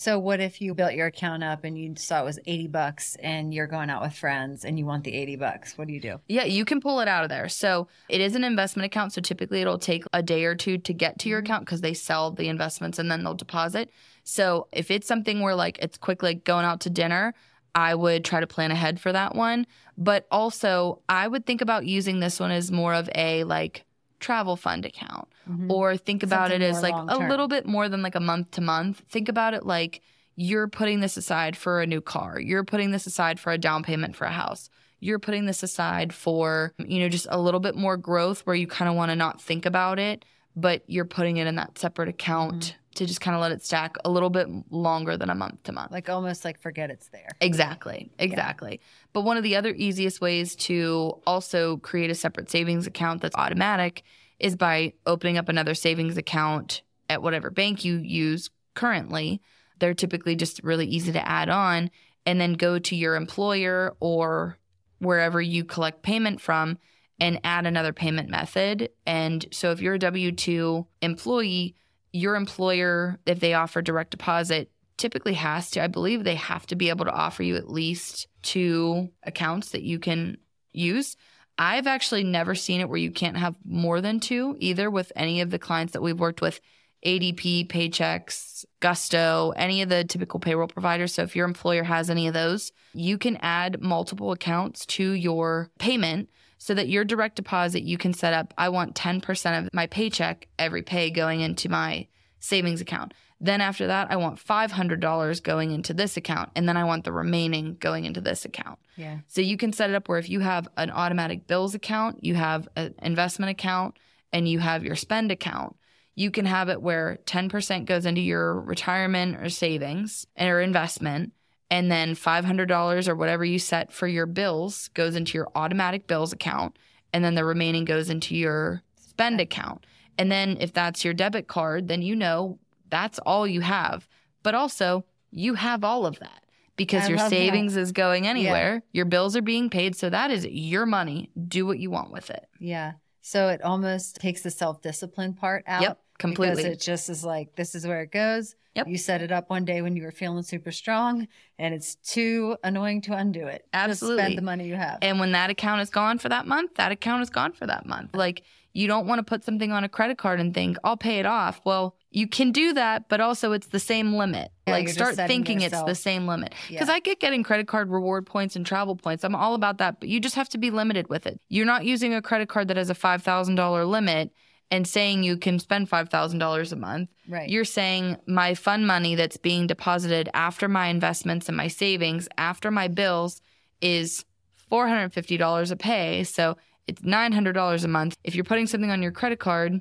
So 0.00 0.16
what 0.16 0.38
if 0.38 0.60
you 0.60 0.74
built 0.74 0.92
your 0.92 1.08
account 1.08 1.42
up 1.42 1.64
and 1.64 1.76
you 1.76 1.92
saw 1.96 2.20
it 2.22 2.24
was 2.24 2.38
80 2.46 2.68
bucks 2.68 3.16
and 3.16 3.52
you're 3.52 3.66
going 3.66 3.90
out 3.90 4.00
with 4.00 4.14
friends 4.14 4.64
and 4.64 4.78
you 4.78 4.86
want 4.86 5.02
the 5.02 5.12
80 5.12 5.34
bucks? 5.34 5.76
What 5.76 5.88
do 5.88 5.92
you 5.92 6.00
do? 6.00 6.20
Yeah, 6.28 6.44
you 6.44 6.64
can 6.64 6.80
pull 6.80 7.00
it 7.00 7.08
out 7.08 7.24
of 7.24 7.30
there. 7.30 7.48
So 7.48 7.88
it 8.08 8.20
is 8.20 8.36
an 8.36 8.44
investment 8.44 8.86
account. 8.86 9.12
So 9.12 9.20
typically 9.20 9.60
it'll 9.60 9.76
take 9.76 10.04
a 10.12 10.22
day 10.22 10.44
or 10.44 10.54
two 10.54 10.78
to 10.78 10.92
get 10.94 11.18
to 11.18 11.28
your 11.28 11.40
Mhm. 11.42 11.46
account 11.46 11.64
because 11.66 11.80
they 11.80 11.94
sell 11.94 12.30
the 12.30 12.46
investments 12.46 13.00
and 13.00 13.10
then 13.10 13.24
they'll 13.24 13.34
deposit. 13.34 13.90
So 14.22 14.68
if 14.70 14.92
it's 14.92 15.08
something 15.08 15.40
where 15.40 15.56
like 15.56 15.80
it's 15.80 15.98
quick, 15.98 16.22
like 16.22 16.44
going 16.44 16.64
out 16.64 16.78
to 16.82 16.90
dinner, 16.90 17.34
I 17.74 17.96
would 17.96 18.24
try 18.24 18.38
to 18.38 18.46
plan 18.46 18.70
ahead 18.70 19.00
for 19.00 19.10
that 19.12 19.34
one. 19.34 19.66
But 19.96 20.28
also, 20.30 21.02
I 21.08 21.26
would 21.26 21.44
think 21.44 21.60
about 21.60 21.86
using 21.86 22.20
this 22.20 22.38
one 22.38 22.52
as 22.52 22.70
more 22.70 22.94
of 22.94 23.10
a 23.16 23.42
like 23.42 23.84
travel 24.20 24.56
fund 24.56 24.84
account 24.84 25.28
Mhm. 25.48 25.70
or 25.70 25.96
think 25.96 26.22
about 26.22 26.50
Something 26.50 26.62
it 26.62 26.70
as 26.70 26.82
like 26.82 26.94
a 26.94 26.96
long-term. 26.98 27.28
little 27.28 27.48
bit 27.48 27.66
more 27.66 27.88
than 27.88 28.02
like 28.02 28.14
a 28.14 28.20
month 28.20 28.50
to 28.52 28.60
month. 28.60 29.02
Think 29.08 29.28
about 29.28 29.54
it 29.54 29.64
like 29.64 30.00
you're 30.36 30.68
putting 30.68 31.00
this 31.00 31.16
aside 31.16 31.56
for 31.56 31.80
a 31.80 31.86
new 31.86 32.00
car. 32.00 32.38
You're 32.40 32.64
putting 32.64 32.90
this 32.90 33.06
aside 33.06 33.40
for 33.40 33.52
a 33.52 33.58
down 33.58 33.82
payment 33.82 34.14
for 34.16 34.24
a 34.24 34.30
house. 34.32 34.70
You're 35.00 35.18
putting 35.18 35.46
this 35.46 35.62
aside 35.62 36.12
for, 36.12 36.72
you 36.78 36.98
know, 37.00 37.08
just 37.08 37.26
a 37.30 37.40
little 37.40 37.60
bit 37.60 37.76
more 37.76 37.96
growth 37.96 38.40
where 38.46 38.56
you 38.56 38.66
kind 38.66 38.88
of 38.88 38.94
want 38.96 39.10
to 39.10 39.16
not 39.16 39.40
think 39.40 39.64
about 39.66 39.98
it, 39.98 40.24
but 40.56 40.82
you're 40.86 41.04
putting 41.04 41.36
it 41.36 41.46
in 41.46 41.54
that 41.56 41.78
separate 41.78 42.08
account 42.08 42.76
to 42.98 43.06
just 43.06 43.20
kind 43.20 43.34
of 43.34 43.40
let 43.40 43.52
it 43.52 43.64
stack 43.64 43.96
a 44.04 44.10
little 44.10 44.30
bit 44.30 44.48
longer 44.70 45.16
than 45.16 45.30
a 45.30 45.34
month 45.34 45.62
to 45.64 45.72
month. 45.72 45.90
Like 45.92 46.08
almost 46.08 46.44
like 46.44 46.60
forget 46.60 46.90
it's 46.90 47.08
there. 47.08 47.28
Exactly. 47.40 48.10
Exactly. 48.18 48.80
But 49.12 49.22
one 49.22 49.36
of 49.36 49.42
the 49.42 49.56
other 49.56 49.72
easiest 49.74 50.20
ways 50.20 50.54
to 50.56 51.20
also 51.26 51.78
create 51.78 52.10
a 52.10 52.14
separate 52.14 52.50
savings 52.50 52.86
account 52.86 53.22
that's 53.22 53.36
automatic 53.36 54.02
is 54.38 54.56
by 54.56 54.92
opening 55.06 55.38
up 55.38 55.48
another 55.48 55.74
savings 55.74 56.16
account 56.16 56.82
at 57.08 57.22
whatever 57.22 57.50
bank 57.50 57.84
you 57.84 57.96
use 57.96 58.50
currently. 58.74 59.40
They're 59.78 59.94
typically 59.94 60.36
just 60.36 60.62
really 60.62 60.86
easy 60.86 61.12
to 61.12 61.28
add 61.28 61.48
on 61.48 61.90
and 62.26 62.40
then 62.40 62.54
go 62.54 62.78
to 62.78 62.96
your 62.96 63.14
employer 63.14 63.96
or 64.00 64.58
wherever 64.98 65.40
you 65.40 65.64
collect 65.64 66.02
payment 66.02 66.40
from 66.40 66.78
and 67.20 67.40
add 67.44 67.66
another 67.66 67.92
payment 67.92 68.28
method. 68.28 68.90
And 69.06 69.46
so 69.52 69.70
if 69.70 69.80
you're 69.80 69.94
a 69.94 69.98
W 69.98 70.32
2 70.32 70.86
employee, 71.02 71.74
your 72.12 72.36
employer, 72.36 73.18
if 73.26 73.40
they 73.40 73.54
offer 73.54 73.82
direct 73.82 74.10
deposit, 74.10 74.70
typically 74.96 75.34
has 75.34 75.70
to, 75.70 75.82
I 75.82 75.86
believe 75.86 76.24
they 76.24 76.34
have 76.34 76.66
to 76.66 76.76
be 76.76 76.88
able 76.88 77.04
to 77.04 77.12
offer 77.12 77.42
you 77.42 77.56
at 77.56 77.70
least 77.70 78.26
two 78.42 79.08
accounts 79.22 79.70
that 79.70 79.82
you 79.82 79.98
can 79.98 80.38
use. 80.72 81.16
I've 81.56 81.86
actually 81.86 82.24
never 82.24 82.54
seen 82.54 82.80
it 82.80 82.88
where 82.88 82.98
you 82.98 83.10
can't 83.10 83.36
have 83.36 83.56
more 83.64 84.00
than 84.00 84.20
two, 84.20 84.56
either 84.58 84.90
with 84.90 85.12
any 85.16 85.40
of 85.40 85.50
the 85.50 85.58
clients 85.58 85.92
that 85.92 86.02
we've 86.02 86.18
worked 86.18 86.40
with 86.40 86.60
ADP, 87.04 87.68
Paychex, 87.68 88.64
Gusto, 88.80 89.52
any 89.56 89.82
of 89.82 89.88
the 89.88 90.04
typical 90.04 90.40
payroll 90.40 90.68
providers. 90.68 91.14
So 91.14 91.22
if 91.22 91.36
your 91.36 91.46
employer 91.46 91.84
has 91.84 92.10
any 92.10 92.26
of 92.26 92.34
those, 92.34 92.72
you 92.92 93.18
can 93.18 93.36
add 93.36 93.80
multiple 93.80 94.32
accounts 94.32 94.84
to 94.86 95.12
your 95.12 95.70
payment 95.78 96.28
so 96.58 96.74
that 96.74 96.88
your 96.88 97.04
direct 97.04 97.36
deposit, 97.36 97.82
you 97.84 97.96
can 97.96 98.12
set 98.12 98.34
up, 98.34 98.52
I 98.58 98.68
want 98.68 98.94
10% 98.94 99.58
of 99.58 99.68
my 99.72 99.86
paycheck 99.86 100.48
every 100.58 100.82
pay 100.82 101.10
going 101.10 101.40
into 101.40 101.68
my 101.68 102.08
savings 102.40 102.80
account. 102.80 103.14
Then 103.40 103.60
after 103.60 103.86
that, 103.86 104.10
I 104.10 104.16
want 104.16 104.44
$500 104.44 105.42
going 105.44 105.70
into 105.70 105.94
this 105.94 106.16
account. 106.16 106.50
And 106.56 106.68
then 106.68 106.76
I 106.76 106.82
want 106.84 107.04
the 107.04 107.12
remaining 107.12 107.76
going 107.78 108.04
into 108.04 108.20
this 108.20 108.44
account. 108.44 108.80
Yeah. 108.96 109.18
So 109.28 109.40
you 109.40 109.56
can 109.56 109.72
set 109.72 109.90
it 109.90 109.96
up 109.96 110.08
where 110.08 110.18
if 110.18 110.28
you 110.28 110.40
have 110.40 110.68
an 110.76 110.90
automatic 110.90 111.46
bills 111.46 111.74
account, 111.74 112.24
you 112.24 112.34
have 112.34 112.68
an 112.74 112.94
investment 113.00 113.50
account, 113.50 113.96
and 114.32 114.48
you 114.48 114.58
have 114.58 114.84
your 114.84 114.96
spend 114.96 115.30
account, 115.30 115.76
you 116.14 116.30
can 116.30 116.44
have 116.44 116.68
it 116.68 116.82
where 116.82 117.20
10% 117.26 117.84
goes 117.86 118.04
into 118.04 118.20
your 118.20 118.60
retirement 118.60 119.36
or 119.36 119.48
savings 119.48 120.26
or 120.36 120.60
investment. 120.60 121.32
And 121.70 121.90
then 121.90 122.14
$500 122.14 123.08
or 123.08 123.14
whatever 123.14 123.44
you 123.44 123.58
set 123.58 123.92
for 123.92 124.06
your 124.06 124.26
bills 124.26 124.88
goes 124.94 125.14
into 125.14 125.36
your 125.36 125.48
automatic 125.54 126.06
bills 126.06 126.32
account. 126.32 126.78
And 127.12 127.24
then 127.24 127.34
the 127.34 127.44
remaining 127.44 127.84
goes 127.84 128.08
into 128.08 128.34
your 128.34 128.82
spend 128.96 129.40
account. 129.40 129.84
And 130.16 130.32
then 130.32 130.56
if 130.60 130.72
that's 130.72 131.04
your 131.04 131.14
debit 131.14 131.46
card, 131.46 131.88
then 131.88 132.02
you 132.02 132.16
know 132.16 132.58
that's 132.90 133.18
all 133.20 133.46
you 133.46 133.60
have. 133.60 134.08
But 134.42 134.54
also, 134.54 135.04
you 135.30 135.54
have 135.54 135.84
all 135.84 136.06
of 136.06 136.18
that 136.20 136.44
because 136.76 137.04
I 137.04 137.08
your 137.08 137.18
savings 137.18 137.76
is 137.76 137.92
going 137.92 138.26
anywhere. 138.26 138.82
Your 138.92 139.04
bills 139.04 139.36
are 139.36 139.42
being 139.42 139.68
paid. 139.68 139.94
So 139.94 140.08
that 140.08 140.30
is 140.30 140.46
your 140.46 140.86
money. 140.86 141.30
Do 141.46 141.66
what 141.66 141.78
you 141.78 141.90
want 141.90 142.12
with 142.12 142.30
it. 142.30 142.46
Yeah. 142.58 142.92
So 143.20 143.48
it 143.48 143.60
almost 143.62 144.16
takes 144.16 144.42
the 144.42 144.50
self 144.50 144.80
discipline 144.80 145.34
part 145.34 145.64
out. 145.66 145.82
Yep, 145.82 146.00
completely. 146.18 146.62
Because 146.62 146.78
it 146.78 146.80
just 146.80 147.10
is 147.10 147.24
like, 147.24 147.56
this 147.56 147.74
is 147.74 147.86
where 147.86 148.00
it 148.00 148.10
goes. 148.10 148.54
Yep. 148.78 148.88
You 148.88 148.98
set 148.98 149.22
it 149.22 149.32
up 149.32 149.50
one 149.50 149.64
day 149.64 149.82
when 149.82 149.96
you 149.96 150.02
were 150.02 150.10
feeling 150.10 150.42
super 150.42 150.70
strong 150.70 151.28
and 151.58 151.74
it's 151.74 151.96
too 151.96 152.56
annoying 152.62 153.02
to 153.02 153.14
undo 153.14 153.46
it. 153.46 153.66
Absolutely. 153.72 154.16
Just 154.18 154.26
spend 154.26 154.38
the 154.38 154.42
money 154.42 154.66
you 154.68 154.76
have. 154.76 154.98
And 155.02 155.18
when 155.18 155.32
that 155.32 155.50
account 155.50 155.80
is 155.80 155.90
gone 155.90 156.18
for 156.18 156.28
that 156.28 156.46
month, 156.46 156.74
that 156.76 156.92
account 156.92 157.22
is 157.22 157.30
gone 157.30 157.52
for 157.52 157.66
that 157.66 157.86
month. 157.86 158.14
Like 158.14 158.42
you 158.72 158.86
don't 158.86 159.06
want 159.06 159.18
to 159.18 159.24
put 159.24 159.44
something 159.44 159.72
on 159.72 159.82
a 159.82 159.88
credit 159.88 160.18
card 160.18 160.38
and 160.38 160.54
think, 160.54 160.76
I'll 160.84 160.96
pay 160.96 161.18
it 161.18 161.26
off. 161.26 161.60
Well, 161.64 161.96
you 162.10 162.28
can 162.28 162.52
do 162.52 162.72
that, 162.74 163.08
but 163.08 163.20
also 163.20 163.52
it's 163.52 163.66
the 163.66 163.80
same 163.80 164.14
limit. 164.14 164.52
Yeah, 164.66 164.74
like 164.74 164.88
start 164.88 165.16
thinking 165.16 165.60
it's 165.60 165.82
the 165.82 165.94
same 165.94 166.26
limit. 166.26 166.54
Yeah. 166.68 166.76
Because 166.76 166.88
I 166.88 167.00
get 167.00 167.18
getting 167.18 167.42
credit 167.42 167.66
card 167.66 167.90
reward 167.90 168.26
points 168.26 168.54
and 168.54 168.64
travel 168.64 168.94
points. 168.94 169.24
I'm 169.24 169.34
all 169.34 169.54
about 169.54 169.78
that, 169.78 169.98
but 169.98 170.08
you 170.08 170.20
just 170.20 170.36
have 170.36 170.48
to 170.50 170.58
be 170.58 170.70
limited 170.70 171.08
with 171.08 171.26
it. 171.26 171.40
You're 171.48 171.66
not 171.66 171.84
using 171.84 172.14
a 172.14 172.22
credit 172.22 172.48
card 172.48 172.68
that 172.68 172.76
has 172.76 172.88
a 172.88 172.94
$5,000 172.94 173.88
limit 173.88 174.30
and 174.70 174.86
saying 174.86 175.22
you 175.22 175.36
can 175.36 175.58
spend 175.58 175.88
$5,000 175.88 176.72
a 176.72 176.76
month. 176.76 177.08
right. 177.28 177.48
You're 177.48 177.64
saying 177.64 178.16
my 178.26 178.54
fund 178.54 178.86
money 178.86 179.14
that's 179.14 179.36
being 179.36 179.66
deposited 179.66 180.28
after 180.34 180.68
my 180.68 180.88
investments 180.88 181.48
and 181.48 181.56
my 181.56 181.68
savings, 181.68 182.28
after 182.36 182.70
my 182.70 182.88
bills, 182.88 183.40
is 183.80 184.24
$450 184.70 185.70
a 185.70 185.76
pay. 185.76 186.24
So 186.24 186.56
it's 186.86 187.02
$900 187.02 187.84
a 187.84 187.88
month. 187.88 188.18
If 188.24 188.34
you're 188.34 188.44
putting 188.44 188.66
something 188.66 188.90
on 188.90 189.02
your 189.02 189.12
credit 189.12 189.38
card, 189.38 189.80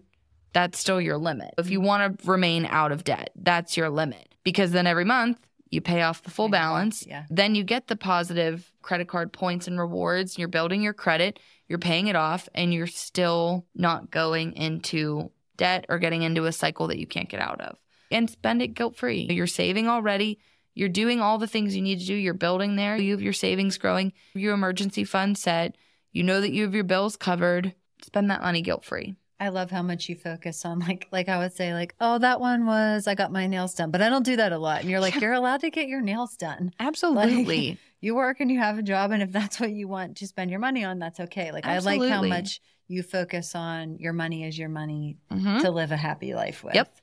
that's 0.53 0.79
still 0.79 1.01
your 1.01 1.17
limit. 1.17 1.53
If 1.57 1.69
you 1.69 1.79
mm-hmm. 1.79 1.87
want 1.87 2.19
to 2.19 2.29
remain 2.29 2.65
out 2.65 2.91
of 2.91 3.03
debt, 3.03 3.31
that's 3.35 3.77
your 3.77 3.89
limit. 3.89 4.35
Because 4.43 4.71
then 4.71 4.87
every 4.87 5.05
month 5.05 5.39
you 5.69 5.81
pay 5.81 6.01
off 6.01 6.23
the 6.23 6.29
full 6.29 6.47
Pay 6.49 6.57
it 6.57 6.59
off, 6.59 6.63
balance. 6.63 7.05
yeah. 7.07 7.23
Then 7.29 7.55
you 7.55 7.63
get 7.63 7.87
the 7.87 7.95
positive 7.95 8.71
credit 8.81 9.07
card 9.07 9.33
points 9.33 9.67
and 9.67 9.79
rewards. 9.79 10.37
You're 10.37 10.47
building 10.47 10.81
your 10.81 10.93
credit, 10.93 11.39
you're 11.67 11.79
paying 11.79 12.07
it 12.07 12.15
off, 12.15 12.47
and 12.55 12.73
you're 12.73 12.87
still 12.87 13.65
not 13.75 14.09
going 14.11 14.53
into 14.53 15.31
debt 15.57 15.85
or 15.89 15.99
getting 15.99 16.21
into 16.21 16.45
a 16.45 16.51
cycle 16.51 16.87
that 16.87 16.99
you 16.99 17.07
can't 17.07 17.29
get 17.29 17.41
out 17.41 17.59
of. 17.61 17.77
And 18.11 18.29
spend 18.29 18.61
it 18.61 18.69
guilt 18.69 18.95
free. 18.95 19.27
You're 19.29 19.47
saving 19.47 19.87
already. 19.89 20.39
You're 20.75 20.87
doing 20.89 21.19
all 21.19 21.39
the 21.39 21.47
things 21.47 21.75
you 21.75 21.81
need 21.81 21.99
to 21.99 22.05
do. 22.05 22.13
You're 22.13 22.33
building 22.35 22.75
there. 22.75 22.95
You 22.95 23.11
have 23.11 23.21
your 23.21 23.33
savings 23.33 23.77
growing, 23.77 24.13
your 24.33 24.53
emergency 24.53 25.03
fund 25.03 25.37
set. 25.37 25.75
You 26.13 26.23
know 26.23 26.39
that 26.39 26.51
you 26.51 26.63
have 26.63 26.75
your 26.75 26.83
bills 26.83 27.17
covered. 27.17 27.73
Spend 28.03 28.29
that 28.29 28.41
money 28.41 28.61
guilt 28.61 28.85
free. 28.85 29.15
I 29.39 29.49
love 29.49 29.69
how 29.69 29.83
much 29.83 30.09
you 30.09 30.15
focus 30.15 30.65
on 30.65 30.79
like 30.79 31.07
like 31.11 31.29
I 31.29 31.37
would 31.37 31.53
say 31.53 31.73
like 31.73 31.93
oh 32.01 32.17
that 32.19 32.39
one 32.39 32.65
was 32.65 33.07
I 33.07 33.15
got 33.15 33.31
my 33.31 33.45
nails 33.47 33.73
done 33.75 33.91
but 33.91 34.01
I 34.01 34.09
don't 34.09 34.23
do 34.25 34.35
that 34.37 34.51
a 34.51 34.57
lot 34.57 34.81
and 34.81 34.89
you're 34.89 34.99
like 34.99 35.13
Yeah. 35.15 35.21
you're 35.21 35.33
allowed 35.33 35.61
to 35.61 35.69
get 35.69 35.87
your 35.87 36.01
nails 36.01 36.35
done 36.37 36.71
Absolutely. 36.79 37.77
you 38.01 38.15
work 38.15 38.39
and 38.39 38.49
you 38.51 38.59
have 38.59 38.77
a 38.77 38.83
job 38.83 39.11
and 39.11 39.21
if 39.21 39.31
that's 39.31 39.59
what 39.59 39.71
you 39.71 39.87
want 39.87 40.17
to 40.17 40.27
spend 40.27 40.49
your 40.51 40.59
money 40.59 40.83
on 40.83 40.99
that's 40.99 41.19
okay 41.19 41.51
like 41.51 41.65
I 41.65 41.77
like 41.79 42.01
how 42.09 42.23
much 42.23 42.61
you 42.87 43.03
focus 43.03 43.53
on 43.53 43.97
your 43.99 44.13
money 44.13 44.43
as 44.45 44.57
your 44.57 44.69
money 44.69 45.17
Mhm. 45.31 45.61
to 45.61 45.71
live 45.71 45.91
a 45.91 45.97
happy 45.97 46.33
life 46.33 46.63
with 46.63 46.75
Yep. 46.75 46.95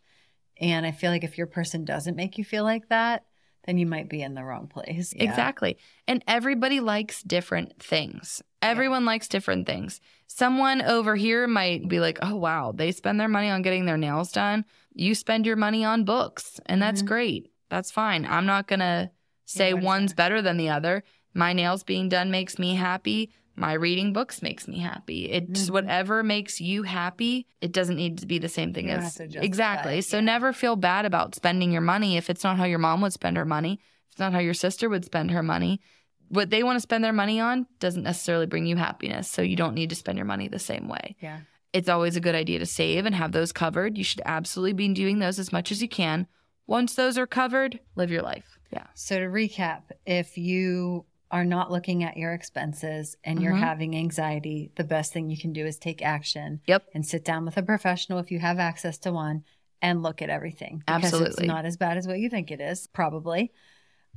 and 0.60 0.84
I 0.86 0.90
feel 0.92 1.10
like 1.10 1.24
if 1.24 1.38
your 1.38 1.46
person 1.46 1.84
doesn't 1.84 2.16
make 2.16 2.36
you 2.38 2.44
feel 2.44 2.64
like 2.64 2.88
that 2.88 3.24
then 3.64 3.78
you 3.78 3.86
might 3.86 4.08
be 4.08 4.22
in 4.22 4.34
the 4.34 4.44
wrong 4.44 4.66
place 4.66 5.12
Yeah. 5.16 5.24
Exactly. 5.24 5.76
And 6.06 6.22
everybody 6.28 6.80
likes 6.80 7.22
different 7.22 7.82
things. 7.82 8.42
Everyone 8.62 9.04
likes 9.04 9.28
different 9.28 9.66
things. 9.66 10.00
Someone 10.26 10.80
over 10.82 11.16
here 11.16 11.46
might 11.46 11.88
be 11.88 12.00
like, 12.00 12.18
oh, 12.22 12.36
wow, 12.36 12.72
they 12.74 12.92
spend 12.92 13.20
their 13.20 13.28
money 13.28 13.50
on 13.50 13.62
getting 13.62 13.84
their 13.84 13.98
nails 13.98 14.32
done. 14.32 14.64
You 14.94 15.14
spend 15.14 15.44
your 15.46 15.56
money 15.56 15.84
on 15.84 16.04
books, 16.04 16.60
and 16.66 16.80
that's 16.80 17.02
Mhm. 17.02 17.06
great. 17.06 17.50
That's 17.68 17.90
fine. 17.90 18.24
I'm 18.24 18.46
not 18.46 18.66
going 18.66 18.80
to 18.80 19.10
say 19.44 19.70
is 19.70 19.84
one's 19.84 20.14
better 20.14 20.40
than 20.40 20.56
the 20.56 20.70
other. 20.70 21.04
My 21.34 21.52
nails 21.52 21.82
being 21.82 22.08
done 22.08 22.30
makes 22.30 22.58
me 22.58 22.74
happy. 22.76 23.30
My 23.56 23.72
reading 23.74 24.12
books 24.12 24.42
makes 24.42 24.66
me 24.66 24.78
happy. 24.80 25.30
It's 25.30 25.66
Mhm. 25.66 25.70
whatever 25.70 26.22
makes 26.22 26.60
you 26.60 26.82
happy. 26.82 27.46
It 27.60 27.72
doesn't 27.72 27.96
need 27.96 28.18
to 28.18 28.26
be 28.26 28.38
the 28.38 28.48
same 28.48 28.72
thing 28.72 28.90
as 28.90 29.04
have 29.04 29.12
to 29.14 29.26
justify 29.26 29.44
exactly. 29.44 30.00
So 30.00 30.16
yeah. 30.16 30.22
never 30.22 30.52
feel 30.52 30.74
bad 30.76 31.04
about 31.04 31.34
spending 31.34 31.70
your 31.70 31.80
money 31.80 32.16
if 32.16 32.28
it's 32.30 32.42
not 32.42 32.56
how 32.56 32.64
your 32.64 32.78
mom 32.80 33.00
would 33.02 33.12
spend 33.12 33.36
her 33.36 33.44
money. 33.44 33.74
If 34.06 34.12
it's 34.12 34.18
not 34.18 34.32
how 34.32 34.40
your 34.40 34.54
sister 34.54 34.88
would 34.88 35.04
spend 35.04 35.30
her 35.30 35.42
money. 35.42 35.80
What 36.28 36.50
they 36.50 36.62
want 36.64 36.76
to 36.76 36.80
spend 36.80 37.04
their 37.04 37.12
money 37.12 37.38
on 37.38 37.66
doesn't 37.78 38.02
necessarily 38.02 38.46
bring 38.46 38.66
you 38.66 38.76
happiness. 38.76 39.30
So 39.30 39.42
you 39.42 39.54
don't 39.56 39.74
need 39.74 39.90
to 39.90 39.96
spend 39.96 40.18
your 40.18 40.24
money 40.26 40.48
the 40.48 40.58
same 40.58 40.88
way. 40.88 41.14
yeah 41.20 41.40
It's 41.72 41.88
always 41.88 42.16
a 42.16 42.20
good 42.20 42.34
idea 42.34 42.58
to 42.58 42.66
save 42.66 43.06
and 43.06 43.14
have 43.14 43.32
those 43.32 43.52
covered. 43.52 43.96
You 43.98 44.04
should 44.04 44.22
absolutely 44.24 44.72
be 44.72 44.88
doing 44.94 45.18
those 45.20 45.38
as 45.38 45.52
much 45.52 45.70
as 45.70 45.80
you 45.82 45.88
can. 45.88 46.26
Once 46.66 46.94
those 46.94 47.18
are 47.18 47.26
covered, 47.26 47.78
live 47.94 48.10
your 48.10 48.22
life. 48.22 48.58
Yeah. 48.72 48.86
So 48.94 49.18
to 49.18 49.26
recap, 49.26 49.82
if 50.06 50.38
you 50.38 51.04
are 51.30 51.44
not 51.44 51.70
looking 51.70 52.04
at 52.04 52.16
your 52.16 52.32
expenses 52.32 53.16
and 53.24 53.40
you're 53.42 53.54
Mhm. 53.54 53.60
having 53.60 53.96
anxiety, 53.96 54.70
the 54.76 54.84
best 54.84 55.12
thing 55.12 55.30
you 55.30 55.36
can 55.38 55.52
do 55.52 55.66
is 55.66 55.78
take 55.78 56.02
action. 56.02 56.60
Yep. 56.66 56.84
And 56.94 57.04
sit 57.04 57.24
down 57.24 57.44
with 57.44 57.56
a 57.56 57.62
professional 57.62 58.18
if 58.18 58.30
you 58.30 58.38
have 58.38 58.58
access 58.58 58.98
to 58.98 59.12
one 59.12 59.44
and 59.82 60.02
look 60.02 60.22
at 60.22 60.30
everything. 60.30 60.82
Absolutely. 60.86 61.28
It's 61.28 61.40
not 61.42 61.64
as 61.64 61.76
bad 61.76 61.96
as 61.96 62.06
what 62.06 62.18
you 62.18 62.28
think 62.28 62.50
it 62.50 62.60
is, 62.60 62.86
probably. 62.88 63.52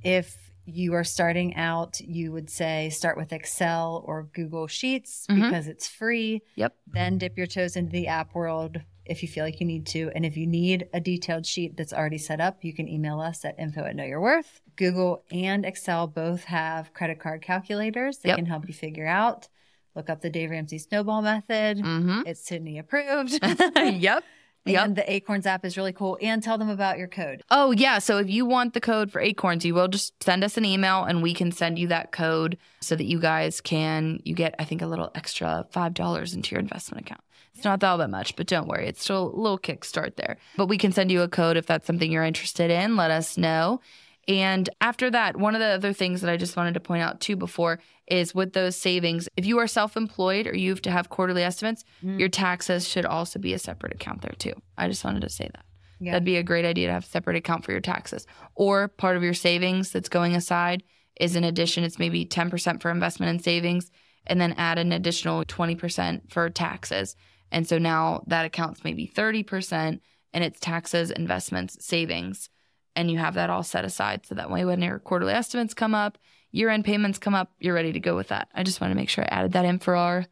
If 0.04 0.52
you 0.66 0.94
are 0.94 1.04
starting 1.04 1.56
out, 1.56 2.00
you 2.02 2.32
would 2.34 2.50
say 2.50 2.90
start 2.90 3.18
with 3.18 3.32
Excel 3.32 4.04
or 4.06 4.24
Google 4.34 4.68
Sheets 4.68 5.26
Mhm. 5.30 5.44
because 5.44 5.68
it's 5.68 5.88
free. 5.88 6.42
Yep. 6.56 6.76
Then 6.88 7.18
dip 7.18 7.38
your 7.38 7.48
toes 7.48 7.76
into 7.78 7.92
the 7.92 8.08
app 8.08 8.36
world 8.36 8.82
if 9.10 9.22
you 9.22 9.28
feel 9.28 9.44
like 9.44 9.60
you 9.60 9.66
need 9.66 9.86
to. 9.88 10.12
And 10.16 10.26
if 10.26 10.38
you 10.38 10.46
need 10.48 10.88
a 10.94 11.00
detailed 11.00 11.46
sheet 11.46 11.78
that's 11.78 11.94
already 11.94 12.18
set 12.18 12.40
up, 12.40 12.64
you 12.64 12.74
can 12.74 12.88
email 12.88 13.20
us 13.20 13.44
at 13.46 13.58
info 13.60 13.84
at 13.84 13.96
know 13.96 14.04
your 14.04 14.22
worth. 14.22 14.62
Google 14.76 15.24
and 15.32 15.66
Excel 15.66 16.08
both 16.08 16.44
have 16.46 16.94
credit 16.94 17.20
card 17.20 17.42
calculators 17.42 18.18
that 18.20 18.30
Yep. 18.30 18.38
can 18.38 18.46
help 18.46 18.68
you 18.68 18.74
figure 18.74 19.08
out. 19.08 19.48
Look 19.96 20.10
up 20.10 20.22
the 20.22 20.30
Dave 20.30 20.52
Ramsey 20.52 20.78
snowball 20.78 21.22
method. 21.24 21.80
Mm-hmm. 21.80 22.22
It's 22.28 22.46
Sydney 22.46 22.78
approved. 22.78 23.40
yep. 23.76 24.24
Yep. 24.66 24.86
And 24.86 24.96
the 24.98 25.10
Acorns 25.10 25.46
app 25.46 25.64
is 25.64 25.78
really 25.78 25.94
cool. 25.94 26.18
And 26.22 26.44
tell 26.44 26.58
them 26.58 26.68
about 26.68 26.98
your 26.98 27.08
code. 27.08 27.42
Oh, 27.50 27.72
yeah. 27.72 28.00
So 28.00 28.18
if 28.18 28.30
you 28.30 28.46
want 28.46 28.74
the 28.74 28.82
code 28.82 29.10
for 29.14 29.22
Acorns, 29.22 29.64
you 29.64 29.74
will 29.74 29.88
just 29.88 30.22
send 30.22 30.44
us 30.44 30.58
an 30.58 30.66
email 30.66 31.06
and 31.06 31.24
we 31.24 31.34
can 31.34 31.54
send 31.54 31.80
you 31.80 31.88
that 31.88 32.12
code 32.12 32.58
so 32.82 32.94
that 32.98 33.06
you 33.06 33.18
guys 33.18 33.62
can, 33.62 34.20
you 34.26 34.36
get, 34.36 34.56
I 34.60 34.66
think, 34.66 34.82
a 34.82 34.86
little 34.88 35.10
extra 35.16 35.66
$5 35.74 36.34
into 36.36 36.52
your 36.54 36.60
investment 36.60 37.06
account. 37.06 37.22
It's 37.58 37.66
not 37.66 37.84
all 37.84 37.98
that 37.98 38.10
much, 38.10 38.36
but 38.36 38.48
don't 38.48 38.68
worry. 38.68 38.88
It's 38.88 39.02
still 39.04 39.34
a 39.34 39.36
little 39.36 39.60
kickstart 39.60 40.16
there. 40.16 40.38
But 40.56 40.68
we 40.68 40.78
can 40.78 40.92
send 40.92 41.12
you 41.12 41.22
a 41.22 41.28
code 41.28 41.58
if 41.58 41.66
that's 41.66 41.88
something 41.88 42.12
you're 42.12 42.24
interested 42.24 42.70
in. 42.72 42.96
Let 42.96 43.12
us 43.12 43.38
know. 43.38 43.82
And 44.28 44.70
after 44.82 45.10
that, 45.12 45.38
one 45.38 45.56
of 45.56 45.60
the 45.62 45.68
other 45.68 45.94
things 45.94 46.22
that 46.22 46.30
I 46.30 46.36
just 46.38 46.58
wanted 46.58 46.74
to 46.74 46.80
point 46.82 47.02
out 47.02 47.22
too 47.22 47.36
before 47.38 47.80
is 48.08 48.36
with 48.36 48.54
those 48.54 48.76
savings, 48.76 49.28
if 49.38 49.46
you 49.46 49.58
are 49.60 49.68
self 49.68 49.96
employed 49.98 50.48
or 50.48 50.56
you 50.56 50.70
have 50.70 50.82
to 50.84 50.92
have 50.92 51.10
quarterly 51.10 51.44
estimates, 51.44 51.84
Mm. 52.04 52.20
your 52.20 52.30
taxes 52.30 52.88
should 52.88 53.06
also 53.06 53.40
be 53.40 53.54
a 53.54 53.60
separate 53.60 53.94
account 53.94 54.22
there 54.22 54.36
too. 54.38 54.54
I 54.78 54.88
just 54.88 55.04
wanted 55.04 55.22
to 55.22 55.30
say 55.30 55.50
that. 55.54 55.66
Yeah. 56.00 56.12
That'd 56.12 56.26
be 56.26 56.36
a 56.38 56.44
great 56.44 56.66
idea 56.66 56.88
to 56.88 56.94
have 56.94 57.06
a 57.06 57.08
separate 57.08 57.38
account 57.38 57.66
for 57.66 57.72
your 57.72 57.82
taxes. 57.82 58.28
Or 58.54 58.88
part 58.90 59.18
of 59.18 59.24
your 59.24 59.34
savings 59.34 59.92
that's 59.92 60.10
going 60.10 60.36
aside 60.36 60.84
is 61.20 61.36
in 61.36 61.44
addition, 61.44 61.84
it's 61.84 61.98
maybe 61.98 62.24
10% 62.26 62.82
for 62.82 62.92
investment 62.92 63.30
and 63.32 63.44
savings, 63.44 63.90
and 64.28 64.40
then 64.40 64.54
add 64.58 64.78
an 64.78 64.92
additional 64.92 65.44
20% 65.46 66.32
for 66.32 66.50
taxes. 66.50 67.16
And 67.52 67.68
so 67.68 67.78
now 67.78 68.24
that 68.28 68.46
account's 68.46 68.84
maybe 68.84 69.08
30% 69.08 70.00
and 70.34 70.44
it's 70.44 70.60
taxes, 70.60 71.12
investments, 71.12 71.84
savings. 71.86 72.50
And 72.96 73.12
you 73.12 73.18
have 73.18 73.36
that 73.36 73.50
all 73.50 73.64
set 73.64 73.86
aside. 73.86 74.26
So 74.26 74.36
that 74.36 74.50
way, 74.50 74.66
when 74.66 74.82
your 74.82 75.00
quarterly 75.00 75.34
estimates 75.34 75.74
come 75.74 75.94
up, 75.94 76.18
year 76.52 76.70
end 76.70 76.86
payments 76.86 77.20
come 77.20 77.36
up, 77.36 77.52
you're 77.60 77.76
ready 77.76 77.94
to 77.94 78.00
go 78.00 78.16
with 78.16 78.30
that. 78.30 78.50
I 78.54 78.64
just 78.64 78.82
want 78.82 78.92
to 78.92 78.96
make 78.96 79.10
sure 79.10 79.24
I 79.24 79.28
added 79.28 79.54
that 79.54 79.66
in 79.66 79.80
for 79.80 79.96
our 79.96 80.26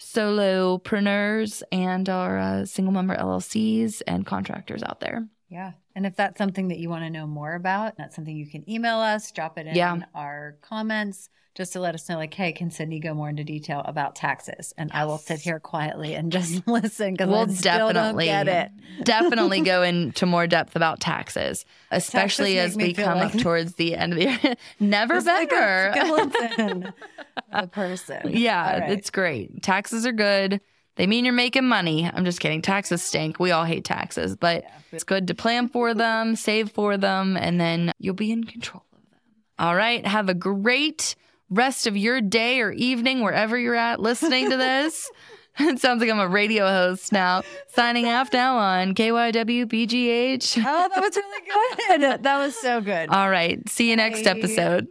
solopreneurs 0.00 1.62
and 1.70 2.08
our 2.08 2.38
uh, 2.38 2.64
single 2.64 2.92
member 2.92 3.14
LLCs 3.14 4.02
and 4.06 4.26
contractors 4.26 4.82
out 4.82 5.00
there. 5.00 5.26
Yeah. 5.50 5.72
And 5.96 6.06
if 6.06 6.14
that's 6.16 6.38
something 6.38 6.68
that 6.68 6.78
you 6.78 6.88
want 6.88 7.02
to 7.04 7.10
know 7.10 7.26
more 7.26 7.54
about, 7.54 7.96
that's 7.98 8.14
something 8.14 8.34
you 8.36 8.46
can 8.48 8.68
email 8.70 8.98
us, 8.98 9.30
drop 9.32 9.58
it 9.58 9.66
in 9.66 9.74
Yeah. 9.74 9.98
our 10.14 10.56
comments 10.62 11.28
just 11.56 11.72
to 11.72 11.80
let 11.80 11.96
us 11.96 12.08
know, 12.08 12.16
like, 12.16 12.32
hey, 12.32 12.52
can 12.52 12.70
Sydney 12.70 13.00
go 13.00 13.12
more 13.12 13.28
into 13.28 13.42
detail 13.42 13.82
about 13.84 14.14
taxes? 14.14 14.72
And 14.78 14.88
I 14.94 15.04
will 15.04 15.18
sit 15.18 15.40
here 15.40 15.58
quietly 15.58 16.14
and 16.14 16.30
just 16.30 16.64
listen 16.68 17.14
because 17.14 17.28
We'll 17.28 17.46
definitely 17.46 18.26
get 18.26 18.46
it. 18.46 18.70
definitely 19.02 19.60
go 19.62 19.82
into 19.90 20.24
more 20.26 20.46
depth 20.46 20.76
about 20.76 21.00
taxes, 21.00 21.64
especially 21.90 22.54
make 22.54 22.58
as 22.64 22.76
we 22.76 22.94
come 22.94 23.18
like- 23.18 23.34
up 23.34 23.40
towards 23.40 23.74
the 23.74 23.96
end 23.96 24.12
of 24.12 24.18
the 24.20 24.24
year. 24.26 24.54
Never 24.80 25.14
Just 25.14 25.26
like 25.26 25.50
better. 25.50 25.92
skeleton 25.96 26.92
a 27.50 27.66
person. 27.66 28.30
yeah, 28.32 28.78
right. 28.78 28.90
it's 28.92 29.10
great. 29.10 29.60
Taxes 29.64 30.06
are 30.06 30.12
good. 30.12 30.60
They 31.00 31.06
mean 31.06 31.24
you're 31.24 31.32
making 31.32 31.64
money. 31.64 32.10
I'm 32.12 32.26
just 32.26 32.40
kidding. 32.40 32.60
Taxes 32.60 33.00
stink. 33.00 33.40
We 33.40 33.52
all 33.52 33.64
hate 33.64 33.86
taxes, 33.86 34.36
but 34.36 34.64
it's 34.92 35.02
good 35.02 35.28
to 35.28 35.34
plan 35.34 35.70
for 35.70 35.94
them, 35.94 36.36
save 36.36 36.72
for 36.72 36.98
them, 36.98 37.38
and 37.38 37.58
then 37.58 37.90
you'll 37.98 38.14
be 38.14 38.30
in 38.30 38.44
control 38.44 38.84
of 38.92 39.00
them. 39.08 39.18
All 39.58 39.74
right. 39.74 40.06
Have 40.06 40.28
a 40.28 40.34
great 40.34 41.14
rest 41.48 41.86
of 41.86 41.96
your 41.96 42.20
day 42.20 42.60
or 42.60 42.70
evening, 42.72 43.22
wherever 43.22 43.58
you're 43.58 43.74
at 43.74 43.98
listening 43.98 44.50
to 44.50 44.58
this. 44.58 45.10
it 45.58 45.78
sounds 45.80 46.02
like 46.02 46.10
I'm 46.10 46.20
a 46.20 46.28
radio 46.28 46.68
host 46.68 47.12
now. 47.12 47.44
Signing 47.68 48.06
off 48.06 48.30
now 48.34 48.58
on 48.58 48.94
KYWPGH. 48.94 50.62
Oh, 50.66 50.88
that 50.94 51.00
was 51.00 51.16
really 51.16 51.46
good. 51.88 52.22
That 52.24 52.38
was 52.44 52.54
so 52.60 52.82
good. 52.82 53.08
All 53.08 53.30
right. 53.30 53.66
See 53.70 53.88
you 53.88 53.96
next 53.96 54.26
episode. 54.26 54.86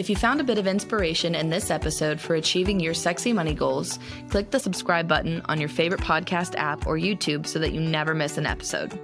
If 0.00 0.08
you 0.08 0.16
found 0.16 0.40
a 0.40 0.44
bit 0.44 0.56
of 0.56 0.66
inspiration 0.66 1.34
in 1.34 1.50
this 1.50 1.70
episode 1.70 2.22
for 2.22 2.34
achieving 2.34 2.80
your 2.80 2.94
sexy 2.94 3.34
money 3.34 3.52
goals, 3.52 3.98
click 4.30 4.50
the 4.50 4.58
subscribe 4.58 5.06
button 5.06 5.42
on 5.44 5.60
your 5.60 5.68
favorite 5.68 6.00
podcast 6.00 6.54
app 6.56 6.86
or 6.86 6.96
YouTube 6.96 7.46
so 7.46 7.58
that 7.58 7.72
you 7.72 7.82
never 7.82 8.14
miss 8.14 8.38
an 8.38 8.46
episode. 8.46 8.98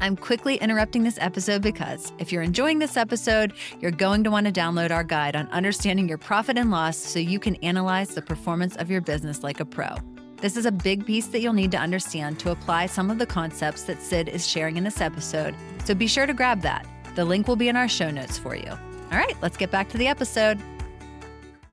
I'm 0.00 0.16
quickly 0.16 0.56
interrupting 0.56 1.04
this 1.04 1.18
episode 1.20 1.62
because 1.62 2.12
if 2.18 2.32
you're 2.32 2.42
enjoying 2.42 2.80
this 2.80 2.96
episode, 2.96 3.52
you're 3.78 3.92
going 3.92 4.24
to 4.24 4.30
want 4.32 4.46
to 4.46 4.52
download 4.52 4.90
our 4.90 5.04
guide 5.04 5.36
on 5.36 5.46
understanding 5.50 6.08
your 6.08 6.18
profit 6.18 6.58
and 6.58 6.72
loss 6.72 6.96
so 6.96 7.20
you 7.20 7.38
can 7.38 7.54
analyze 7.62 8.16
the 8.16 8.22
performance 8.22 8.74
of 8.74 8.90
your 8.90 9.02
business 9.02 9.44
like 9.44 9.60
a 9.60 9.64
pro. 9.64 9.94
This 10.40 10.56
is 10.56 10.64
a 10.64 10.72
big 10.72 11.04
piece 11.04 11.26
that 11.28 11.40
you'll 11.40 11.52
need 11.52 11.70
to 11.72 11.76
understand 11.76 12.38
to 12.38 12.50
apply 12.50 12.86
some 12.86 13.10
of 13.10 13.18
the 13.18 13.26
concepts 13.26 13.82
that 13.82 14.00
Sid 14.00 14.26
is 14.30 14.46
sharing 14.46 14.78
in 14.78 14.84
this 14.84 15.02
episode, 15.02 15.54
so 15.84 15.94
be 15.94 16.06
sure 16.06 16.26
to 16.26 16.32
grab 16.32 16.62
that. 16.62 16.86
The 17.14 17.26
link 17.26 17.46
will 17.46 17.56
be 17.56 17.68
in 17.68 17.76
our 17.76 17.88
show 17.88 18.10
notes 18.10 18.38
for 18.38 18.54
you. 18.54 18.70
All 18.70 19.18
right, 19.18 19.36
let's 19.42 19.58
get 19.58 19.70
back 19.70 19.90
to 19.90 19.98
the 19.98 20.06
episode. 20.06 20.58